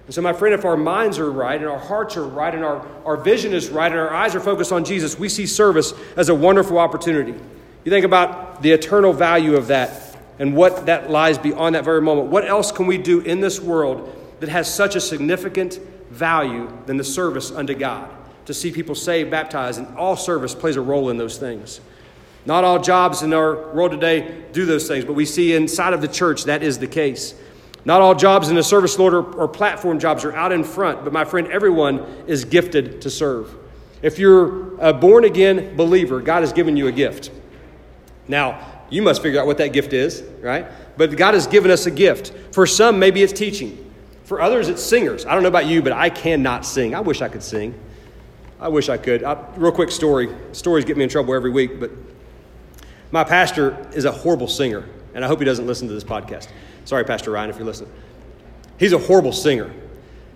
And 0.08 0.14
so, 0.14 0.22
my 0.22 0.32
friend, 0.32 0.54
if 0.54 0.64
our 0.64 0.78
minds 0.78 1.18
are 1.18 1.30
right 1.30 1.60
and 1.60 1.68
our 1.68 1.78
hearts 1.78 2.16
are 2.16 2.26
right 2.26 2.54
and 2.54 2.64
our, 2.64 2.86
our 3.04 3.18
vision 3.18 3.52
is 3.52 3.68
right 3.68 3.92
and 3.92 4.00
our 4.00 4.10
eyes 4.10 4.34
are 4.34 4.40
focused 4.40 4.72
on 4.72 4.82
Jesus, 4.82 5.18
we 5.18 5.28
see 5.28 5.46
service 5.46 5.92
as 6.16 6.30
a 6.30 6.34
wonderful 6.34 6.78
opportunity. 6.78 7.34
You 7.84 7.90
think 7.90 8.06
about 8.06 8.62
the 8.62 8.72
eternal 8.72 9.12
value 9.12 9.54
of 9.54 9.66
that 9.66 10.16
and 10.38 10.56
what 10.56 10.86
that 10.86 11.10
lies 11.10 11.36
beyond 11.36 11.74
that 11.74 11.84
very 11.84 12.00
moment. 12.00 12.28
What 12.28 12.46
else 12.46 12.72
can 12.72 12.86
we 12.86 12.96
do 12.96 13.20
in 13.20 13.40
this 13.40 13.60
world 13.60 14.10
that 14.40 14.48
has 14.48 14.72
such 14.72 14.96
a 14.96 15.00
significant 15.00 15.78
value 16.08 16.72
than 16.86 16.96
the 16.96 17.04
service 17.04 17.50
unto 17.50 17.74
God? 17.74 18.10
To 18.46 18.54
see 18.54 18.72
people 18.72 18.94
saved, 18.94 19.30
baptized, 19.30 19.78
and 19.78 19.94
all 19.98 20.16
service 20.16 20.54
plays 20.54 20.76
a 20.76 20.80
role 20.80 21.10
in 21.10 21.18
those 21.18 21.36
things. 21.36 21.82
Not 22.46 22.64
all 22.64 22.80
jobs 22.80 23.20
in 23.20 23.34
our 23.34 23.74
world 23.74 23.90
today 23.90 24.46
do 24.52 24.64
those 24.64 24.88
things, 24.88 25.04
but 25.04 25.12
we 25.12 25.26
see 25.26 25.52
inside 25.52 25.92
of 25.92 26.00
the 26.00 26.08
church 26.08 26.44
that 26.44 26.62
is 26.62 26.78
the 26.78 26.86
case. 26.86 27.34
Not 27.84 28.00
all 28.00 28.14
jobs 28.14 28.48
in 28.48 28.56
the 28.56 28.62
service 28.62 28.98
Lord 28.98 29.14
or, 29.14 29.22
or 29.34 29.48
platform 29.48 29.98
jobs 29.98 30.24
are 30.24 30.34
out 30.34 30.52
in 30.52 30.64
front, 30.64 31.04
but 31.04 31.12
my 31.12 31.24
friend, 31.24 31.48
everyone 31.48 32.00
is 32.26 32.44
gifted 32.44 33.02
to 33.02 33.10
serve. 33.10 33.54
If 34.02 34.18
you're 34.18 34.78
a 34.78 34.92
born 34.92 35.24
again 35.24 35.76
believer, 35.76 36.20
God 36.20 36.40
has 36.40 36.52
given 36.52 36.76
you 36.76 36.86
a 36.86 36.92
gift. 36.92 37.30
Now, 38.28 38.84
you 38.90 39.02
must 39.02 39.22
figure 39.22 39.40
out 39.40 39.46
what 39.46 39.58
that 39.58 39.72
gift 39.72 39.92
is, 39.92 40.22
right? 40.40 40.66
But 40.96 41.16
God 41.16 41.34
has 41.34 41.46
given 41.46 41.70
us 41.70 41.86
a 41.86 41.90
gift. 41.90 42.32
For 42.52 42.66
some, 42.66 42.98
maybe 42.98 43.22
it's 43.22 43.32
teaching. 43.32 43.84
For 44.24 44.40
others, 44.40 44.68
it's 44.68 44.82
singers. 44.82 45.24
I 45.24 45.32
don't 45.32 45.42
know 45.42 45.48
about 45.48 45.66
you, 45.66 45.82
but 45.82 45.92
I 45.92 46.10
cannot 46.10 46.66
sing. 46.66 46.94
I 46.94 47.00
wish 47.00 47.22
I 47.22 47.28
could 47.28 47.42
sing. 47.42 47.78
I 48.60 48.68
wish 48.68 48.88
I 48.88 48.98
could. 48.98 49.24
I, 49.24 49.42
real 49.56 49.72
quick 49.72 49.90
story. 49.90 50.34
Stories 50.52 50.84
get 50.84 50.96
me 50.96 51.04
in 51.04 51.08
trouble 51.08 51.34
every 51.34 51.50
week, 51.50 51.80
but 51.80 51.90
my 53.10 53.24
pastor 53.24 53.88
is 53.92 54.04
a 54.04 54.12
horrible 54.12 54.48
singer, 54.48 54.84
and 55.14 55.24
I 55.24 55.28
hope 55.28 55.38
he 55.38 55.44
doesn't 55.44 55.66
listen 55.66 55.88
to 55.88 55.94
this 55.94 56.04
podcast. 56.04 56.48
Sorry, 56.84 57.04
Pastor 57.04 57.30
Ryan, 57.30 57.50
if 57.50 57.56
you're 57.56 57.66
listening. 57.66 57.92
He's 58.78 58.92
a 58.92 58.98
horrible 58.98 59.32
singer. 59.32 59.72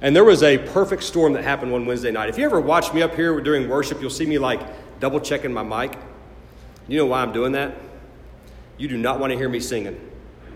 And 0.01 0.17
there 0.17 0.25
was 0.25 0.43
a 0.43 0.59
perfect 0.59 1.05
storm 1.05 1.33
that 1.35 1.45
happened 1.45 1.71
one 1.71 1.87
Wednesday 1.87 2.11
night. 2.11 2.29
If 2.29 2.37
you 2.37 2.45
ever 2.45 2.61
watch 2.61 2.93
me 2.93 3.03
up 3.03 3.15
here 3.15 3.41
during 3.41 3.69
worship, 3.69 4.01
you'll 4.01 4.11
see 4.11 4.27
me 4.27 4.39
like 4.39 4.61
double 4.99 5.21
checking 5.21 5.53
my 5.53 5.63
mic. 5.63 5.97
You 6.89 6.99
know 6.99 7.07
why 7.07 7.23
I'm 7.23 7.33
doing 7.33 7.53
that? 7.53 7.75
You 8.79 8.89
do 8.89 8.99
not 8.99 9.21
want 9.21 9.31
to 9.31 9.37
hear 9.37 9.49
me 9.49 9.61
singing, 9.61 10.01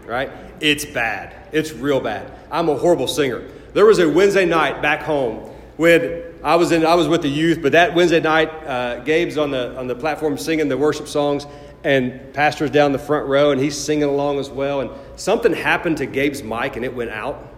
right? 0.04 0.30
It's 0.60 0.84
bad. 0.84 1.48
It's 1.52 1.72
real 1.72 2.00
bad. 2.00 2.32
I'm 2.50 2.68
a 2.68 2.74
horrible 2.76 3.06
singer. 3.06 3.48
There 3.72 3.86
was 3.86 4.00
a 4.00 4.08
Wednesday 4.08 4.44
night 4.44 4.82
back 4.82 5.02
home 5.02 5.48
when 5.76 6.22
I 6.42 6.56
was 6.56 6.72
in. 6.72 6.84
I 6.84 6.94
was 6.94 7.06
with 7.06 7.22
the 7.22 7.28
youth, 7.28 7.60
but 7.62 7.72
that 7.72 7.94
Wednesday 7.94 8.20
night, 8.20 8.48
uh, 8.66 9.00
Gabe's 9.04 9.38
on 9.38 9.50
the 9.50 9.76
on 9.78 9.86
the 9.86 9.94
platform 9.94 10.38
singing 10.38 10.68
the 10.68 10.76
worship 10.76 11.06
songs, 11.06 11.46
and 11.86 12.32
pastor's 12.34 12.70
down 12.70 12.92
the 12.92 12.98
front 12.98 13.26
row 13.26 13.50
and 13.50 13.60
he's 13.60 13.76
singing 13.76 14.04
along 14.04 14.38
as 14.38 14.50
well 14.50 14.80
and 14.80 14.90
something 15.16 15.52
happened 15.52 15.96
to 15.96 16.06
gabe's 16.06 16.42
mic 16.42 16.76
and 16.76 16.84
it 16.84 16.94
went 16.94 17.10
out 17.10 17.54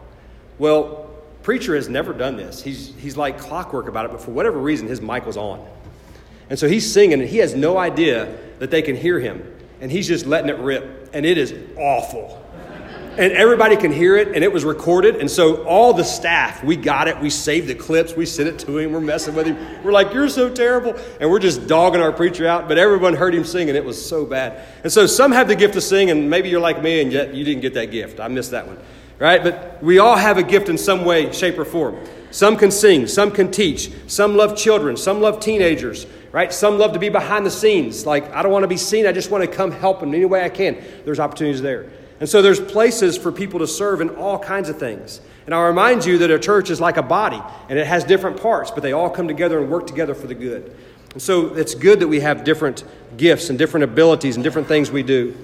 well 0.59 1.11
preacher 1.43 1.75
has 1.75 1.89
never 1.89 2.13
done 2.13 2.37
this 2.37 2.63
he's, 2.63 2.95
he's 2.97 3.17
like 3.17 3.39
clockwork 3.39 3.89
about 3.89 4.05
it 4.05 4.11
but 4.11 4.21
for 4.21 4.31
whatever 4.31 4.59
reason 4.59 4.87
his 4.87 5.01
mic 5.01 5.25
was 5.27 5.37
on 5.37 5.67
and 6.51 6.59
so 6.59 6.69
he's 6.69 6.91
singing 6.91 7.21
and 7.21 7.29
he 7.29 7.39
has 7.39 7.55
no 7.55 7.79
idea 7.79 8.37
that 8.59 8.71
they 8.71 8.83
can 8.83 8.97
hear 8.97 9.19
him 9.21 9.55
and 9.81 9.91
he's 9.91 10.09
just 10.09 10.27
letting 10.27 10.51
it 10.51 10.59
rip. 10.59 11.11
And 11.13 11.25
it 11.25 11.39
is 11.39 11.55
awful. 11.77 12.45
And 13.19 13.33
everybody 13.33 13.77
can 13.77 13.91
hear 13.93 14.17
it, 14.17 14.29
and 14.29 14.45
it 14.45 14.53
was 14.53 14.65
recorded. 14.65 15.17
And 15.17 15.29
so 15.29 15.65
all 15.65 15.93
the 15.93 16.05
staff, 16.05 16.63
we 16.63 16.77
got 16.77 17.09
it. 17.09 17.21
We 17.21 17.31
saved 17.31 17.67
the 17.67 17.75
clips. 17.75 18.15
We 18.15 18.25
sent 18.25 18.49
it 18.49 18.61
to 18.61 18.79
him. 18.79 18.93
We're 18.93 19.01
messing 19.01 19.35
with 19.35 19.49
him. 19.49 19.83
We're 19.83 19.91
like, 19.91 20.15
you're 20.15 20.29
so 20.29 20.49
terrible. 20.49 20.95
And 21.21 21.29
we're 21.29 21.41
just 21.41 21.67
dogging 21.67 22.01
our 22.01 22.13
preacher 22.13 22.47
out. 22.47 22.69
But 22.69 22.79
everyone 22.79 23.15
heard 23.15 23.35
him 23.35 23.45
sing, 23.45 23.69
and 23.69 23.77
it 23.77 23.85
was 23.85 24.03
so 24.03 24.25
bad. 24.25 24.65
And 24.85 24.93
so 24.93 25.07
some 25.07 25.33
have 25.33 25.49
the 25.49 25.57
gift 25.57 25.75
of 25.75 25.83
sing, 25.83 26.11
and 26.11 26.31
maybe 26.31 26.49
you're 26.49 26.61
like 26.61 26.81
me, 26.81 27.03
and 27.03 27.13
yet 27.13 27.35
you 27.35 27.45
didn't 27.45 27.63
get 27.63 27.75
that 27.75 27.91
gift. 27.91 28.21
I 28.21 28.29
missed 28.29 28.53
that 28.53 28.69
one. 28.69 28.79
Right? 29.19 29.43
But 29.43 29.83
we 29.83 29.99
all 29.99 30.17
have 30.17 30.39
a 30.39 30.45
gift 30.45 30.69
in 30.69 30.79
some 30.79 31.05
way, 31.05 31.33
shape, 31.33 31.59
or 31.59 31.65
form. 31.65 31.99
Some 32.31 32.57
can 32.57 32.71
sing, 32.71 33.09
some 33.09 33.33
can 33.33 33.51
teach, 33.51 33.91
some 34.07 34.37
love 34.37 34.57
children, 34.57 34.97
some 34.97 35.21
love 35.21 35.41
teenagers, 35.41 36.07
right? 36.31 36.53
Some 36.53 36.79
love 36.79 36.93
to 36.93 36.99
be 36.99 37.09
behind 37.09 37.47
the 37.47 37.51
scenes. 37.51 38.07
Like, 38.07 38.31
I 38.33 38.43
don't 38.43 38.53
want 38.53 38.65
to 38.65 38.69
be 38.69 38.77
seen, 38.77 39.07
I 39.07 39.13
just 39.13 39.31
want 39.31 39.43
to 39.43 39.51
come 39.51 39.73
help 39.73 40.03
in 40.03 40.15
any 40.15 40.27
way 40.27 40.45
I 40.45 40.51
can. 40.51 40.77
There's 41.05 41.19
opportunities 41.19 41.63
there. 41.63 41.91
And 42.21 42.29
so 42.29 42.43
there's 42.43 42.61
places 42.61 43.17
for 43.17 43.31
people 43.31 43.61
to 43.61 43.67
serve 43.67 44.01
in 44.01 44.11
all 44.17 44.39
kinds 44.39 44.69
of 44.69 44.79
things. 44.79 45.21
And 45.47 45.55
I'll 45.55 45.67
remind 45.67 46.05
you 46.05 46.19
that 46.19 46.31
a 46.31 46.39
church 46.39 46.69
is 46.69 46.81
like 46.81 46.97
a 46.97 47.03
body, 47.03 47.41
and 47.69 47.79
it 47.79 47.87
has 47.87 48.05
different 48.05 48.41
parts, 48.41 48.71
but 48.71 48.83
they 48.83 48.93
all 48.93 49.09
come 49.09 49.29
together 49.29 49.59
and 49.61 49.71
work 49.71 49.87
together 49.87 50.15
for 50.15 50.27
the 50.27 50.35
good. 50.35 50.77
And 51.13 51.23
so 51.23 51.55
it's 51.55 51.75
good 51.75 52.01
that 52.01 52.09
we 52.09 52.21
have 52.21 52.45
different 52.45 52.85
gifts 53.17 53.49
and 53.49 53.59
different 53.59 53.85
abilities 53.85 54.37
and 54.37 54.45
different 54.45 54.69
things 54.69 54.91
we 54.91 55.03
do. 55.03 55.37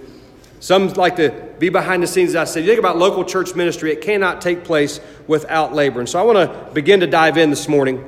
Some 0.61 0.89
like 0.95 1.17
to 1.17 1.31
be 1.59 1.69
behind 1.69 2.03
the 2.03 2.07
scenes, 2.07 2.31
as 2.31 2.37
I 2.37 2.45
said. 2.45 2.61
You 2.65 2.69
think 2.69 2.79
about 2.79 2.99
local 2.99 3.25
church 3.25 3.55
ministry, 3.55 3.93
it 3.93 4.01
cannot 4.01 4.41
take 4.41 4.65
place 4.65 5.01
without 5.27 5.75
labor. 5.75 6.01
And 6.01 6.09
so 6.09 6.19
I 6.19 6.23
want 6.23 6.39
to 6.39 6.73
begin 6.73 7.01
to 7.01 7.07
dive 7.07 7.37
in 7.37 7.51
this 7.51 7.69
morning. 7.69 8.03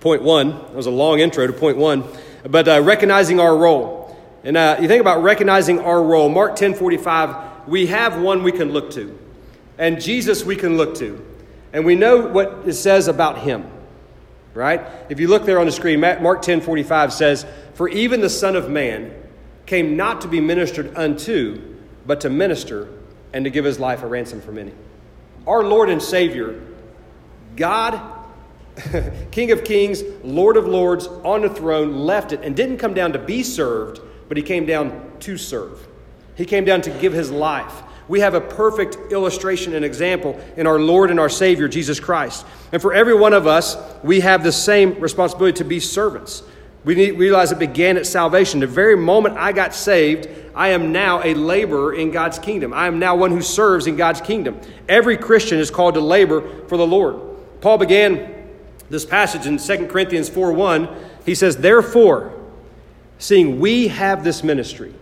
Point 0.00 0.22
one, 0.22 0.50
that 0.50 0.74
was 0.74 0.86
a 0.86 0.90
long 0.90 1.20
intro 1.20 1.46
to 1.46 1.52
point 1.52 1.78
one, 1.78 2.04
but 2.46 2.68
uh, 2.68 2.82
recognizing 2.82 3.40
our 3.40 3.56
role. 3.56 4.03
And 4.44 4.58
uh, 4.58 4.76
you 4.78 4.86
think 4.86 5.00
about 5.00 5.22
recognizing 5.22 5.80
our 5.80 6.02
role. 6.02 6.28
Mark 6.28 6.54
10 6.54 6.74
45, 6.74 7.66
we 7.66 7.86
have 7.86 8.20
one 8.20 8.42
we 8.42 8.52
can 8.52 8.72
look 8.72 8.90
to. 8.92 9.18
And 9.78 10.00
Jesus 10.00 10.44
we 10.44 10.54
can 10.54 10.76
look 10.76 10.94
to. 10.96 11.24
And 11.72 11.84
we 11.84 11.96
know 11.96 12.28
what 12.28 12.62
it 12.66 12.74
says 12.74 13.08
about 13.08 13.38
him. 13.38 13.70
Right? 14.52 14.86
If 15.08 15.18
you 15.18 15.26
look 15.26 15.46
there 15.46 15.58
on 15.58 15.66
the 15.66 15.72
screen, 15.72 15.98
Mark 16.00 16.42
10 16.42 16.60
45 16.60 17.12
says, 17.12 17.46
For 17.72 17.88
even 17.88 18.20
the 18.20 18.30
Son 18.30 18.54
of 18.54 18.70
Man 18.70 19.12
came 19.66 19.96
not 19.96 20.20
to 20.20 20.28
be 20.28 20.40
ministered 20.40 20.94
unto, 20.96 21.76
but 22.06 22.20
to 22.20 22.30
minister 22.30 22.88
and 23.32 23.46
to 23.46 23.50
give 23.50 23.64
his 23.64 23.80
life 23.80 24.02
a 24.02 24.06
ransom 24.06 24.40
for 24.40 24.52
many. 24.52 24.72
Our 25.46 25.64
Lord 25.64 25.88
and 25.88 26.00
Savior, 26.00 26.62
God, 27.56 28.00
King 29.30 29.50
of 29.50 29.64
Kings, 29.64 30.02
Lord 30.22 30.56
of 30.56 30.66
Lords, 30.66 31.06
on 31.06 31.42
the 31.42 31.48
throne, 31.48 31.96
left 31.96 32.32
it 32.32 32.42
and 32.42 32.54
didn't 32.54 32.76
come 32.76 32.94
down 32.94 33.14
to 33.14 33.18
be 33.18 33.42
served 33.42 34.00
but 34.28 34.36
he 34.36 34.42
came 34.42 34.66
down 34.66 35.12
to 35.20 35.36
serve. 35.36 35.86
He 36.36 36.44
came 36.44 36.64
down 36.64 36.82
to 36.82 36.90
give 36.90 37.12
his 37.12 37.30
life. 37.30 37.82
We 38.06 38.20
have 38.20 38.34
a 38.34 38.40
perfect 38.40 39.12
illustration 39.12 39.74
and 39.74 39.84
example 39.84 40.38
in 40.56 40.66
our 40.66 40.78
Lord 40.78 41.10
and 41.10 41.18
our 41.18 41.28
Savior, 41.28 41.68
Jesus 41.68 42.00
Christ. 42.00 42.44
And 42.72 42.82
for 42.82 42.92
every 42.92 43.14
one 43.14 43.32
of 43.32 43.46
us, 43.46 43.76
we 44.02 44.20
have 44.20 44.42
the 44.42 44.52
same 44.52 45.00
responsibility 45.00 45.56
to 45.58 45.64
be 45.64 45.80
servants. 45.80 46.42
We 46.84 46.94
need, 46.94 47.12
realize 47.12 47.50
it 47.50 47.58
began 47.58 47.96
at 47.96 48.06
salvation. 48.06 48.60
The 48.60 48.66
very 48.66 48.96
moment 48.96 49.38
I 49.38 49.52
got 49.52 49.74
saved, 49.74 50.28
I 50.54 50.68
am 50.68 50.92
now 50.92 51.22
a 51.24 51.32
laborer 51.32 51.94
in 51.94 52.10
God's 52.10 52.38
kingdom. 52.38 52.74
I 52.74 52.86
am 52.88 52.98
now 52.98 53.16
one 53.16 53.30
who 53.30 53.40
serves 53.40 53.86
in 53.86 53.96
God's 53.96 54.20
kingdom. 54.20 54.60
Every 54.86 55.16
Christian 55.16 55.58
is 55.58 55.70
called 55.70 55.94
to 55.94 56.00
labor 56.00 56.66
for 56.68 56.76
the 56.76 56.86
Lord. 56.86 57.20
Paul 57.62 57.78
began 57.78 58.50
this 58.90 59.06
passage 59.06 59.46
in 59.46 59.56
2 59.56 59.86
Corinthians 59.86 60.28
4 60.28 60.52
1. 60.52 60.88
He 61.24 61.34
says, 61.34 61.56
Therefore, 61.56 62.34
seeing 63.24 63.58
we 63.58 63.88
have 63.88 64.22
this 64.22 64.44
ministry. 64.44 64.92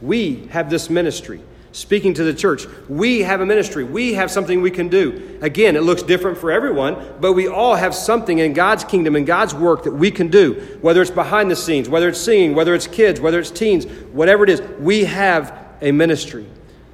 We 0.00 0.46
have 0.48 0.68
this 0.70 0.90
ministry. 0.90 1.40
Speaking 1.70 2.12
to 2.14 2.24
the 2.24 2.34
church, 2.34 2.66
we 2.88 3.20
have 3.20 3.40
a 3.40 3.46
ministry. 3.46 3.84
We 3.84 4.14
have 4.14 4.28
something 4.28 4.60
we 4.60 4.72
can 4.72 4.88
do. 4.88 5.38
Again, 5.40 5.76
it 5.76 5.84
looks 5.84 6.02
different 6.02 6.36
for 6.36 6.50
everyone, 6.50 6.96
but 7.20 7.34
we 7.34 7.46
all 7.46 7.76
have 7.76 7.94
something 7.94 8.40
in 8.40 8.54
God's 8.54 8.82
kingdom 8.82 9.14
and 9.14 9.24
God's 9.24 9.54
work 9.54 9.84
that 9.84 9.92
we 9.92 10.10
can 10.10 10.26
do. 10.28 10.78
Whether 10.80 11.00
it's 11.00 11.12
behind 11.12 11.48
the 11.48 11.54
scenes, 11.54 11.88
whether 11.88 12.08
it's 12.08 12.20
singing, 12.20 12.56
whether 12.56 12.74
it's 12.74 12.88
kids, 12.88 13.20
whether 13.20 13.38
it's 13.38 13.52
teens, 13.52 13.84
whatever 14.10 14.42
it 14.42 14.50
is, 14.50 14.60
we 14.80 15.04
have 15.04 15.56
a 15.80 15.92
ministry. 15.92 16.46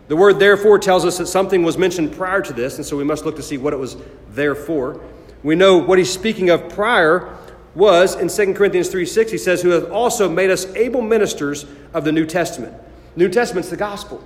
The 0.08 0.16
word 0.16 0.38
therefore 0.38 0.78
tells 0.78 1.06
us 1.06 1.16
that 1.16 1.26
something 1.26 1.62
was 1.62 1.78
mentioned 1.78 2.12
prior 2.12 2.42
to 2.42 2.52
this, 2.52 2.76
and 2.76 2.84
so 2.84 2.98
we 2.98 3.04
must 3.04 3.24
look 3.24 3.36
to 3.36 3.42
see 3.42 3.56
what 3.56 3.72
it 3.72 3.78
was 3.78 3.96
there 4.28 4.54
for. 4.54 5.00
We 5.42 5.54
know 5.54 5.78
what 5.78 5.96
he's 5.96 6.12
speaking 6.12 6.50
of 6.50 6.68
prior 6.68 7.34
was 7.76 8.16
in 8.16 8.28
2 8.28 8.54
Corinthians 8.54 8.88
3 8.88 9.06
6, 9.06 9.30
he 9.30 9.38
says, 9.38 9.62
Who 9.62 9.70
hath 9.70 9.88
also 9.90 10.28
made 10.28 10.50
us 10.50 10.66
able 10.74 11.02
ministers 11.02 11.66
of 11.92 12.04
the 12.04 12.10
New 12.10 12.26
Testament. 12.26 12.74
New 13.14 13.28
Testament's 13.28 13.70
the 13.70 13.76
gospel. 13.76 14.24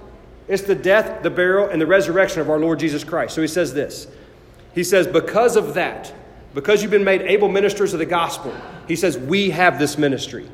It's 0.48 0.62
the 0.62 0.74
death, 0.74 1.22
the 1.22 1.30
burial, 1.30 1.68
and 1.68 1.80
the 1.80 1.86
resurrection 1.86 2.40
of 2.40 2.48
our 2.48 2.58
Lord 2.58 2.78
Jesus 2.78 3.04
Christ. 3.04 3.34
So 3.34 3.42
he 3.42 3.48
says 3.48 3.74
this. 3.74 4.06
He 4.74 4.84
says, 4.84 5.06
Because 5.06 5.56
of 5.56 5.74
that, 5.74 6.12
because 6.54 6.82
you've 6.82 6.90
been 6.90 7.04
made 7.04 7.22
able 7.22 7.48
ministers 7.48 7.92
of 7.92 7.98
the 7.98 8.06
gospel, 8.06 8.54
he 8.86 8.96
says, 8.96 9.18
We 9.18 9.50
have 9.50 9.78
this 9.78 9.98
ministry. 9.98 10.48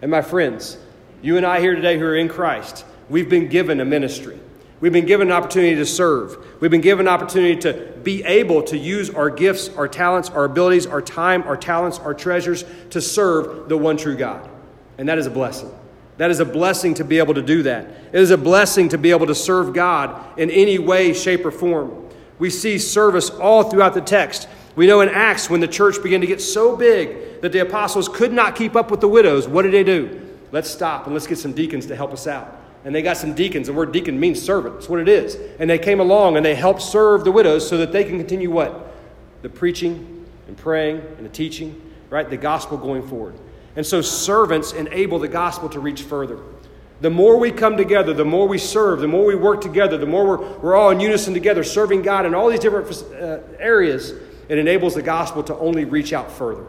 And 0.00 0.10
my 0.10 0.22
friends, 0.22 0.78
you 1.22 1.36
and 1.36 1.44
I 1.44 1.60
here 1.60 1.74
today 1.74 1.98
who 1.98 2.04
are 2.04 2.16
in 2.16 2.28
Christ, 2.28 2.84
we've 3.08 3.28
been 3.28 3.48
given 3.48 3.80
a 3.80 3.84
ministry. 3.84 4.38
We've 4.78 4.92
been 4.92 5.06
given 5.06 5.28
an 5.28 5.32
opportunity 5.32 5.74
to 5.76 5.86
serve. 5.86 6.36
We've 6.60 6.70
been 6.70 6.82
given 6.82 7.06
an 7.06 7.12
opportunity 7.12 7.56
to 7.60 7.94
be 8.02 8.22
able 8.24 8.62
to 8.64 8.76
use 8.76 9.08
our 9.08 9.30
gifts, 9.30 9.70
our 9.70 9.88
talents, 9.88 10.28
our 10.28 10.44
abilities, 10.44 10.86
our 10.86 11.00
time, 11.00 11.44
our 11.44 11.56
talents, 11.56 11.98
our 11.98 12.12
treasures 12.12 12.64
to 12.90 13.00
serve 13.00 13.70
the 13.70 13.76
one 13.76 13.96
true 13.96 14.16
God. 14.16 14.48
And 14.98 15.08
that 15.08 15.16
is 15.16 15.26
a 15.26 15.30
blessing. 15.30 15.70
That 16.18 16.30
is 16.30 16.40
a 16.40 16.44
blessing 16.44 16.94
to 16.94 17.04
be 17.04 17.18
able 17.18 17.34
to 17.34 17.42
do 17.42 17.62
that. 17.62 17.88
It 18.12 18.20
is 18.20 18.30
a 18.30 18.38
blessing 18.38 18.90
to 18.90 18.98
be 18.98 19.10
able 19.10 19.26
to 19.26 19.34
serve 19.34 19.72
God 19.72 20.38
in 20.38 20.50
any 20.50 20.78
way, 20.78 21.14
shape, 21.14 21.44
or 21.44 21.50
form. 21.50 22.08
We 22.38 22.50
see 22.50 22.78
service 22.78 23.30
all 23.30 23.64
throughout 23.64 23.94
the 23.94 24.02
text. 24.02 24.46
We 24.76 24.86
know 24.86 25.00
in 25.00 25.08
Acts 25.08 25.48
when 25.48 25.60
the 25.60 25.68
church 25.68 26.02
began 26.02 26.20
to 26.20 26.26
get 26.26 26.42
so 26.42 26.76
big 26.76 27.40
that 27.40 27.52
the 27.52 27.60
apostles 27.60 28.10
could 28.10 28.32
not 28.32 28.56
keep 28.56 28.76
up 28.76 28.90
with 28.90 29.00
the 29.00 29.08
widows, 29.08 29.48
what 29.48 29.62
did 29.62 29.72
they 29.72 29.84
do? 29.84 30.22
Let's 30.52 30.70
stop 30.70 31.06
and 31.06 31.14
let's 31.14 31.26
get 31.26 31.38
some 31.38 31.54
deacons 31.54 31.86
to 31.86 31.96
help 31.96 32.12
us 32.12 32.26
out 32.26 32.65
and 32.86 32.94
they 32.94 33.02
got 33.02 33.16
some 33.16 33.34
deacons. 33.34 33.66
The 33.66 33.72
word 33.72 33.90
deacon 33.90 34.18
means 34.18 34.40
servant. 34.40 34.76
That's 34.76 34.88
what 34.88 35.00
it 35.00 35.08
is. 35.08 35.36
And 35.58 35.68
they 35.68 35.76
came 35.76 35.98
along 35.98 36.36
and 36.36 36.46
they 36.46 36.54
helped 36.54 36.80
serve 36.80 37.24
the 37.24 37.32
widows 37.32 37.68
so 37.68 37.78
that 37.78 37.90
they 37.90 38.04
can 38.04 38.16
continue 38.16 38.48
what? 38.48 38.94
The 39.42 39.48
preaching 39.48 40.24
and 40.46 40.56
praying 40.56 40.98
and 41.16 41.26
the 41.26 41.28
teaching, 41.28 41.82
right? 42.10 42.30
The 42.30 42.36
gospel 42.36 42.78
going 42.78 43.04
forward. 43.08 43.34
And 43.74 43.84
so 43.84 44.02
servants 44.02 44.72
enable 44.72 45.18
the 45.18 45.26
gospel 45.26 45.68
to 45.70 45.80
reach 45.80 46.02
further. 46.02 46.38
The 47.00 47.10
more 47.10 47.38
we 47.38 47.50
come 47.50 47.76
together, 47.76 48.14
the 48.14 48.24
more 48.24 48.46
we 48.46 48.56
serve, 48.56 49.00
the 49.00 49.08
more 49.08 49.26
we 49.26 49.34
work 49.34 49.62
together, 49.62 49.98
the 49.98 50.06
more 50.06 50.24
we're, 50.24 50.58
we're 50.58 50.76
all 50.76 50.90
in 50.90 51.00
unison 51.00 51.34
together, 51.34 51.64
serving 51.64 52.02
God 52.02 52.24
in 52.24 52.36
all 52.36 52.48
these 52.48 52.60
different 52.60 52.88
uh, 53.12 53.40
areas, 53.58 54.12
it 54.48 54.58
enables 54.58 54.94
the 54.94 55.02
gospel 55.02 55.42
to 55.42 55.56
only 55.56 55.84
reach 55.84 56.12
out 56.12 56.30
further. 56.30 56.64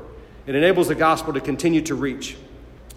It 0.48 0.56
enables 0.56 0.88
the 0.88 0.96
gospel 0.96 1.34
to 1.34 1.42
continue 1.42 1.82
to 1.82 1.94
reach. 1.94 2.38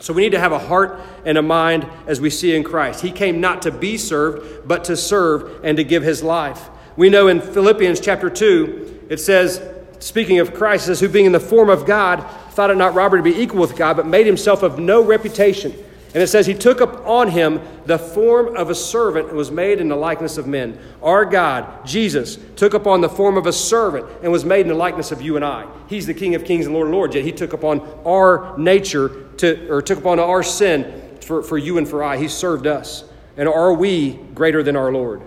So 0.00 0.12
we 0.12 0.22
need 0.22 0.32
to 0.32 0.40
have 0.40 0.52
a 0.52 0.58
heart 0.58 1.00
and 1.24 1.38
a 1.38 1.42
mind 1.42 1.86
as 2.06 2.20
we 2.20 2.30
see 2.30 2.56
in 2.56 2.64
Christ. 2.64 3.02
He 3.02 3.12
came 3.12 3.40
not 3.40 3.62
to 3.62 3.70
be 3.70 3.98
served, 3.98 4.66
but 4.66 4.84
to 4.84 4.96
serve 4.96 5.62
and 5.62 5.76
to 5.76 5.84
give 5.84 6.02
his 6.02 6.22
life. 6.22 6.68
We 6.96 7.10
know 7.10 7.28
in 7.28 7.40
Philippians 7.40 8.00
chapter 8.00 8.28
2, 8.30 9.06
it 9.10 9.18
says, 9.18 9.62
speaking 9.98 10.38
of 10.38 10.54
Christ, 10.54 10.86
says, 10.86 11.00
who 11.00 11.08
being 11.08 11.26
in 11.26 11.32
the 11.32 11.40
form 11.40 11.68
of 11.68 11.86
God, 11.86 12.24
thought 12.50 12.70
it 12.70 12.76
not 12.76 12.94
robbery 12.94 13.20
to 13.20 13.24
be 13.24 13.40
equal 13.40 13.60
with 13.60 13.76
God, 13.76 13.96
but 13.96 14.06
made 14.06 14.26
himself 14.26 14.62
of 14.62 14.78
no 14.78 15.04
reputation 15.04 15.74
and 16.12 16.22
it 16.22 16.26
says, 16.26 16.46
He 16.46 16.54
took 16.54 16.80
up 16.80 17.06
on 17.06 17.28
him 17.28 17.60
the 17.86 17.98
form 17.98 18.56
of 18.56 18.68
a 18.68 18.74
servant 18.74 19.28
and 19.28 19.36
was 19.36 19.50
made 19.50 19.80
in 19.80 19.88
the 19.88 19.96
likeness 19.96 20.38
of 20.38 20.46
men. 20.46 20.78
Our 21.02 21.24
God, 21.24 21.86
Jesus, 21.86 22.36
took 22.56 22.74
upon 22.74 23.00
the 23.00 23.08
form 23.08 23.36
of 23.36 23.46
a 23.46 23.52
servant 23.52 24.06
and 24.22 24.32
was 24.32 24.44
made 24.44 24.62
in 24.62 24.68
the 24.68 24.74
likeness 24.74 25.12
of 25.12 25.22
you 25.22 25.36
and 25.36 25.44
I. 25.44 25.66
He's 25.86 26.06
the 26.06 26.14
King 26.14 26.34
of 26.34 26.44
kings 26.44 26.66
and 26.66 26.74
Lord 26.74 26.88
of 26.88 26.94
lords, 26.94 27.14
yet 27.14 27.24
He 27.24 27.32
took 27.32 27.52
upon 27.52 27.80
our 28.04 28.58
nature, 28.58 29.28
to, 29.36 29.68
or 29.68 29.82
took 29.82 29.98
upon 29.98 30.18
our 30.18 30.42
sin 30.42 31.18
for, 31.20 31.42
for 31.42 31.56
you 31.56 31.78
and 31.78 31.88
for 31.88 32.02
I. 32.02 32.16
He 32.16 32.26
served 32.26 32.66
us. 32.66 33.04
And 33.36 33.48
are 33.48 33.72
we 33.72 34.14
greater 34.34 34.64
than 34.64 34.74
our 34.74 34.90
Lord? 34.90 35.22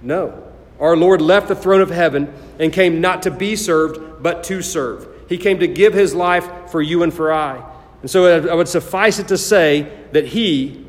No. 0.00 0.44
Our 0.78 0.96
Lord 0.96 1.20
left 1.20 1.48
the 1.48 1.56
throne 1.56 1.80
of 1.80 1.90
heaven 1.90 2.32
and 2.60 2.72
came 2.72 3.00
not 3.00 3.24
to 3.24 3.32
be 3.32 3.56
served, 3.56 4.22
but 4.22 4.44
to 4.44 4.62
serve. 4.62 5.08
He 5.28 5.38
came 5.38 5.58
to 5.58 5.66
give 5.66 5.92
His 5.92 6.14
life 6.14 6.70
for 6.70 6.80
you 6.80 7.02
and 7.02 7.12
for 7.12 7.32
I. 7.32 7.64
And 8.02 8.10
so 8.10 8.48
I 8.48 8.54
would 8.54 8.68
suffice 8.68 9.18
it 9.18 9.28
to 9.28 9.38
say 9.38 9.92
that 10.12 10.26
He 10.26 10.86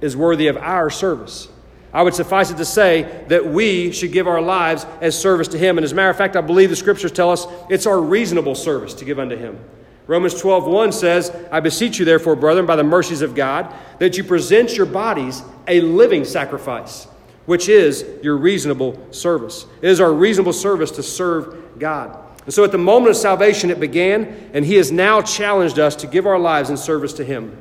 is 0.00 0.16
worthy 0.16 0.46
of 0.48 0.56
our 0.56 0.90
service. 0.90 1.48
I 1.92 2.02
would 2.02 2.14
suffice 2.14 2.50
it 2.50 2.58
to 2.58 2.64
say 2.64 3.24
that 3.28 3.46
we 3.46 3.92
should 3.92 4.12
give 4.12 4.26
our 4.26 4.40
lives 4.40 4.84
as 5.00 5.18
service 5.18 5.48
to 5.48 5.58
Him. 5.58 5.78
And 5.78 5.84
as 5.84 5.92
a 5.92 5.94
matter 5.94 6.10
of 6.10 6.16
fact, 6.16 6.36
I 6.36 6.40
believe 6.42 6.70
the 6.70 6.76
scriptures 6.76 7.12
tell 7.12 7.30
us 7.30 7.46
it's 7.70 7.86
our 7.86 8.00
reasonable 8.00 8.54
service 8.54 8.94
to 8.94 9.04
give 9.04 9.18
unto 9.18 9.36
Him. 9.36 9.58
Romans 10.06 10.38
12, 10.40 10.66
1 10.66 10.92
says, 10.92 11.34
I 11.50 11.60
beseech 11.60 11.98
you, 11.98 12.04
therefore, 12.04 12.36
brethren, 12.36 12.66
by 12.66 12.76
the 12.76 12.84
mercies 12.84 13.22
of 13.22 13.34
God, 13.34 13.74
that 13.98 14.16
you 14.16 14.24
present 14.24 14.76
your 14.76 14.86
bodies 14.86 15.42
a 15.66 15.80
living 15.80 16.24
sacrifice, 16.24 17.06
which 17.46 17.68
is 17.68 18.04
your 18.22 18.36
reasonable 18.36 19.04
service. 19.10 19.66
It 19.82 19.90
is 19.90 20.00
our 20.00 20.12
reasonable 20.12 20.52
service 20.52 20.90
to 20.92 21.02
serve 21.02 21.78
God. 21.78 22.25
And 22.46 22.54
so 22.54 22.62
at 22.62 22.70
the 22.72 22.78
moment 22.78 23.10
of 23.10 23.16
salvation, 23.16 23.70
it 23.70 23.80
began, 23.80 24.50
and 24.54 24.64
He 24.64 24.76
has 24.76 24.92
now 24.92 25.20
challenged 25.20 25.78
us 25.78 25.96
to 25.96 26.06
give 26.06 26.26
our 26.26 26.38
lives 26.38 26.70
in 26.70 26.76
service 26.76 27.12
to 27.14 27.24
Him. 27.24 27.58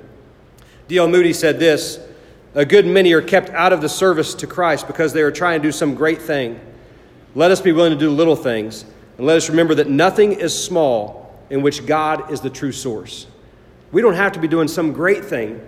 D.L. 0.87 1.07
Moody 1.07 1.33
said 1.33 1.59
this 1.59 1.99
A 2.53 2.65
good 2.65 2.85
many 2.85 3.11
are 3.13 3.21
kept 3.21 3.49
out 3.49 3.73
of 3.73 3.81
the 3.81 3.89
service 3.89 4.35
to 4.35 4.47
Christ 4.47 4.85
because 4.85 5.11
they 5.11 5.23
are 5.23 5.31
trying 5.31 5.59
to 5.59 5.67
do 5.67 5.71
some 5.71 5.95
great 5.95 6.21
thing. 6.21 6.59
Let 7.33 7.49
us 7.51 7.59
be 7.59 7.71
willing 7.71 7.93
to 7.93 7.99
do 7.99 8.11
little 8.11 8.35
things, 8.35 8.85
and 9.17 9.25
let 9.25 9.37
us 9.37 9.49
remember 9.49 9.75
that 9.75 9.89
nothing 9.89 10.33
is 10.33 10.57
small 10.57 11.35
in 11.49 11.63
which 11.63 11.85
God 11.85 12.31
is 12.31 12.41
the 12.41 12.49
true 12.49 12.71
source. 12.71 13.25
We 13.91 14.01
don't 14.01 14.13
have 14.13 14.33
to 14.33 14.39
be 14.39 14.47
doing 14.47 14.67
some 14.67 14.93
great 14.93 15.25
thing. 15.25 15.61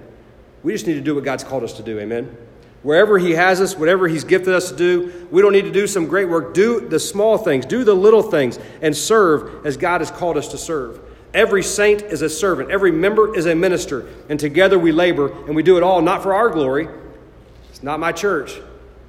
We 0.61 0.73
just 0.73 0.85
need 0.85 0.95
to 0.95 1.01
do 1.01 1.15
what 1.15 1.23
God's 1.23 1.43
called 1.43 1.63
us 1.63 1.73
to 1.73 1.83
do. 1.83 1.99
Amen. 1.99 2.35
Wherever 2.83 3.17
He 3.17 3.31
has 3.31 3.59
us, 3.59 3.75
whatever 3.75 4.07
He's 4.07 4.23
gifted 4.23 4.53
us 4.53 4.69
to 4.69 4.75
do, 4.75 5.27
we 5.31 5.41
don't 5.41 5.51
need 5.51 5.63
to 5.63 5.71
do 5.71 5.87
some 5.87 6.05
great 6.05 6.29
work. 6.29 6.53
Do 6.53 6.79
the 6.79 6.99
small 6.99 7.37
things, 7.37 7.65
do 7.65 7.83
the 7.83 7.93
little 7.93 8.21
things, 8.21 8.59
and 8.81 8.95
serve 8.95 9.65
as 9.65 9.77
God 9.77 10.01
has 10.01 10.11
called 10.11 10.37
us 10.37 10.49
to 10.49 10.57
serve. 10.57 10.99
Every 11.33 11.63
saint 11.63 12.03
is 12.03 12.21
a 12.21 12.29
servant, 12.29 12.71
every 12.71 12.91
member 12.91 13.35
is 13.35 13.45
a 13.45 13.55
minister, 13.55 14.07
and 14.29 14.39
together 14.39 14.79
we 14.79 14.91
labor, 14.91 15.31
and 15.45 15.55
we 15.55 15.63
do 15.63 15.77
it 15.77 15.83
all 15.83 16.01
not 16.01 16.23
for 16.23 16.33
our 16.33 16.49
glory. 16.49 16.87
It's 17.69 17.83
not 17.83 17.99
my 17.99 18.11
church, 18.11 18.59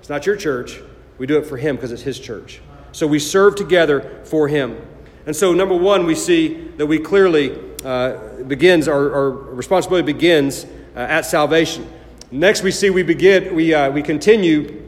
it's 0.00 0.08
not 0.08 0.26
your 0.26 0.36
church. 0.36 0.80
We 1.18 1.26
do 1.26 1.38
it 1.38 1.46
for 1.46 1.56
Him 1.56 1.76
because 1.76 1.90
it's 1.90 2.02
His 2.02 2.18
church. 2.18 2.60
So 2.92 3.06
we 3.06 3.18
serve 3.18 3.56
together 3.56 4.22
for 4.24 4.48
Him. 4.48 4.80
And 5.26 5.34
so, 5.34 5.52
number 5.52 5.74
one, 5.74 6.06
we 6.06 6.14
see 6.14 6.68
that 6.76 6.86
we 6.86 6.98
clearly 6.98 7.58
uh, 7.84 8.42
begins, 8.46 8.88
our, 8.88 9.12
our 9.12 9.30
responsibility 9.30 10.10
begins 10.10 10.64
uh, 10.96 11.00
at 11.00 11.22
salvation. 11.26 11.90
Next, 12.30 12.62
we 12.62 12.70
see 12.70 12.90
we 12.90 13.02
begin, 13.02 13.54
we, 13.54 13.72
uh, 13.72 13.90
we 13.90 14.02
continue 14.02 14.84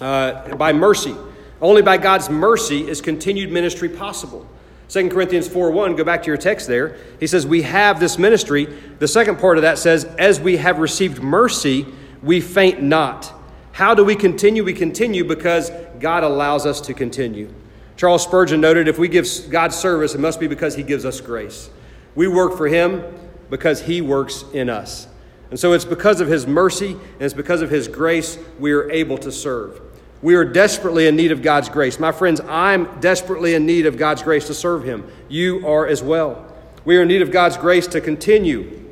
uh, 0.00 0.56
by 0.56 0.72
mercy. 0.72 1.14
Only 1.60 1.82
by 1.82 1.98
God's 1.98 2.28
mercy 2.28 2.88
is 2.88 3.00
continued 3.00 3.52
ministry 3.52 3.88
possible. 3.88 4.48
2 4.88 5.08
Corinthians 5.08 5.48
4 5.48 5.70
1, 5.70 5.96
go 5.96 6.04
back 6.04 6.22
to 6.24 6.26
your 6.26 6.36
text 6.36 6.66
there. 6.66 6.96
He 7.20 7.26
says, 7.26 7.46
We 7.46 7.62
have 7.62 8.00
this 8.00 8.18
ministry. 8.18 8.66
The 8.98 9.08
second 9.08 9.38
part 9.38 9.56
of 9.56 9.62
that 9.62 9.78
says, 9.78 10.04
As 10.18 10.40
we 10.40 10.56
have 10.56 10.78
received 10.78 11.22
mercy, 11.22 11.86
we 12.22 12.40
faint 12.40 12.82
not. 12.82 13.32
How 13.72 13.94
do 13.94 14.04
we 14.04 14.16
continue? 14.16 14.64
We 14.64 14.74
continue 14.74 15.24
because 15.24 15.70
God 16.00 16.22
allows 16.24 16.66
us 16.66 16.80
to 16.82 16.94
continue. 16.94 17.52
Charles 17.96 18.24
Spurgeon 18.24 18.60
noted 18.60 18.88
if 18.88 18.98
we 18.98 19.08
give 19.08 19.28
God 19.48 19.72
service, 19.72 20.14
it 20.14 20.20
must 20.20 20.40
be 20.40 20.48
because 20.48 20.74
He 20.74 20.82
gives 20.82 21.04
us 21.04 21.20
grace. 21.20 21.70
We 22.16 22.26
work 22.26 22.56
for 22.56 22.66
Him 22.66 23.04
because 23.48 23.82
He 23.82 24.00
works 24.00 24.44
in 24.52 24.68
us. 24.68 25.06
And 25.54 25.60
so 25.60 25.72
it's 25.72 25.84
because 25.84 26.20
of 26.20 26.26
His 26.26 26.48
mercy 26.48 26.94
and 26.94 27.22
it's 27.22 27.32
because 27.32 27.62
of 27.62 27.70
His 27.70 27.86
grace 27.86 28.40
we 28.58 28.72
are 28.72 28.90
able 28.90 29.16
to 29.18 29.30
serve. 29.30 29.80
We 30.20 30.34
are 30.34 30.44
desperately 30.44 31.06
in 31.06 31.14
need 31.14 31.30
of 31.30 31.42
God's 31.42 31.68
grace. 31.68 32.00
My 32.00 32.10
friends, 32.10 32.40
I'm 32.48 32.98
desperately 32.98 33.54
in 33.54 33.64
need 33.64 33.86
of 33.86 33.96
God's 33.96 34.20
grace 34.20 34.48
to 34.48 34.54
serve 34.54 34.82
Him. 34.82 35.08
You 35.28 35.64
are 35.64 35.86
as 35.86 36.02
well. 36.02 36.44
We 36.84 36.96
are 36.96 37.02
in 37.02 37.06
need 37.06 37.22
of 37.22 37.30
God's 37.30 37.56
grace 37.56 37.86
to 37.86 38.00
continue. 38.00 38.84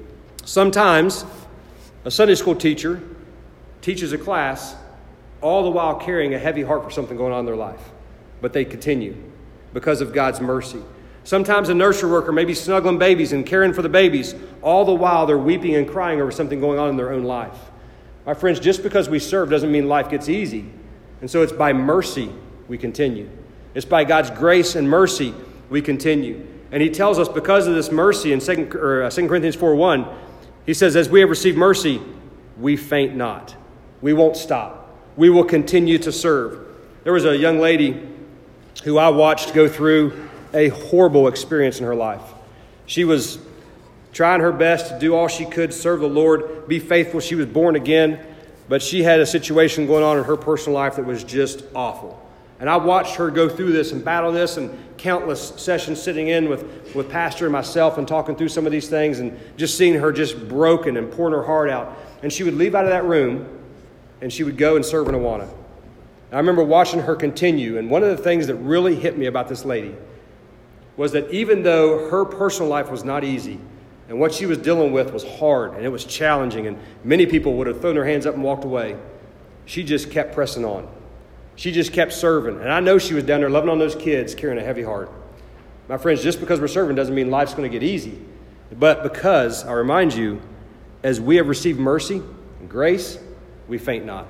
Sometimes 0.45 1.25
a 2.05 2.13
Sunday 2.13 2.37
school 2.37 2.55
teacher 2.55 3.03
teaches 3.81 4.13
a 4.13 4.19
class 4.19 4.77
all 5.41 5.65
the 5.65 5.71
while 5.71 5.97
carrying 5.97 6.33
a 6.33 6.39
heavy 6.39 6.63
heart 6.63 6.85
for 6.85 6.91
something 6.91 7.17
going 7.17 7.33
on 7.33 7.41
in 7.41 7.47
their 7.47 7.57
life, 7.57 7.91
but 8.41 8.53
they 8.53 8.65
continue 8.65 9.17
because 9.75 10.01
of 10.01 10.13
God's 10.13 10.41
mercy. 10.41 10.81
Sometimes 11.25 11.69
a 11.69 11.75
nursery 11.75 12.11
worker 12.11 12.33
may 12.33 12.45
be 12.45 12.55
snuggling 12.55 12.99
babies 12.99 13.33
and 13.33 13.47
caring 13.47 13.73
for 13.73 13.83
the 13.83 13.89
babies, 13.89 14.35
all 14.61 14.85
the 14.85 14.93
while 14.93 15.27
they're 15.27 15.39
weeping 15.39 15.77
and 15.77 15.89
crying 15.89 16.21
over 16.21 16.31
something 16.31 16.61
going 16.61 16.79
on 16.79 16.89
in 16.89 16.97
their 16.97 17.13
own 17.13 17.25
life. 17.25 17.57
My 18.27 18.35
friends, 18.35 18.61
just 18.61 18.83
because 18.83 19.09
we 19.09 19.19
serve 19.19 19.51
doesn't 19.51 19.71
mean 19.71 19.89
life 19.89 20.11
gets 20.11 20.29
easy. 20.29 20.67
And 21.21 21.31
so 21.31 21.43
it's 21.43 21.53
by 21.53 21.73
mercy 21.73 22.33
we 22.69 22.79
continue. 22.79 23.29
It's 23.75 23.87
by 23.87 24.05
God's 24.05 24.31
grace 24.31 24.75
and 24.75 24.89
mercy 24.89 25.35
we 25.71 25.81
continue. 25.81 26.47
And 26.73 26.83
he 26.83 26.91
tells 26.91 27.19
us 27.19 27.29
because 27.29 27.67
of 27.67 27.75
this 27.75 27.91
mercy 27.91 28.33
in 28.33 28.41
2, 28.41 28.77
or 28.77 29.09
2 29.11 29.25
uh, 29.25 29.29
Corinthians 29.29 29.57
4 29.57 29.75
1, 29.75 30.07
he 30.67 30.75
says, 30.75 30.97
As 30.97 31.09
we 31.09 31.21
have 31.21 31.31
received 31.31 31.57
mercy, 31.57 32.01
we 32.59 32.77
faint 32.77 33.15
not. 33.15 33.55
We 34.01 34.13
won't 34.13 34.37
stop. 34.37 34.97
We 35.17 35.31
will 35.31 35.45
continue 35.45 35.99
to 35.99 36.13
serve. 36.13 36.67
There 37.05 37.13
was 37.13 37.25
a 37.25 37.37
young 37.37 37.59
lady 37.59 38.09
who 38.85 38.99
I 38.99 39.09
watched 39.09 39.55
go 39.55 39.69
through 39.69 40.29
a 40.55 40.69
horrible 40.69 41.29
experience 41.29 41.79
in 41.79 41.85
her 41.85 41.95
life. 41.95 42.23
She 42.87 43.05
was 43.05 43.39
trying 44.13 44.41
her 44.41 44.53
best 44.53 44.89
to 44.89 44.99
do 44.99 45.15
all 45.15 45.29
she 45.29 45.47
could, 45.47 45.73
serve 45.73 46.01
the 46.01 46.09
Lord, 46.09 46.69
be 46.69 46.79
faithful. 46.79 47.21
She 47.21 47.35
was 47.35 47.47
born 47.47 47.77
again. 47.77 48.27
But 48.69 48.83
she 48.83 49.03
had 49.03 49.21
a 49.21 49.27
situation 49.27 49.87
going 49.87 50.05
on 50.05 50.19
in 50.19 50.25
her 50.25 50.37
personal 50.37 50.79
life 50.79 50.97
that 50.97 51.05
was 51.05 51.25
just 51.25 51.65
awful. 51.75 52.19
And 52.61 52.71
I 52.71 52.77
watched 52.77 53.17
her 53.17 53.31
go 53.31 53.49
through 53.49 53.73
this 53.73 53.93
and 53.93 54.05
battle 54.05 54.31
this 54.31 54.57
and 54.57 54.71
countless 54.97 55.49
sessions 55.57 56.01
sitting 56.01 56.29
in 56.29 56.49
with, 56.49 56.95
with 56.95 57.11
Pastor 57.11 57.47
and 57.47 57.53
myself 57.53 57.99
and 57.99 58.07
talking 58.07 58.37
through 58.37 58.49
some 58.49 58.67
of 58.67 58.73
these 58.73 58.89
things 58.89 59.19
and 59.19 59.39
just 59.57 59.77
seeing 59.77 59.95
her 59.95 60.13
just 60.13 60.49
broken 60.49 60.97
and 60.97 61.11
pouring 61.11 61.35
her 61.35 61.43
heart 61.43 61.69
out. 61.69 61.97
And 62.23 62.33
she 62.33 62.45
would 62.45 62.55
leave 62.55 62.75
out 62.75 62.85
of 62.85 62.91
that 62.91 63.05
room 63.05 63.47
and 64.21 64.33
she 64.33 64.45
would 64.45 64.57
go 64.57 64.77
and 64.77 64.87
serve 64.87 65.09
in 65.09 65.17
Awana. 65.17 65.49
I 66.31 66.37
remember 66.37 66.63
watching 66.63 67.01
her 67.01 67.15
continue, 67.15 67.77
and 67.77 67.91
one 67.91 68.03
of 68.03 68.17
the 68.17 68.23
things 68.23 68.47
that 68.47 68.55
really 68.55 68.95
hit 68.95 69.19
me 69.19 69.27
about 69.27 69.49
this 69.49 69.67
lady 69.67 69.95
was 70.97 71.13
that 71.13 71.31
even 71.31 71.63
though 71.63 72.09
her 72.11 72.25
personal 72.25 72.69
life 72.69 72.91
was 72.91 73.05
not 73.05 73.25
easy, 73.25 73.59
and 74.09 74.21
what 74.21 74.35
she 74.35 74.47
was 74.47 74.59
dealing 74.59 74.93
with 74.93 75.13
was 75.13 75.25
hard 75.25 75.75
and 75.75 75.85
it 75.85 75.89
was 75.89 76.05
challenging, 76.05 76.67
and 76.67 76.79
many 77.03 77.27
people 77.27 77.55
would 77.55 77.67
have 77.67 77.81
thrown 77.81 77.95
their 77.95 78.05
hands 78.05 78.27
up 78.27 78.35
and 78.35 78.43
walked 78.43 78.65
away. 78.65 78.97
She 79.65 79.85
just 79.85 80.11
kept 80.11 80.35
pressing 80.35 80.65
on. 80.65 80.89
She 81.57 81.73
just 81.73 81.93
kept 81.93 82.13
serving. 82.13 82.61
And 82.61 82.73
I 82.73 82.81
know 82.81 82.99
she 82.99 83.15
was 83.15 83.25
down 83.25 83.41
there 83.41 83.51
loving 83.51 83.71
on 83.71 83.79
those 83.79 83.95
kids, 83.95 84.35
carrying 84.35 84.59
a 84.59 84.65
heavy 84.65 84.83
heart. 84.83 85.11
My 85.89 85.97
friends, 85.97 86.23
just 86.23 86.41
because 86.41 86.61
we're 86.61 86.69
serving 86.69 86.97
doesn't 86.97 87.15
mean 87.15 87.31
life's 87.31 87.55
going 87.55 87.71
to 87.71 87.79
get 87.79 87.87
easy. 87.87 88.19
But 88.79 89.03
because, 89.03 89.65
I 89.65 89.73
remind 89.73 90.15
you, 90.15 90.41
as 91.03 91.21
we 91.21 91.37
have 91.37 91.49
received 91.49 91.79
mercy 91.79 92.23
and 92.61 92.69
grace, 92.69 93.19
we 93.69 93.79
faint 93.79 94.05
not. 94.05 94.27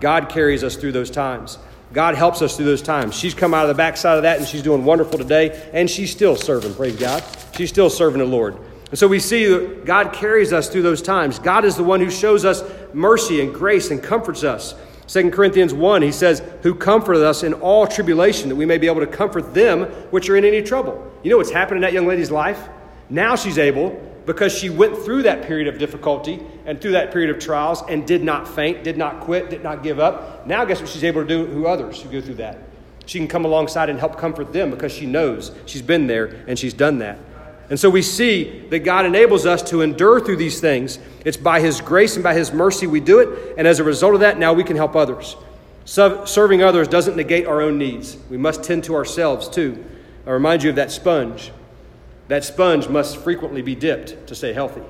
God 0.00 0.28
carries 0.28 0.64
us 0.64 0.76
through 0.76 0.92
those 0.92 1.10
times. 1.10 1.58
God 1.92 2.14
helps 2.14 2.42
us 2.42 2.56
through 2.56 2.66
those 2.66 2.82
times. 2.82 3.14
She's 3.14 3.34
come 3.34 3.54
out 3.54 3.62
of 3.62 3.68
the 3.68 3.74
backside 3.74 4.16
of 4.16 4.22
that 4.24 4.38
and 4.38 4.46
she's 4.46 4.62
doing 4.62 4.84
wonderful 4.84 5.18
today, 5.18 5.70
and 5.72 5.88
she's 5.88 6.10
still 6.10 6.36
serving, 6.36 6.74
praise 6.74 6.96
God. 6.96 7.24
She's 7.54 7.70
still 7.70 7.90
serving 7.90 8.18
the 8.18 8.26
Lord. 8.26 8.56
And 8.90 8.98
so 8.98 9.06
we 9.06 9.20
see 9.20 9.46
that 9.46 9.84
God 9.84 10.12
carries 10.12 10.52
us 10.52 10.68
through 10.68 10.82
those 10.82 11.02
times. 11.02 11.38
God 11.38 11.64
is 11.64 11.76
the 11.76 11.84
one 11.84 12.00
who 12.00 12.10
shows 12.10 12.44
us 12.44 12.62
mercy 12.94 13.40
and 13.40 13.52
grace 13.52 13.90
and 13.90 14.02
comforts 14.02 14.44
us. 14.44 14.74
2 15.08 15.30
Corinthians 15.30 15.72
1, 15.72 16.02
he 16.02 16.12
says, 16.12 16.42
Who 16.62 16.74
comforted 16.74 17.22
us 17.22 17.42
in 17.42 17.54
all 17.54 17.86
tribulation, 17.86 18.48
that 18.50 18.56
we 18.56 18.66
may 18.66 18.78
be 18.78 18.86
able 18.86 19.00
to 19.00 19.06
comfort 19.06 19.54
them 19.54 19.84
which 20.10 20.28
are 20.28 20.36
in 20.36 20.44
any 20.44 20.62
trouble. 20.62 21.10
You 21.22 21.30
know 21.30 21.38
what's 21.38 21.50
happened 21.50 21.78
in 21.78 21.82
that 21.82 21.92
young 21.92 22.06
lady's 22.06 22.30
life? 22.30 22.68
Now 23.10 23.34
she's 23.34 23.58
able, 23.58 24.07
because 24.28 24.54
she 24.54 24.68
went 24.68 24.94
through 24.94 25.22
that 25.22 25.46
period 25.46 25.68
of 25.68 25.78
difficulty 25.78 26.38
and 26.66 26.78
through 26.82 26.90
that 26.90 27.10
period 27.10 27.30
of 27.30 27.38
trials 27.38 27.82
and 27.88 28.06
did 28.06 28.22
not 28.22 28.46
faint, 28.46 28.84
did 28.84 28.98
not 28.98 29.20
quit, 29.20 29.48
did 29.48 29.62
not 29.62 29.82
give 29.82 29.98
up. 29.98 30.46
Now, 30.46 30.66
guess 30.66 30.80
what 30.80 30.90
she's 30.90 31.02
able 31.02 31.22
to 31.22 31.26
do 31.26 31.46
who 31.46 31.66
others 31.66 32.02
who 32.02 32.10
go 32.10 32.20
through 32.20 32.34
that? 32.34 32.58
She 33.06 33.18
can 33.18 33.26
come 33.26 33.46
alongside 33.46 33.88
and 33.88 33.98
help 33.98 34.18
comfort 34.18 34.52
them 34.52 34.70
because 34.70 34.92
she 34.92 35.06
knows 35.06 35.52
she's 35.64 35.80
been 35.80 36.06
there 36.08 36.44
and 36.46 36.58
she's 36.58 36.74
done 36.74 36.98
that. 36.98 37.18
And 37.70 37.80
so 37.80 37.88
we 37.88 38.02
see 38.02 38.66
that 38.68 38.80
God 38.80 39.06
enables 39.06 39.46
us 39.46 39.62
to 39.70 39.80
endure 39.80 40.20
through 40.20 40.36
these 40.36 40.60
things. 40.60 40.98
It's 41.24 41.38
by 41.38 41.60
His 41.60 41.80
grace 41.80 42.14
and 42.14 42.22
by 42.22 42.34
His 42.34 42.52
mercy 42.52 42.86
we 42.86 43.00
do 43.00 43.20
it. 43.20 43.54
And 43.56 43.66
as 43.66 43.80
a 43.80 43.84
result 43.84 44.12
of 44.12 44.20
that, 44.20 44.38
now 44.38 44.52
we 44.52 44.62
can 44.62 44.76
help 44.76 44.94
others. 44.94 45.36
So, 45.86 46.26
serving 46.26 46.62
others 46.62 46.86
doesn't 46.86 47.16
negate 47.16 47.46
our 47.46 47.62
own 47.62 47.78
needs. 47.78 48.18
We 48.28 48.36
must 48.36 48.62
tend 48.62 48.84
to 48.84 48.94
ourselves 48.94 49.48
too. 49.48 49.82
I 50.26 50.32
remind 50.32 50.64
you 50.64 50.68
of 50.68 50.76
that 50.76 50.90
sponge. 50.92 51.50
That 52.28 52.44
sponge 52.44 52.88
must 52.88 53.16
frequently 53.16 53.62
be 53.62 53.74
dipped 53.74 54.26
to 54.28 54.34
stay 54.34 54.52
healthy, 54.52 54.82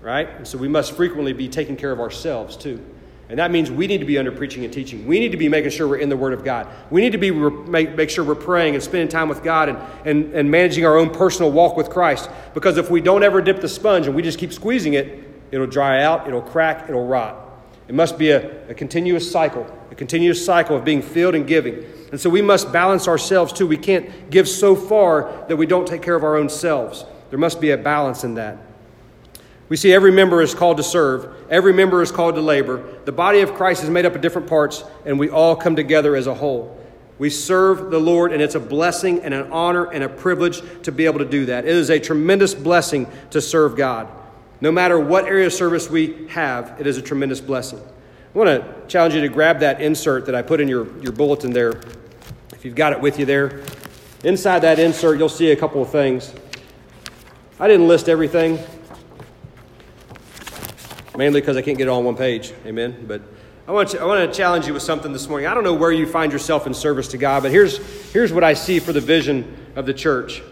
right? 0.00 0.28
And 0.28 0.46
so 0.46 0.58
we 0.58 0.68
must 0.68 0.92
frequently 0.92 1.32
be 1.32 1.48
taking 1.48 1.76
care 1.76 1.92
of 1.92 2.00
ourselves 2.00 2.56
too. 2.56 2.84
And 3.28 3.38
that 3.38 3.50
means 3.50 3.70
we 3.70 3.86
need 3.86 3.98
to 3.98 4.06
be 4.06 4.16
under 4.16 4.32
preaching 4.32 4.64
and 4.64 4.72
teaching. 4.72 5.06
We 5.06 5.20
need 5.20 5.32
to 5.32 5.36
be 5.36 5.48
making 5.48 5.70
sure 5.70 5.86
we're 5.86 5.98
in 5.98 6.08
the 6.08 6.16
Word 6.16 6.32
of 6.32 6.44
God. 6.44 6.66
We 6.90 7.02
need 7.02 7.12
to 7.12 7.18
be 7.18 7.30
make, 7.30 7.94
make 7.94 8.08
sure 8.08 8.24
we're 8.24 8.34
praying 8.34 8.74
and 8.74 8.82
spending 8.82 9.08
time 9.08 9.28
with 9.28 9.42
God 9.42 9.68
and, 9.68 9.78
and, 10.06 10.32
and 10.32 10.50
managing 10.50 10.86
our 10.86 10.96
own 10.96 11.10
personal 11.10 11.52
walk 11.52 11.76
with 11.76 11.90
Christ. 11.90 12.30
Because 12.54 12.78
if 12.78 12.90
we 12.90 13.02
don't 13.02 13.22
ever 13.22 13.42
dip 13.42 13.60
the 13.60 13.68
sponge 13.68 14.06
and 14.06 14.16
we 14.16 14.22
just 14.22 14.38
keep 14.38 14.52
squeezing 14.52 14.94
it, 14.94 15.28
it'll 15.50 15.66
dry 15.66 16.02
out, 16.02 16.26
it'll 16.26 16.40
crack, 16.40 16.88
it'll 16.88 17.06
rot. 17.06 17.44
It 17.86 17.94
must 17.94 18.18
be 18.18 18.30
a, 18.30 18.70
a 18.70 18.74
continuous 18.74 19.30
cycle, 19.30 19.66
a 19.90 19.94
continuous 19.94 20.42
cycle 20.42 20.74
of 20.76 20.84
being 20.84 21.02
filled 21.02 21.34
and 21.34 21.46
giving. 21.46 21.84
And 22.10 22.20
so 22.20 22.30
we 22.30 22.42
must 22.42 22.72
balance 22.72 23.06
ourselves 23.06 23.52
too. 23.52 23.66
We 23.66 23.76
can't 23.76 24.30
give 24.30 24.48
so 24.48 24.74
far 24.74 25.44
that 25.48 25.56
we 25.56 25.66
don't 25.66 25.86
take 25.86 26.02
care 26.02 26.14
of 26.14 26.24
our 26.24 26.36
own 26.36 26.48
selves. 26.48 27.04
There 27.30 27.38
must 27.38 27.60
be 27.60 27.70
a 27.70 27.76
balance 27.76 28.24
in 28.24 28.34
that. 28.34 28.58
We 29.68 29.76
see 29.76 29.92
every 29.92 30.12
member 30.12 30.40
is 30.40 30.54
called 30.54 30.78
to 30.78 30.82
serve, 30.82 31.30
every 31.50 31.74
member 31.74 32.00
is 32.00 32.10
called 32.10 32.36
to 32.36 32.40
labor. 32.40 32.82
The 33.04 33.12
body 33.12 33.40
of 33.40 33.54
Christ 33.54 33.82
is 33.82 33.90
made 33.90 34.06
up 34.06 34.14
of 34.14 34.22
different 34.22 34.48
parts, 34.48 34.82
and 35.04 35.18
we 35.18 35.28
all 35.28 35.54
come 35.54 35.76
together 35.76 36.16
as 36.16 36.26
a 36.26 36.34
whole. 36.34 36.74
We 37.18 37.30
serve 37.30 37.90
the 37.90 37.98
Lord, 37.98 38.32
and 38.32 38.40
it's 38.40 38.54
a 38.54 38.60
blessing 38.60 39.20
and 39.20 39.34
an 39.34 39.52
honor 39.52 39.84
and 39.84 40.04
a 40.04 40.08
privilege 40.08 40.62
to 40.84 40.92
be 40.92 41.04
able 41.04 41.18
to 41.18 41.24
do 41.24 41.46
that. 41.46 41.64
It 41.66 41.74
is 41.74 41.90
a 41.90 41.98
tremendous 41.98 42.54
blessing 42.54 43.06
to 43.30 43.40
serve 43.42 43.76
God. 43.76 44.08
No 44.60 44.72
matter 44.72 44.98
what 44.98 45.24
area 45.24 45.46
of 45.46 45.52
service 45.52 45.90
we 45.90 46.28
have, 46.28 46.80
it 46.80 46.86
is 46.86 46.96
a 46.96 47.02
tremendous 47.02 47.40
blessing. 47.40 47.80
I 48.34 48.38
want 48.38 48.48
to 48.48 48.86
challenge 48.86 49.14
you 49.14 49.20
to 49.20 49.28
grab 49.28 49.60
that 49.60 49.80
insert 49.80 50.26
that 50.26 50.34
I 50.34 50.42
put 50.42 50.60
in 50.60 50.68
your, 50.68 50.96
your 51.02 51.12
bulletin 51.12 51.52
there, 51.52 51.80
if 52.58 52.64
you've 52.64 52.74
got 52.74 52.92
it 52.92 53.00
with 53.00 53.20
you 53.20 53.24
there. 53.24 53.62
Inside 54.24 54.60
that 54.60 54.80
insert, 54.80 55.16
you'll 55.16 55.28
see 55.28 55.52
a 55.52 55.56
couple 55.56 55.80
of 55.80 55.90
things. 55.90 56.34
I 57.60 57.68
didn't 57.68 57.86
list 57.86 58.08
everything, 58.08 58.58
mainly 61.16 61.40
because 61.40 61.56
I 61.56 61.62
can't 61.62 61.78
get 61.78 61.86
it 61.86 61.88
all 61.88 62.00
on 62.00 62.04
one 62.04 62.16
page. 62.16 62.52
Amen. 62.66 63.04
But 63.06 63.22
I 63.68 63.70
want, 63.70 63.90
to, 63.90 64.00
I 64.00 64.04
want 64.06 64.28
to 64.28 64.36
challenge 64.36 64.66
you 64.66 64.74
with 64.74 64.82
something 64.82 65.12
this 65.12 65.28
morning. 65.28 65.46
I 65.46 65.54
don't 65.54 65.62
know 65.62 65.72
where 65.72 65.92
you 65.92 66.04
find 66.04 66.32
yourself 66.32 66.66
in 66.66 66.74
service 66.74 67.06
to 67.08 67.16
God, 67.16 67.44
but 67.44 67.52
here's, 67.52 67.78
here's 68.12 68.32
what 68.32 68.42
I 68.42 68.54
see 68.54 68.80
for 68.80 68.92
the 68.92 69.00
vision 69.00 69.56
of 69.76 69.86
the 69.86 69.94
church. 69.94 70.42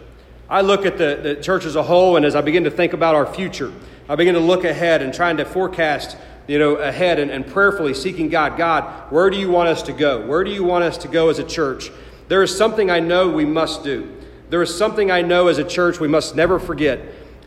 I 0.49 0.61
look 0.61 0.87
at 0.87 0.99
the, 0.99 1.19
the 1.21 1.35
church 1.35 1.65
as 1.65 1.75
a 1.75 1.83
whole, 1.83 2.17
and 2.17 2.25
as 2.25 2.37
I 2.37 2.41
begin 2.41 2.63
to 2.65 2.71
think 2.71 2.93
about 2.93 3.17
our 3.17 3.27
future, 3.27 3.73
I 4.09 4.15
begin 4.15 4.35
to 4.35 4.41
look 4.41 4.63
ahead 4.63 5.03
and 5.03 5.13
trying 5.13 5.39
to 5.39 5.45
forecast 5.45 6.17
you 6.47 6.59
know, 6.59 6.77
ahead 6.77 7.19
and, 7.19 7.31
and 7.31 7.47
prayerfully 7.47 7.95
seeking 7.95 8.29
God. 8.29 8.57
God, 8.57 9.11
where 9.11 9.31
do 9.31 9.39
you 9.39 9.51
want 9.51 9.69
us 9.69 9.83
to 9.85 9.93
go? 9.93 10.27
Where 10.27 10.45
do 10.45 10.51
you 10.51 10.65
want 10.65 10.85
us 10.85 10.97
to 10.99 11.09
go 11.09 11.29
as 11.29 11.39
a 11.39 11.45
church? 11.45 11.91
There 12.29 12.43
is 12.43 12.57
something 12.57 12.91
I 12.91 13.01
know 13.01 13.29
we 13.29 13.45
must 13.45 13.85
do. 13.85 14.13
There 14.49 14.63
is 14.63 14.77
something 14.77 15.11
I 15.11 15.23
know 15.23 15.49
as 15.49 15.59
a 15.59 15.65
church 15.65 15.99
we 15.99 16.09
must 16.09 16.37
never 16.37 16.59
forget. 16.59 17.01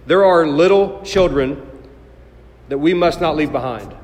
There 0.06 0.26
are 0.26 0.45
little 0.47 1.02
children 1.04 1.66
that 2.68 2.78
we 2.78 2.93
must 2.93 3.22
not 3.22 3.36
leave 3.36 3.52
behind. 3.52 3.95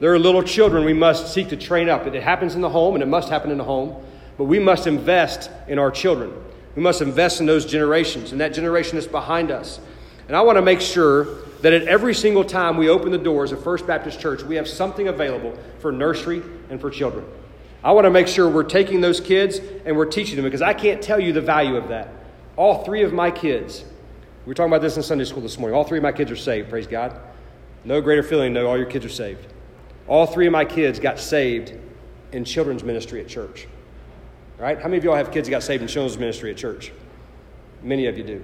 There 0.00 0.12
are 0.12 0.18
little 0.18 0.42
children 0.42 0.84
we 0.84 0.92
must 0.92 1.32
seek 1.32 1.48
to 1.48 1.56
train 1.56 1.88
up. 1.88 2.06
It 2.06 2.22
happens 2.22 2.54
in 2.54 2.60
the 2.60 2.68
home, 2.68 2.94
and 2.94 3.02
it 3.02 3.06
must 3.06 3.28
happen 3.28 3.50
in 3.50 3.58
the 3.58 3.64
home, 3.64 4.04
but 4.36 4.44
we 4.44 4.58
must 4.58 4.86
invest 4.86 5.50
in 5.68 5.78
our 5.78 5.90
children. 5.90 6.32
We 6.74 6.82
must 6.82 7.02
invest 7.02 7.40
in 7.40 7.46
those 7.46 7.64
generations, 7.64 8.32
and 8.32 8.40
that 8.40 8.54
generation 8.54 8.98
is 8.98 9.06
behind 9.06 9.50
us. 9.50 9.80
And 10.26 10.36
I 10.36 10.40
want 10.40 10.56
to 10.56 10.62
make 10.62 10.80
sure 10.80 11.41
that 11.62 11.72
at 11.72 11.84
every 11.84 12.14
single 12.14 12.44
time 12.44 12.76
we 12.76 12.88
open 12.88 13.12
the 13.12 13.18
doors 13.18 13.52
of 13.52 13.62
First 13.62 13.86
Baptist 13.86 14.20
Church, 14.20 14.42
we 14.42 14.56
have 14.56 14.68
something 14.68 15.08
available 15.08 15.56
for 15.78 15.90
nursery 15.92 16.42
and 16.68 16.80
for 16.80 16.90
children. 16.90 17.24
I 17.84 17.92
want 17.92 18.04
to 18.04 18.10
make 18.10 18.28
sure 18.28 18.48
we're 18.48 18.64
taking 18.64 19.00
those 19.00 19.20
kids 19.20 19.60
and 19.84 19.96
we're 19.96 20.06
teaching 20.06 20.36
them 20.36 20.44
because 20.44 20.62
I 20.62 20.74
can't 20.74 21.00
tell 21.00 21.18
you 21.18 21.32
the 21.32 21.40
value 21.40 21.76
of 21.76 21.88
that. 21.88 22.08
All 22.56 22.84
three 22.84 23.02
of 23.02 23.12
my 23.12 23.30
kids, 23.30 23.84
we 24.44 24.50
were 24.50 24.54
talking 24.54 24.72
about 24.72 24.82
this 24.82 24.96
in 24.96 25.02
Sunday 25.02 25.24
school 25.24 25.42
this 25.42 25.58
morning, 25.58 25.76
all 25.76 25.84
three 25.84 25.98
of 25.98 26.02
my 26.02 26.12
kids 26.12 26.30
are 26.30 26.36
saved, 26.36 26.68
praise 26.68 26.86
God. 26.86 27.18
No 27.84 28.00
greater 28.00 28.22
feeling, 28.22 28.52
no, 28.52 28.66
all 28.66 28.76
your 28.76 28.86
kids 28.86 29.04
are 29.04 29.08
saved. 29.08 29.46
All 30.08 30.26
three 30.26 30.46
of 30.46 30.52
my 30.52 30.64
kids 30.64 30.98
got 30.98 31.18
saved 31.18 31.74
in 32.32 32.44
children's 32.44 32.82
ministry 32.82 33.20
at 33.20 33.28
church. 33.28 33.68
Right? 34.58 34.78
How 34.78 34.84
many 34.84 34.98
of 34.98 35.04
y'all 35.04 35.16
have 35.16 35.30
kids 35.30 35.48
that 35.48 35.52
got 35.52 35.62
saved 35.62 35.82
in 35.82 35.88
children's 35.88 36.18
ministry 36.18 36.50
at 36.50 36.56
church? 36.56 36.92
Many 37.82 38.06
of 38.06 38.18
you 38.18 38.24
do. 38.24 38.42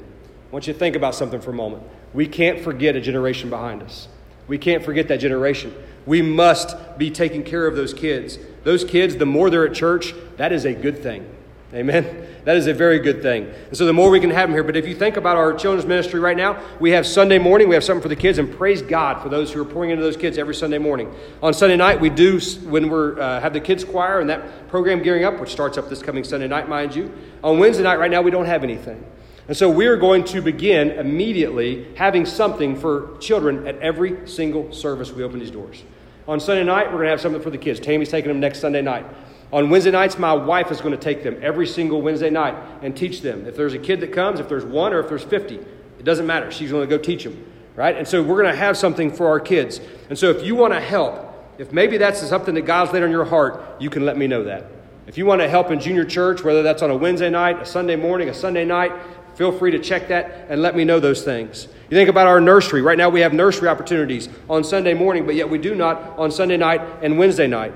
I 0.48 0.52
want 0.52 0.66
you 0.66 0.72
to 0.72 0.78
think 0.78 0.96
about 0.96 1.14
something 1.14 1.40
for 1.40 1.50
a 1.50 1.54
moment. 1.54 1.82
We 2.14 2.26
can't 2.26 2.60
forget 2.60 2.96
a 2.96 3.00
generation 3.00 3.50
behind 3.50 3.82
us. 3.82 4.08
We 4.46 4.58
can't 4.58 4.84
forget 4.84 5.08
that 5.08 5.18
generation. 5.18 5.74
We 6.06 6.22
must 6.22 6.74
be 6.96 7.10
taking 7.10 7.44
care 7.44 7.66
of 7.66 7.76
those 7.76 7.92
kids. 7.92 8.38
Those 8.64 8.82
kids, 8.84 9.16
the 9.16 9.26
more 9.26 9.50
they're 9.50 9.66
at 9.66 9.74
church, 9.74 10.14
that 10.38 10.52
is 10.52 10.64
a 10.64 10.72
good 10.72 11.02
thing. 11.02 11.28
Amen. 11.74 12.26
That 12.44 12.56
is 12.56 12.66
a 12.66 12.72
very 12.72 12.98
good 12.98 13.20
thing. 13.20 13.46
And 13.68 13.76
so 13.76 13.84
the 13.84 13.92
more 13.92 14.08
we 14.08 14.20
can 14.20 14.30
have 14.30 14.48
them 14.48 14.54
here. 14.54 14.62
But 14.62 14.74
if 14.74 14.88
you 14.88 14.94
think 14.94 15.18
about 15.18 15.36
our 15.36 15.52
children's 15.52 15.86
ministry 15.86 16.18
right 16.18 16.36
now, 16.36 16.62
we 16.80 16.92
have 16.92 17.06
Sunday 17.06 17.38
morning, 17.38 17.68
we 17.68 17.74
have 17.74 17.84
something 17.84 18.00
for 18.00 18.08
the 18.08 18.16
kids, 18.16 18.38
and 18.38 18.50
praise 18.50 18.80
God 18.80 19.22
for 19.22 19.28
those 19.28 19.52
who 19.52 19.60
are 19.60 19.66
pouring 19.66 19.90
into 19.90 20.02
those 20.02 20.16
kids 20.16 20.38
every 20.38 20.54
Sunday 20.54 20.78
morning. 20.78 21.14
On 21.42 21.52
Sunday 21.52 21.76
night, 21.76 22.00
we 22.00 22.08
do, 22.08 22.40
when 22.64 22.88
we 22.88 23.20
uh, 23.20 23.40
have 23.40 23.52
the 23.52 23.60
kids' 23.60 23.84
choir 23.84 24.20
and 24.20 24.30
that 24.30 24.68
program 24.68 25.02
gearing 25.02 25.24
up, 25.24 25.38
which 25.38 25.50
starts 25.50 25.76
up 25.76 25.90
this 25.90 26.02
coming 26.02 26.24
Sunday 26.24 26.48
night, 26.48 26.70
mind 26.70 26.96
you. 26.96 27.12
On 27.44 27.58
Wednesday 27.58 27.82
night, 27.82 27.98
right 27.98 28.10
now, 28.10 28.22
we 28.22 28.30
don't 28.30 28.46
have 28.46 28.64
anything. 28.64 29.04
And 29.48 29.56
so 29.56 29.70
we 29.70 29.86
are 29.86 29.96
going 29.96 30.24
to 30.24 30.42
begin 30.42 30.90
immediately 30.90 31.86
having 31.94 32.26
something 32.26 32.76
for 32.76 33.16
children 33.18 33.66
at 33.66 33.78
every 33.78 34.28
single 34.28 34.72
service 34.72 35.10
we 35.10 35.24
open 35.24 35.38
these 35.40 35.50
doors. 35.50 35.82
On 36.28 36.38
Sunday 36.38 36.64
night, 36.64 36.88
we're 36.88 36.98
going 36.98 37.06
to 37.06 37.10
have 37.10 37.22
something 37.22 37.40
for 37.40 37.48
the 37.48 37.56
kids. 37.56 37.80
Tammy's 37.80 38.10
taking 38.10 38.28
them 38.28 38.40
next 38.40 38.60
Sunday 38.60 38.82
night. 38.82 39.06
On 39.50 39.70
Wednesday 39.70 39.90
nights, 39.90 40.18
my 40.18 40.34
wife 40.34 40.70
is 40.70 40.82
going 40.82 40.92
to 40.92 41.00
take 41.00 41.22
them 41.22 41.38
every 41.40 41.66
single 41.66 42.02
Wednesday 42.02 42.28
night 42.28 42.54
and 42.82 42.94
teach 42.94 43.22
them. 43.22 43.46
If 43.46 43.56
there's 43.56 43.72
a 43.72 43.78
kid 43.78 44.00
that 44.00 44.12
comes, 44.12 44.38
if 44.38 44.50
there's 44.50 44.66
one 44.66 44.92
or 44.92 45.00
if 45.00 45.08
there's 45.08 45.24
50, 45.24 45.54
it 45.54 46.04
doesn't 46.04 46.26
matter. 46.26 46.50
She's 46.50 46.70
going 46.70 46.86
to 46.86 46.96
go 46.96 47.02
teach 47.02 47.24
them, 47.24 47.50
right? 47.74 47.96
And 47.96 48.06
so 48.06 48.22
we're 48.22 48.42
going 48.42 48.52
to 48.52 48.60
have 48.60 48.76
something 48.76 49.10
for 49.10 49.28
our 49.28 49.40
kids. 49.40 49.80
And 50.10 50.18
so 50.18 50.28
if 50.28 50.44
you 50.44 50.56
want 50.56 50.74
to 50.74 50.80
help, 50.80 51.24
if 51.56 51.72
maybe 51.72 51.96
that's 51.96 52.20
something 52.20 52.54
that 52.54 52.66
God's 52.66 52.92
laid 52.92 53.02
on 53.02 53.10
your 53.10 53.24
heart, 53.24 53.80
you 53.80 53.88
can 53.88 54.04
let 54.04 54.18
me 54.18 54.26
know 54.26 54.44
that. 54.44 54.66
If 55.06 55.16
you 55.16 55.24
want 55.24 55.40
to 55.40 55.48
help 55.48 55.70
in 55.70 55.80
junior 55.80 56.04
church, 56.04 56.44
whether 56.44 56.62
that's 56.62 56.82
on 56.82 56.90
a 56.90 56.96
Wednesday 56.96 57.30
night, 57.30 57.62
a 57.62 57.64
Sunday 57.64 57.96
morning, 57.96 58.28
a 58.28 58.34
Sunday 58.34 58.66
night, 58.66 58.92
Feel 59.38 59.52
free 59.52 59.70
to 59.70 59.78
check 59.78 60.08
that 60.08 60.46
and 60.48 60.60
let 60.60 60.74
me 60.74 60.84
know 60.84 60.98
those 60.98 61.22
things. 61.22 61.68
You 61.88 61.96
think 61.96 62.08
about 62.08 62.26
our 62.26 62.40
nursery. 62.40 62.82
Right 62.82 62.98
now 62.98 63.08
we 63.08 63.20
have 63.20 63.32
nursery 63.32 63.68
opportunities 63.68 64.28
on 64.50 64.64
Sunday 64.64 64.94
morning, 64.94 65.26
but 65.26 65.36
yet 65.36 65.48
we 65.48 65.58
do 65.58 65.76
not 65.76 66.18
on 66.18 66.32
Sunday 66.32 66.56
night 66.56 66.80
and 67.02 67.16
Wednesday 67.16 67.46
night. 67.46 67.72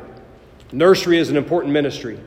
Nursery 0.73 1.19
is 1.19 1.31
an 1.31 1.37
important 1.37 1.73
ministry. 1.73 2.19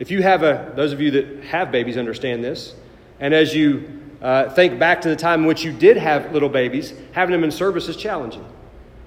If 0.00 0.10
you 0.10 0.22
have 0.22 0.42
a, 0.42 0.70
those 0.76 0.92
of 0.92 1.00
you 1.00 1.12
that 1.12 1.44
have 1.44 1.72
babies 1.72 1.96
understand 1.96 2.44
this, 2.44 2.74
and 3.20 3.32
as 3.32 3.54
you 3.54 4.02
uh, 4.20 4.50
think 4.50 4.78
back 4.78 5.00
to 5.00 5.08
the 5.08 5.16
time 5.16 5.40
in 5.40 5.46
which 5.46 5.64
you 5.64 5.72
did 5.72 5.96
have 5.96 6.34
little 6.34 6.50
babies, 6.50 6.92
having 7.12 7.32
them 7.32 7.42
in 7.42 7.50
service 7.50 7.88
is 7.88 7.96
challenging, 7.96 8.44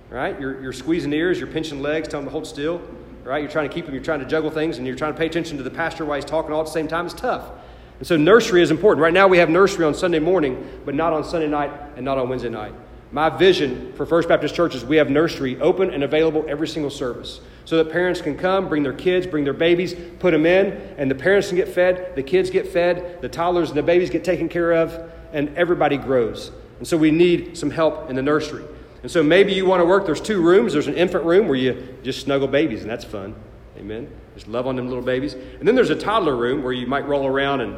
right? 0.10 0.40
You're, 0.40 0.60
you're 0.60 0.74
squeezing 0.74 1.14
ears, 1.14 1.38
you're 1.38 1.52
pinching 1.52 1.84
legs, 1.84 2.08
telling 2.08 2.26
them 2.26 2.32
to 2.32 2.34
hold 2.34 2.48
still, 2.48 2.82
right? 3.24 3.44
You're 3.44 3.52
trying 3.52 3.70
to 3.70 3.76
keep 3.76 3.86
them, 3.86 3.94
you're 3.94 4.04
trying 4.04 4.22
to 4.22 4.26
juggle 4.26 4.50
things, 4.50 4.80
and 4.80 4.88
you're 4.88 4.96
trying 4.96 5.14
to 5.14 5.20
pay 5.20 5.28
attention 5.28 5.56
to 5.58 5.64
the 5.64 5.70
pastor 5.70 6.04
while 6.04 6.16
he's 6.16 6.26
talking 6.26 6.52
all 6.52 6.62
at 6.62 6.66
the 6.66 6.72
same 6.72 6.88
time. 6.88 7.06
It's 7.06 7.14
tough. 7.14 7.52
And 7.98 8.08
so 8.08 8.16
nursery 8.16 8.62
is 8.62 8.72
important. 8.72 9.02
Right 9.02 9.14
now 9.14 9.28
we 9.28 9.40
have 9.40 9.50
nursery 9.50 9.86
on 9.86 9.94
Sunday 9.94 10.20
morning, 10.20 10.82
but 10.86 10.94
not 10.94 11.14
on 11.14 11.24
Sunday 11.24 11.48
night 11.48 11.72
and 11.96 12.06
not 12.06 12.18
on 12.18 12.30
Wednesday 12.30 12.50
night. 12.50 12.74
My 13.12 13.30
vision 13.30 13.94
for 13.94 14.06
First 14.06 14.28
Baptist 14.28 14.54
Church 14.54 14.76
is 14.76 14.84
we 14.84 14.98
have 14.98 15.10
nursery 15.10 15.60
open 15.62 15.92
and 15.92 16.04
available 16.04 16.46
every 16.48 16.68
single 16.68 16.92
service 16.92 17.40
so 17.64 17.78
that 17.78 17.92
parents 17.92 18.22
can 18.22 18.38
come, 18.38 18.68
bring 18.68 18.84
their 18.84 18.94
kids, 18.94 19.26
bring 19.26 19.46
their 19.46 19.54
babies, 19.54 19.96
put 20.20 20.32
them 20.32 20.46
in, 20.46 20.74
and 20.98 21.10
the 21.10 21.16
parents 21.16 21.48
can 21.48 21.56
get 21.56 21.70
fed, 21.70 22.16
the 22.16 22.24
kids 22.24 22.50
get 22.50 22.68
fed, 22.68 23.22
the 23.22 23.30
toddlers 23.30 23.70
and 23.70 23.78
the 23.78 23.84
babies 23.84 24.10
get 24.10 24.24
taken 24.24 24.50
care 24.50 24.74
of, 24.74 25.10
and 25.32 25.56
everybody 25.56 25.98
grows. 25.98 26.52
And 26.80 26.88
so 26.88 26.98
we 26.98 27.12
need 27.12 27.58
some 27.58 27.72
help 27.72 28.10
in 28.10 28.16
the 28.16 28.22
nursery. 28.22 28.66
And 29.04 29.12
so 29.12 29.24
maybe 29.24 29.54
you 29.54 29.66
want 29.66 29.82
to 29.82 29.86
work, 29.86 30.06
there's 30.06 30.22
two 30.22 30.42
rooms. 30.42 30.74
There's 30.74 30.88
an 30.88 30.96
infant 30.96 31.24
room 31.24 31.48
where 31.48 31.58
you 31.58 31.98
just 32.04 32.22
snuggle 32.22 32.48
babies, 32.48 32.82
and 32.82 32.90
that's 32.90 33.06
fun. 33.06 33.36
Amen. 33.78 34.10
Just 34.38 34.48
love 34.48 34.68
on 34.68 34.76
them 34.76 34.88
little 34.88 35.04
babies. 35.04 35.34
And 35.34 35.68
then 35.68 35.74
there's 35.74 35.90
a 35.90 35.96
toddler 35.96 36.36
room 36.36 36.62
where 36.62 36.72
you 36.72 36.86
might 36.86 37.08
roll 37.08 37.26
around 37.26 37.62
and 37.62 37.76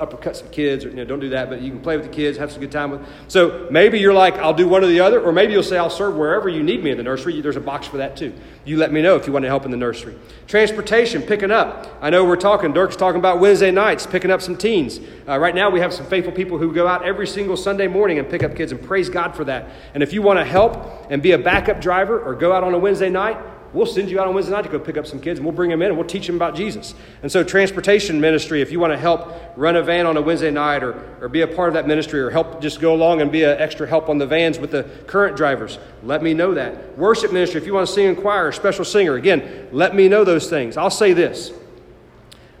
uppercut 0.00 0.36
some 0.36 0.48
kids, 0.48 0.84
or 0.84 0.88
you 0.88 0.96
know, 0.96 1.04
don't 1.04 1.20
do 1.20 1.28
that, 1.28 1.48
but 1.48 1.60
you 1.60 1.70
can 1.70 1.80
play 1.80 1.96
with 1.96 2.06
the 2.06 2.12
kids, 2.12 2.36
have 2.36 2.50
some 2.50 2.60
good 2.60 2.72
time 2.72 2.90
with. 2.90 3.06
So 3.28 3.68
maybe 3.70 4.00
you're 4.00 4.14
like, 4.14 4.34
I'll 4.38 4.54
do 4.54 4.66
one 4.66 4.82
or 4.82 4.88
the 4.88 4.98
other, 4.98 5.20
or 5.20 5.30
maybe 5.30 5.52
you'll 5.52 5.62
say, 5.62 5.78
I'll 5.78 5.88
serve 5.88 6.16
wherever 6.16 6.48
you 6.48 6.64
need 6.64 6.82
me 6.82 6.90
in 6.90 6.96
the 6.96 7.04
nursery. 7.04 7.40
There's 7.40 7.54
a 7.54 7.60
box 7.60 7.86
for 7.86 7.98
that 7.98 8.16
too. 8.16 8.32
You 8.64 8.76
let 8.76 8.92
me 8.92 9.02
know 9.02 9.14
if 9.14 9.28
you 9.28 9.32
want 9.32 9.44
to 9.44 9.48
help 9.48 9.64
in 9.64 9.70
the 9.70 9.76
nursery. 9.76 10.16
Transportation, 10.48 11.22
picking 11.22 11.52
up. 11.52 11.86
I 12.00 12.10
know 12.10 12.24
we're 12.24 12.34
talking, 12.34 12.72
Dirk's 12.72 12.96
talking 12.96 13.20
about 13.20 13.38
Wednesday 13.38 13.70
nights, 13.70 14.04
picking 14.04 14.32
up 14.32 14.42
some 14.42 14.56
teens. 14.56 14.98
Uh, 15.28 15.38
right 15.38 15.54
now, 15.54 15.70
we 15.70 15.78
have 15.78 15.92
some 15.92 16.06
faithful 16.06 16.32
people 16.32 16.58
who 16.58 16.72
go 16.72 16.88
out 16.88 17.04
every 17.04 17.28
single 17.28 17.56
Sunday 17.56 17.86
morning 17.86 18.18
and 18.18 18.28
pick 18.28 18.42
up 18.42 18.56
kids, 18.56 18.72
and 18.72 18.82
praise 18.82 19.08
God 19.08 19.36
for 19.36 19.44
that. 19.44 19.68
And 19.94 20.02
if 20.02 20.12
you 20.12 20.22
want 20.22 20.40
to 20.40 20.44
help 20.44 21.06
and 21.10 21.22
be 21.22 21.32
a 21.32 21.38
backup 21.38 21.80
driver 21.80 22.18
or 22.20 22.34
go 22.34 22.52
out 22.52 22.64
on 22.64 22.74
a 22.74 22.78
Wednesday 22.78 23.10
night, 23.10 23.38
we'll 23.72 23.86
send 23.86 24.10
you 24.10 24.20
out 24.20 24.26
on 24.26 24.34
Wednesday 24.34 24.52
night 24.52 24.62
to 24.62 24.68
go 24.68 24.78
pick 24.78 24.96
up 24.96 25.06
some 25.06 25.20
kids 25.20 25.38
and 25.38 25.46
we'll 25.46 25.54
bring 25.54 25.70
them 25.70 25.82
in 25.82 25.88
and 25.88 25.96
we'll 25.96 26.06
teach 26.06 26.26
them 26.26 26.36
about 26.36 26.54
Jesus. 26.54 26.94
And 27.22 27.30
so, 27.30 27.44
transportation 27.44 28.20
ministry, 28.20 28.62
if 28.62 28.70
you 28.70 28.80
want 28.80 28.92
to 28.92 28.98
help 28.98 29.32
run 29.56 29.76
a 29.76 29.82
van 29.82 30.06
on 30.06 30.16
a 30.16 30.22
Wednesday 30.22 30.50
night 30.50 30.82
or, 30.82 30.92
or 31.20 31.28
be 31.28 31.42
a 31.42 31.46
part 31.46 31.68
of 31.68 31.74
that 31.74 31.86
ministry 31.86 32.20
or 32.20 32.30
help 32.30 32.60
just 32.60 32.80
go 32.80 32.94
along 32.94 33.20
and 33.20 33.30
be 33.30 33.44
an 33.44 33.58
extra 33.58 33.86
help 33.86 34.08
on 34.08 34.18
the 34.18 34.26
vans 34.26 34.58
with 34.58 34.70
the 34.70 34.84
current 35.06 35.36
drivers, 35.36 35.78
let 36.02 36.22
me 36.22 36.34
know 36.34 36.54
that. 36.54 36.98
Worship 36.98 37.32
ministry, 37.32 37.60
if 37.60 37.66
you 37.66 37.74
want 37.74 37.86
to 37.86 37.92
sing 37.92 38.06
in 38.06 38.16
choir, 38.16 38.48
or 38.48 38.52
special 38.52 38.84
singer, 38.84 39.14
again, 39.14 39.68
let 39.72 39.94
me 39.94 40.08
know 40.08 40.24
those 40.24 40.48
things. 40.48 40.76
I'll 40.76 40.90
say 40.90 41.12
this 41.12 41.52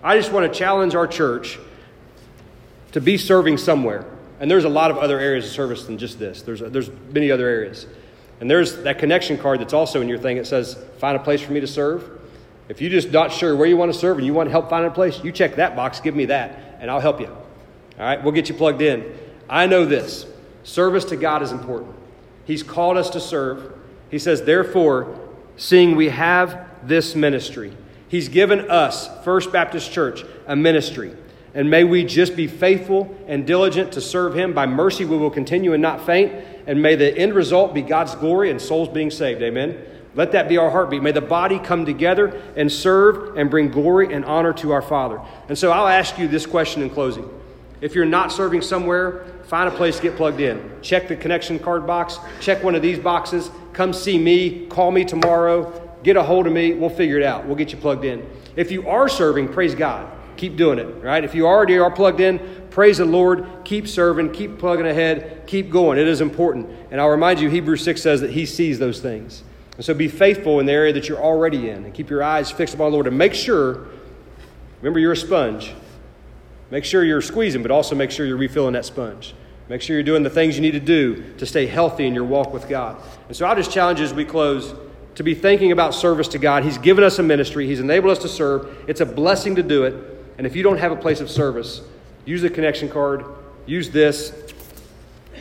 I 0.02 0.16
just 0.16 0.32
want 0.32 0.50
to 0.50 0.58
challenge 0.58 0.94
our 0.94 1.06
church 1.06 1.58
to 2.92 3.00
be 3.00 3.16
serving 3.18 3.58
somewhere. 3.58 4.04
And 4.40 4.50
there's 4.50 4.64
a 4.64 4.70
lot 4.70 4.90
of 4.90 4.96
other 4.96 5.18
areas 5.18 5.44
of 5.44 5.52
service 5.52 5.84
than 5.84 5.98
just 5.98 6.18
this, 6.18 6.42
there's, 6.42 6.60
there's 6.60 6.90
many 7.12 7.30
other 7.30 7.46
areas. 7.46 7.86
And 8.40 8.50
there's 8.50 8.82
that 8.82 8.98
connection 8.98 9.38
card 9.38 9.60
that's 9.60 9.74
also 9.74 10.00
in 10.00 10.08
your 10.08 10.18
thing. 10.18 10.38
It 10.38 10.46
says, 10.46 10.82
find 10.98 11.16
a 11.16 11.20
place 11.20 11.42
for 11.42 11.52
me 11.52 11.60
to 11.60 11.66
serve. 11.66 12.18
If 12.68 12.80
you're 12.80 12.90
just 12.90 13.10
not 13.10 13.32
sure 13.32 13.54
where 13.54 13.66
you 13.66 13.76
want 13.76 13.92
to 13.92 13.98
serve 13.98 14.16
and 14.18 14.26
you 14.26 14.32
want 14.32 14.46
to 14.46 14.50
help 14.50 14.70
find 14.70 14.86
a 14.86 14.90
place, 14.90 15.22
you 15.22 15.32
check 15.32 15.56
that 15.56 15.76
box, 15.76 16.00
give 16.00 16.14
me 16.14 16.26
that, 16.26 16.78
and 16.80 16.90
I'll 16.90 17.00
help 17.00 17.20
you. 17.20 17.26
All 17.26 17.36
right, 17.98 18.22
we'll 18.22 18.32
get 18.32 18.48
you 18.48 18.54
plugged 18.54 18.80
in. 18.80 19.12
I 19.48 19.66
know 19.66 19.84
this 19.84 20.24
service 20.62 21.04
to 21.06 21.16
God 21.16 21.42
is 21.42 21.52
important. 21.52 21.94
He's 22.46 22.62
called 22.62 22.96
us 22.96 23.10
to 23.10 23.20
serve. 23.20 23.74
He 24.10 24.18
says, 24.18 24.42
therefore, 24.42 25.18
seeing 25.56 25.96
we 25.96 26.08
have 26.08 26.68
this 26.82 27.14
ministry, 27.14 27.76
He's 28.08 28.28
given 28.28 28.70
us, 28.70 29.08
First 29.24 29.52
Baptist 29.52 29.92
Church, 29.92 30.24
a 30.46 30.56
ministry. 30.56 31.14
And 31.54 31.68
may 31.68 31.84
we 31.84 32.04
just 32.04 32.36
be 32.36 32.46
faithful 32.46 33.16
and 33.26 33.46
diligent 33.46 33.92
to 33.92 34.00
serve 34.00 34.34
Him. 34.34 34.52
By 34.52 34.66
mercy, 34.66 35.04
we 35.04 35.16
will 35.16 35.30
continue 35.30 35.72
and 35.72 35.82
not 35.82 36.06
faint. 36.06 36.32
And 36.66 36.80
may 36.80 36.94
the 36.94 37.16
end 37.16 37.34
result 37.34 37.74
be 37.74 37.82
God's 37.82 38.14
glory 38.14 38.50
and 38.50 38.60
souls 38.60 38.88
being 38.88 39.10
saved. 39.10 39.42
Amen. 39.42 39.84
Let 40.14 40.32
that 40.32 40.48
be 40.48 40.58
our 40.58 40.70
heartbeat. 40.70 41.02
May 41.02 41.12
the 41.12 41.20
body 41.20 41.58
come 41.58 41.84
together 41.84 42.40
and 42.56 42.70
serve 42.70 43.36
and 43.36 43.50
bring 43.50 43.70
glory 43.70 44.12
and 44.12 44.24
honor 44.24 44.52
to 44.54 44.72
our 44.72 44.82
Father. 44.82 45.20
And 45.48 45.56
so 45.56 45.70
I'll 45.70 45.88
ask 45.88 46.18
you 46.18 46.28
this 46.28 46.46
question 46.46 46.82
in 46.82 46.90
closing. 46.90 47.28
If 47.80 47.94
you're 47.94 48.04
not 48.04 48.30
serving 48.30 48.62
somewhere, 48.62 49.24
find 49.44 49.68
a 49.68 49.76
place 49.76 49.96
to 49.96 50.02
get 50.02 50.16
plugged 50.16 50.40
in. 50.40 50.78
Check 50.82 51.08
the 51.08 51.16
connection 51.16 51.58
card 51.58 51.86
box, 51.86 52.18
check 52.40 52.62
one 52.62 52.74
of 52.74 52.82
these 52.82 52.98
boxes, 52.98 53.50
come 53.72 53.92
see 53.92 54.18
me, 54.18 54.66
call 54.66 54.90
me 54.90 55.04
tomorrow, 55.04 55.96
get 56.02 56.16
a 56.16 56.22
hold 56.22 56.46
of 56.46 56.52
me, 56.52 56.74
we'll 56.74 56.90
figure 56.90 57.16
it 57.16 57.24
out. 57.24 57.46
We'll 57.46 57.56
get 57.56 57.72
you 57.72 57.78
plugged 57.78 58.04
in. 58.04 58.28
If 58.54 58.70
you 58.70 58.86
are 58.88 59.08
serving, 59.08 59.52
praise 59.52 59.74
God 59.74 60.10
keep 60.40 60.56
doing 60.56 60.78
it, 60.78 60.86
right? 61.02 61.22
If 61.22 61.34
you 61.34 61.46
already 61.46 61.78
are 61.78 61.90
plugged 61.90 62.20
in, 62.20 62.40
praise 62.70 62.96
the 62.96 63.04
Lord, 63.04 63.46
keep 63.64 63.86
serving, 63.86 64.32
keep 64.32 64.58
plugging 64.58 64.86
ahead, 64.86 65.42
keep 65.46 65.70
going. 65.70 65.98
It 65.98 66.08
is 66.08 66.22
important. 66.22 66.70
And 66.90 66.98
I'll 66.98 67.10
remind 67.10 67.40
you, 67.40 67.50
Hebrews 67.50 67.84
6 67.84 68.00
says 68.00 68.22
that 68.22 68.30
He 68.30 68.46
sees 68.46 68.78
those 68.78 69.00
things. 69.00 69.44
And 69.76 69.84
so 69.84 69.92
be 69.92 70.08
faithful 70.08 70.58
in 70.58 70.66
the 70.66 70.72
area 70.72 70.94
that 70.94 71.08
you're 71.08 71.22
already 71.22 71.68
in 71.68 71.84
and 71.84 71.92
keep 71.92 72.08
your 72.08 72.22
eyes 72.22 72.50
fixed 72.50 72.74
upon 72.74 72.90
the 72.90 72.94
Lord 72.94 73.06
and 73.06 73.18
make 73.18 73.34
sure, 73.34 73.88
remember, 74.80 74.98
you're 74.98 75.12
a 75.12 75.16
sponge. 75.16 75.74
Make 76.70 76.84
sure 76.84 77.04
you're 77.04 77.20
squeezing, 77.20 77.60
but 77.60 77.70
also 77.70 77.94
make 77.94 78.10
sure 78.10 78.24
you're 78.24 78.36
refilling 78.38 78.72
that 78.72 78.86
sponge. 78.86 79.34
Make 79.68 79.82
sure 79.82 79.94
you're 79.94 80.02
doing 80.02 80.22
the 80.22 80.30
things 80.30 80.56
you 80.56 80.62
need 80.62 80.72
to 80.72 80.80
do 80.80 81.34
to 81.36 81.44
stay 81.44 81.66
healthy 81.66 82.06
in 82.06 82.14
your 82.14 82.24
walk 82.24 82.52
with 82.52 82.68
God. 82.68 83.00
And 83.28 83.36
so 83.36 83.44
I'll 83.44 83.56
just 83.56 83.70
challenge 83.70 83.98
you 83.98 84.06
as 84.06 84.14
we 84.14 84.24
close 84.24 84.74
to 85.16 85.22
be 85.22 85.34
thinking 85.34 85.70
about 85.70 85.94
service 85.94 86.28
to 86.28 86.38
God. 86.38 86.64
He's 86.64 86.78
given 86.78 87.04
us 87.04 87.18
a 87.18 87.22
ministry, 87.22 87.66
He's 87.66 87.80
enabled 87.80 88.12
us 88.12 88.22
to 88.22 88.28
serve. 88.28 88.84
It's 88.88 89.00
a 89.00 89.06
blessing 89.06 89.56
to 89.56 89.62
do 89.62 89.84
it. 89.84 90.19
And 90.38 90.46
if 90.46 90.56
you 90.56 90.62
don't 90.62 90.78
have 90.78 90.92
a 90.92 90.96
place 90.96 91.20
of 91.20 91.30
service, 91.30 91.82
use 92.24 92.42
the 92.42 92.50
connection 92.50 92.88
card, 92.88 93.24
use 93.66 93.90
this. 93.90 94.32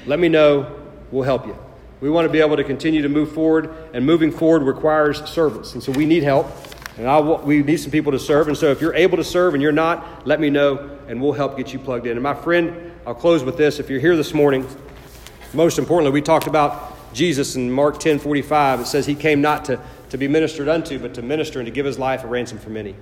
Let 0.05 0.19
me 0.19 0.29
know. 0.29 0.75
We'll 1.11 1.23
help 1.23 1.47
you. 1.47 1.57
We 2.01 2.09
want 2.09 2.25
to 2.25 2.31
be 2.31 2.39
able 2.39 2.55
to 2.55 2.63
continue 2.63 3.01
to 3.01 3.09
move 3.09 3.33
forward, 3.33 3.73
and 3.93 4.05
moving 4.05 4.31
forward 4.31 4.63
requires 4.63 5.23
service. 5.29 5.73
And 5.73 5.83
so 5.83 5.91
we 5.91 6.05
need 6.05 6.23
help, 6.23 6.47
and 6.97 7.07
I 7.07 7.19
will, 7.19 7.39
we 7.39 7.61
need 7.61 7.77
some 7.77 7.91
people 7.91 8.11
to 8.13 8.19
serve. 8.19 8.47
And 8.47 8.57
so 8.57 8.71
if 8.71 8.79
you're 8.79 8.95
able 8.95 9.17
to 9.17 9.23
serve 9.23 9.53
and 9.53 9.61
you're 9.61 9.71
not, 9.71 10.25
let 10.25 10.39
me 10.39 10.49
know, 10.49 10.97
and 11.07 11.21
we'll 11.21 11.33
help 11.33 11.57
get 11.57 11.73
you 11.73 11.79
plugged 11.79 12.05
in. 12.05 12.13
And 12.13 12.23
my 12.23 12.33
friend, 12.33 12.93
I'll 13.05 13.15
close 13.15 13.43
with 13.43 13.57
this. 13.57 13.79
If 13.79 13.89
you're 13.89 13.99
here 13.99 14.15
this 14.15 14.33
morning, 14.33 14.67
most 15.53 15.79
importantly, 15.79 16.13
we 16.13 16.21
talked 16.21 16.47
about 16.47 17.13
Jesus 17.13 17.55
in 17.55 17.71
Mark 17.71 17.99
10 17.99 18.19
45. 18.19 18.81
It 18.81 18.85
says 18.85 19.05
he 19.05 19.15
came 19.15 19.41
not 19.41 19.65
to, 19.65 19.79
to 20.11 20.17
be 20.17 20.27
ministered 20.27 20.67
unto, 20.67 20.99
but 20.99 21.13
to 21.15 21.21
minister 21.21 21.59
and 21.59 21.65
to 21.65 21.71
give 21.71 21.85
his 21.85 21.97
life 21.97 22.23
a 22.23 22.27
ransom 22.27 22.59
for 22.59 22.69
many. 22.69 22.95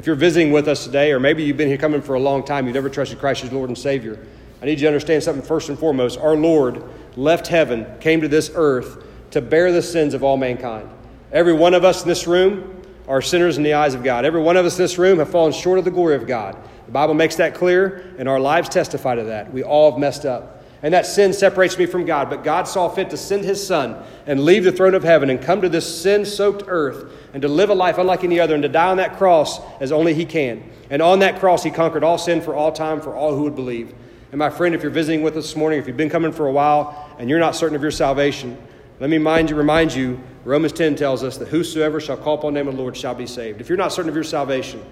If 0.00 0.06
you're 0.06 0.16
visiting 0.16 0.50
with 0.50 0.66
us 0.66 0.84
today, 0.84 1.12
or 1.12 1.20
maybe 1.20 1.42
you've 1.42 1.58
been 1.58 1.68
here 1.68 1.76
coming 1.76 2.00
for 2.00 2.14
a 2.14 2.18
long 2.18 2.42
time, 2.42 2.64
you've 2.64 2.72
never 2.72 2.88
trusted 2.88 3.18
Christ 3.18 3.44
as 3.44 3.52
Lord 3.52 3.68
and 3.68 3.76
Savior, 3.76 4.18
I 4.62 4.64
need 4.64 4.80
you 4.80 4.84
to 4.84 4.86
understand 4.86 5.22
something 5.22 5.44
first 5.44 5.68
and 5.68 5.78
foremost. 5.78 6.18
Our 6.18 6.36
Lord 6.36 6.82
left 7.16 7.48
heaven, 7.48 7.86
came 8.00 8.22
to 8.22 8.28
this 8.28 8.50
earth 8.54 9.04
to 9.32 9.42
bear 9.42 9.72
the 9.72 9.82
sins 9.82 10.14
of 10.14 10.24
all 10.24 10.38
mankind. 10.38 10.88
Every 11.32 11.52
one 11.52 11.74
of 11.74 11.84
us 11.84 12.00
in 12.00 12.08
this 12.08 12.26
room 12.26 12.82
are 13.08 13.20
sinners 13.20 13.58
in 13.58 13.62
the 13.62 13.74
eyes 13.74 13.92
of 13.92 14.02
God. 14.02 14.24
Every 14.24 14.40
one 14.40 14.56
of 14.56 14.64
us 14.64 14.78
in 14.78 14.84
this 14.84 14.96
room 14.96 15.18
have 15.18 15.28
fallen 15.28 15.52
short 15.52 15.78
of 15.78 15.84
the 15.84 15.90
glory 15.90 16.14
of 16.14 16.26
God. 16.26 16.56
The 16.86 16.92
Bible 16.92 17.12
makes 17.12 17.36
that 17.36 17.54
clear, 17.54 18.14
and 18.18 18.26
our 18.26 18.40
lives 18.40 18.70
testify 18.70 19.16
to 19.16 19.24
that. 19.24 19.52
We 19.52 19.64
all 19.64 19.90
have 19.90 20.00
messed 20.00 20.24
up. 20.24 20.59
And 20.82 20.94
that 20.94 21.04
sin 21.04 21.32
separates 21.32 21.76
me 21.76 21.86
from 21.86 22.06
God. 22.06 22.30
But 22.30 22.42
God 22.42 22.66
saw 22.66 22.88
fit 22.88 23.10
to 23.10 23.16
send 23.16 23.44
his 23.44 23.64
son 23.64 24.02
and 24.26 24.44
leave 24.44 24.64
the 24.64 24.72
throne 24.72 24.94
of 24.94 25.04
heaven 25.04 25.28
and 25.28 25.40
come 25.40 25.60
to 25.60 25.68
this 25.68 26.02
sin 26.02 26.24
soaked 26.24 26.64
earth 26.66 27.12
and 27.34 27.42
to 27.42 27.48
live 27.48 27.68
a 27.68 27.74
life 27.74 27.98
unlike 27.98 28.24
any 28.24 28.40
other 28.40 28.54
and 28.54 28.62
to 28.62 28.68
die 28.68 28.88
on 28.88 28.96
that 28.96 29.18
cross 29.18 29.60
as 29.80 29.92
only 29.92 30.14
he 30.14 30.24
can. 30.24 30.62
And 30.88 31.02
on 31.02 31.18
that 31.18 31.38
cross, 31.38 31.62
he 31.62 31.70
conquered 31.70 32.02
all 32.02 32.16
sin 32.16 32.40
for 32.40 32.54
all 32.54 32.72
time 32.72 33.00
for 33.00 33.14
all 33.14 33.34
who 33.36 33.42
would 33.42 33.54
believe. 33.54 33.94
And 34.32 34.38
my 34.38 34.48
friend, 34.48 34.74
if 34.74 34.82
you're 34.82 34.90
visiting 34.90 35.22
with 35.22 35.36
us 35.36 35.44
this 35.44 35.56
morning, 35.56 35.78
if 35.78 35.86
you've 35.86 35.96
been 35.96 36.10
coming 36.10 36.32
for 36.32 36.46
a 36.46 36.52
while 36.52 37.14
and 37.18 37.28
you're 37.28 37.38
not 37.38 37.56
certain 37.56 37.76
of 37.76 37.82
your 37.82 37.90
salvation, 37.90 38.56
let 39.00 39.10
me 39.10 39.18
mind 39.18 39.50
you, 39.50 39.56
remind 39.56 39.92
you, 39.92 40.20
Romans 40.44 40.72
10 40.72 40.94
tells 40.94 41.24
us 41.24 41.36
that 41.38 41.48
whosoever 41.48 42.00
shall 42.00 42.16
call 42.16 42.34
upon 42.34 42.54
the 42.54 42.60
name 42.60 42.68
of 42.68 42.76
the 42.76 42.80
Lord 42.80 42.96
shall 42.96 43.14
be 43.14 43.26
saved. 43.26 43.60
If 43.60 43.68
you're 43.68 43.78
not 43.78 43.92
certain 43.92 44.08
of 44.08 44.14
your 44.14 44.24
salvation, 44.24 44.82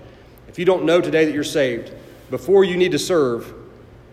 if 0.49 0.59
you 0.59 0.65
don't 0.65 0.85
know 0.85 1.01
today 1.01 1.25
that 1.25 1.33
you're 1.33 1.45
saved, 1.45 1.93
before 2.31 2.65
you 2.65 2.77
need 2.77 2.93
to 2.93 2.99
serve, 2.99 3.53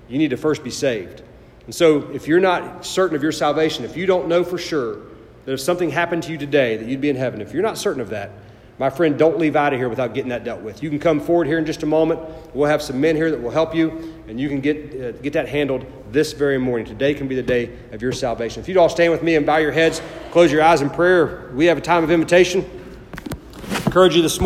you 0.07 0.17
need 0.17 0.29
to 0.29 0.37
first 0.37 0.63
be 0.63 0.69
saved. 0.69 1.21
And 1.65 1.73
so, 1.73 2.09
if 2.11 2.27
you're 2.27 2.39
not 2.39 2.85
certain 2.85 3.15
of 3.15 3.23
your 3.23 3.31
salvation, 3.31 3.85
if 3.85 3.97
you 3.97 4.05
don't 4.05 4.27
know 4.27 4.43
for 4.43 4.57
sure 4.57 4.97
that 5.45 5.53
if 5.53 5.59
something 5.59 5.89
happened 5.89 6.23
to 6.23 6.31
you 6.31 6.37
today 6.37 6.77
that 6.77 6.87
you'd 6.87 7.01
be 7.01 7.09
in 7.09 7.15
heaven, 7.15 7.41
if 7.41 7.53
you're 7.53 7.63
not 7.63 7.77
certain 7.77 8.01
of 8.01 8.09
that, 8.09 8.31
my 8.77 8.89
friend, 8.89 9.17
don't 9.17 9.39
leave 9.39 9.55
out 9.55 9.71
of 9.71 9.79
here 9.79 9.87
without 9.87 10.13
getting 10.13 10.29
that 10.29 10.43
dealt 10.43 10.61
with. 10.61 10.83
You 10.83 10.89
can 10.89 10.99
come 10.99 11.21
forward 11.21 11.47
here 11.47 11.57
in 11.57 11.65
just 11.65 11.83
a 11.83 11.85
moment. 11.85 12.19
We'll 12.53 12.69
have 12.69 12.81
some 12.81 12.99
men 12.99 13.15
here 13.15 13.31
that 13.31 13.41
will 13.41 13.51
help 13.51 13.73
you, 13.73 14.13
and 14.27 14.37
you 14.37 14.49
can 14.49 14.59
get, 14.59 15.01
uh, 15.01 15.11
get 15.13 15.31
that 15.33 15.47
handled 15.47 15.85
this 16.11 16.33
very 16.33 16.57
morning. 16.57 16.85
Today 16.85 17.13
can 17.13 17.29
be 17.29 17.35
the 17.35 17.43
day 17.43 17.71
of 17.93 18.01
your 18.01 18.11
salvation. 18.11 18.59
If 18.59 18.67
you'd 18.67 18.77
all 18.77 18.89
stand 18.89 19.13
with 19.13 19.23
me 19.23 19.35
and 19.35 19.45
bow 19.45 19.57
your 19.57 19.71
heads, 19.71 20.01
close 20.31 20.51
your 20.51 20.61
eyes 20.61 20.81
in 20.81 20.89
prayer, 20.89 21.51
we 21.53 21.67
have 21.67 21.77
a 21.77 21.81
time 21.81 22.03
of 22.03 22.11
invitation. 22.11 22.69
I 23.69 23.77
encourage 23.85 24.15
you 24.15 24.21
this 24.21 24.41
morning. 24.41 24.43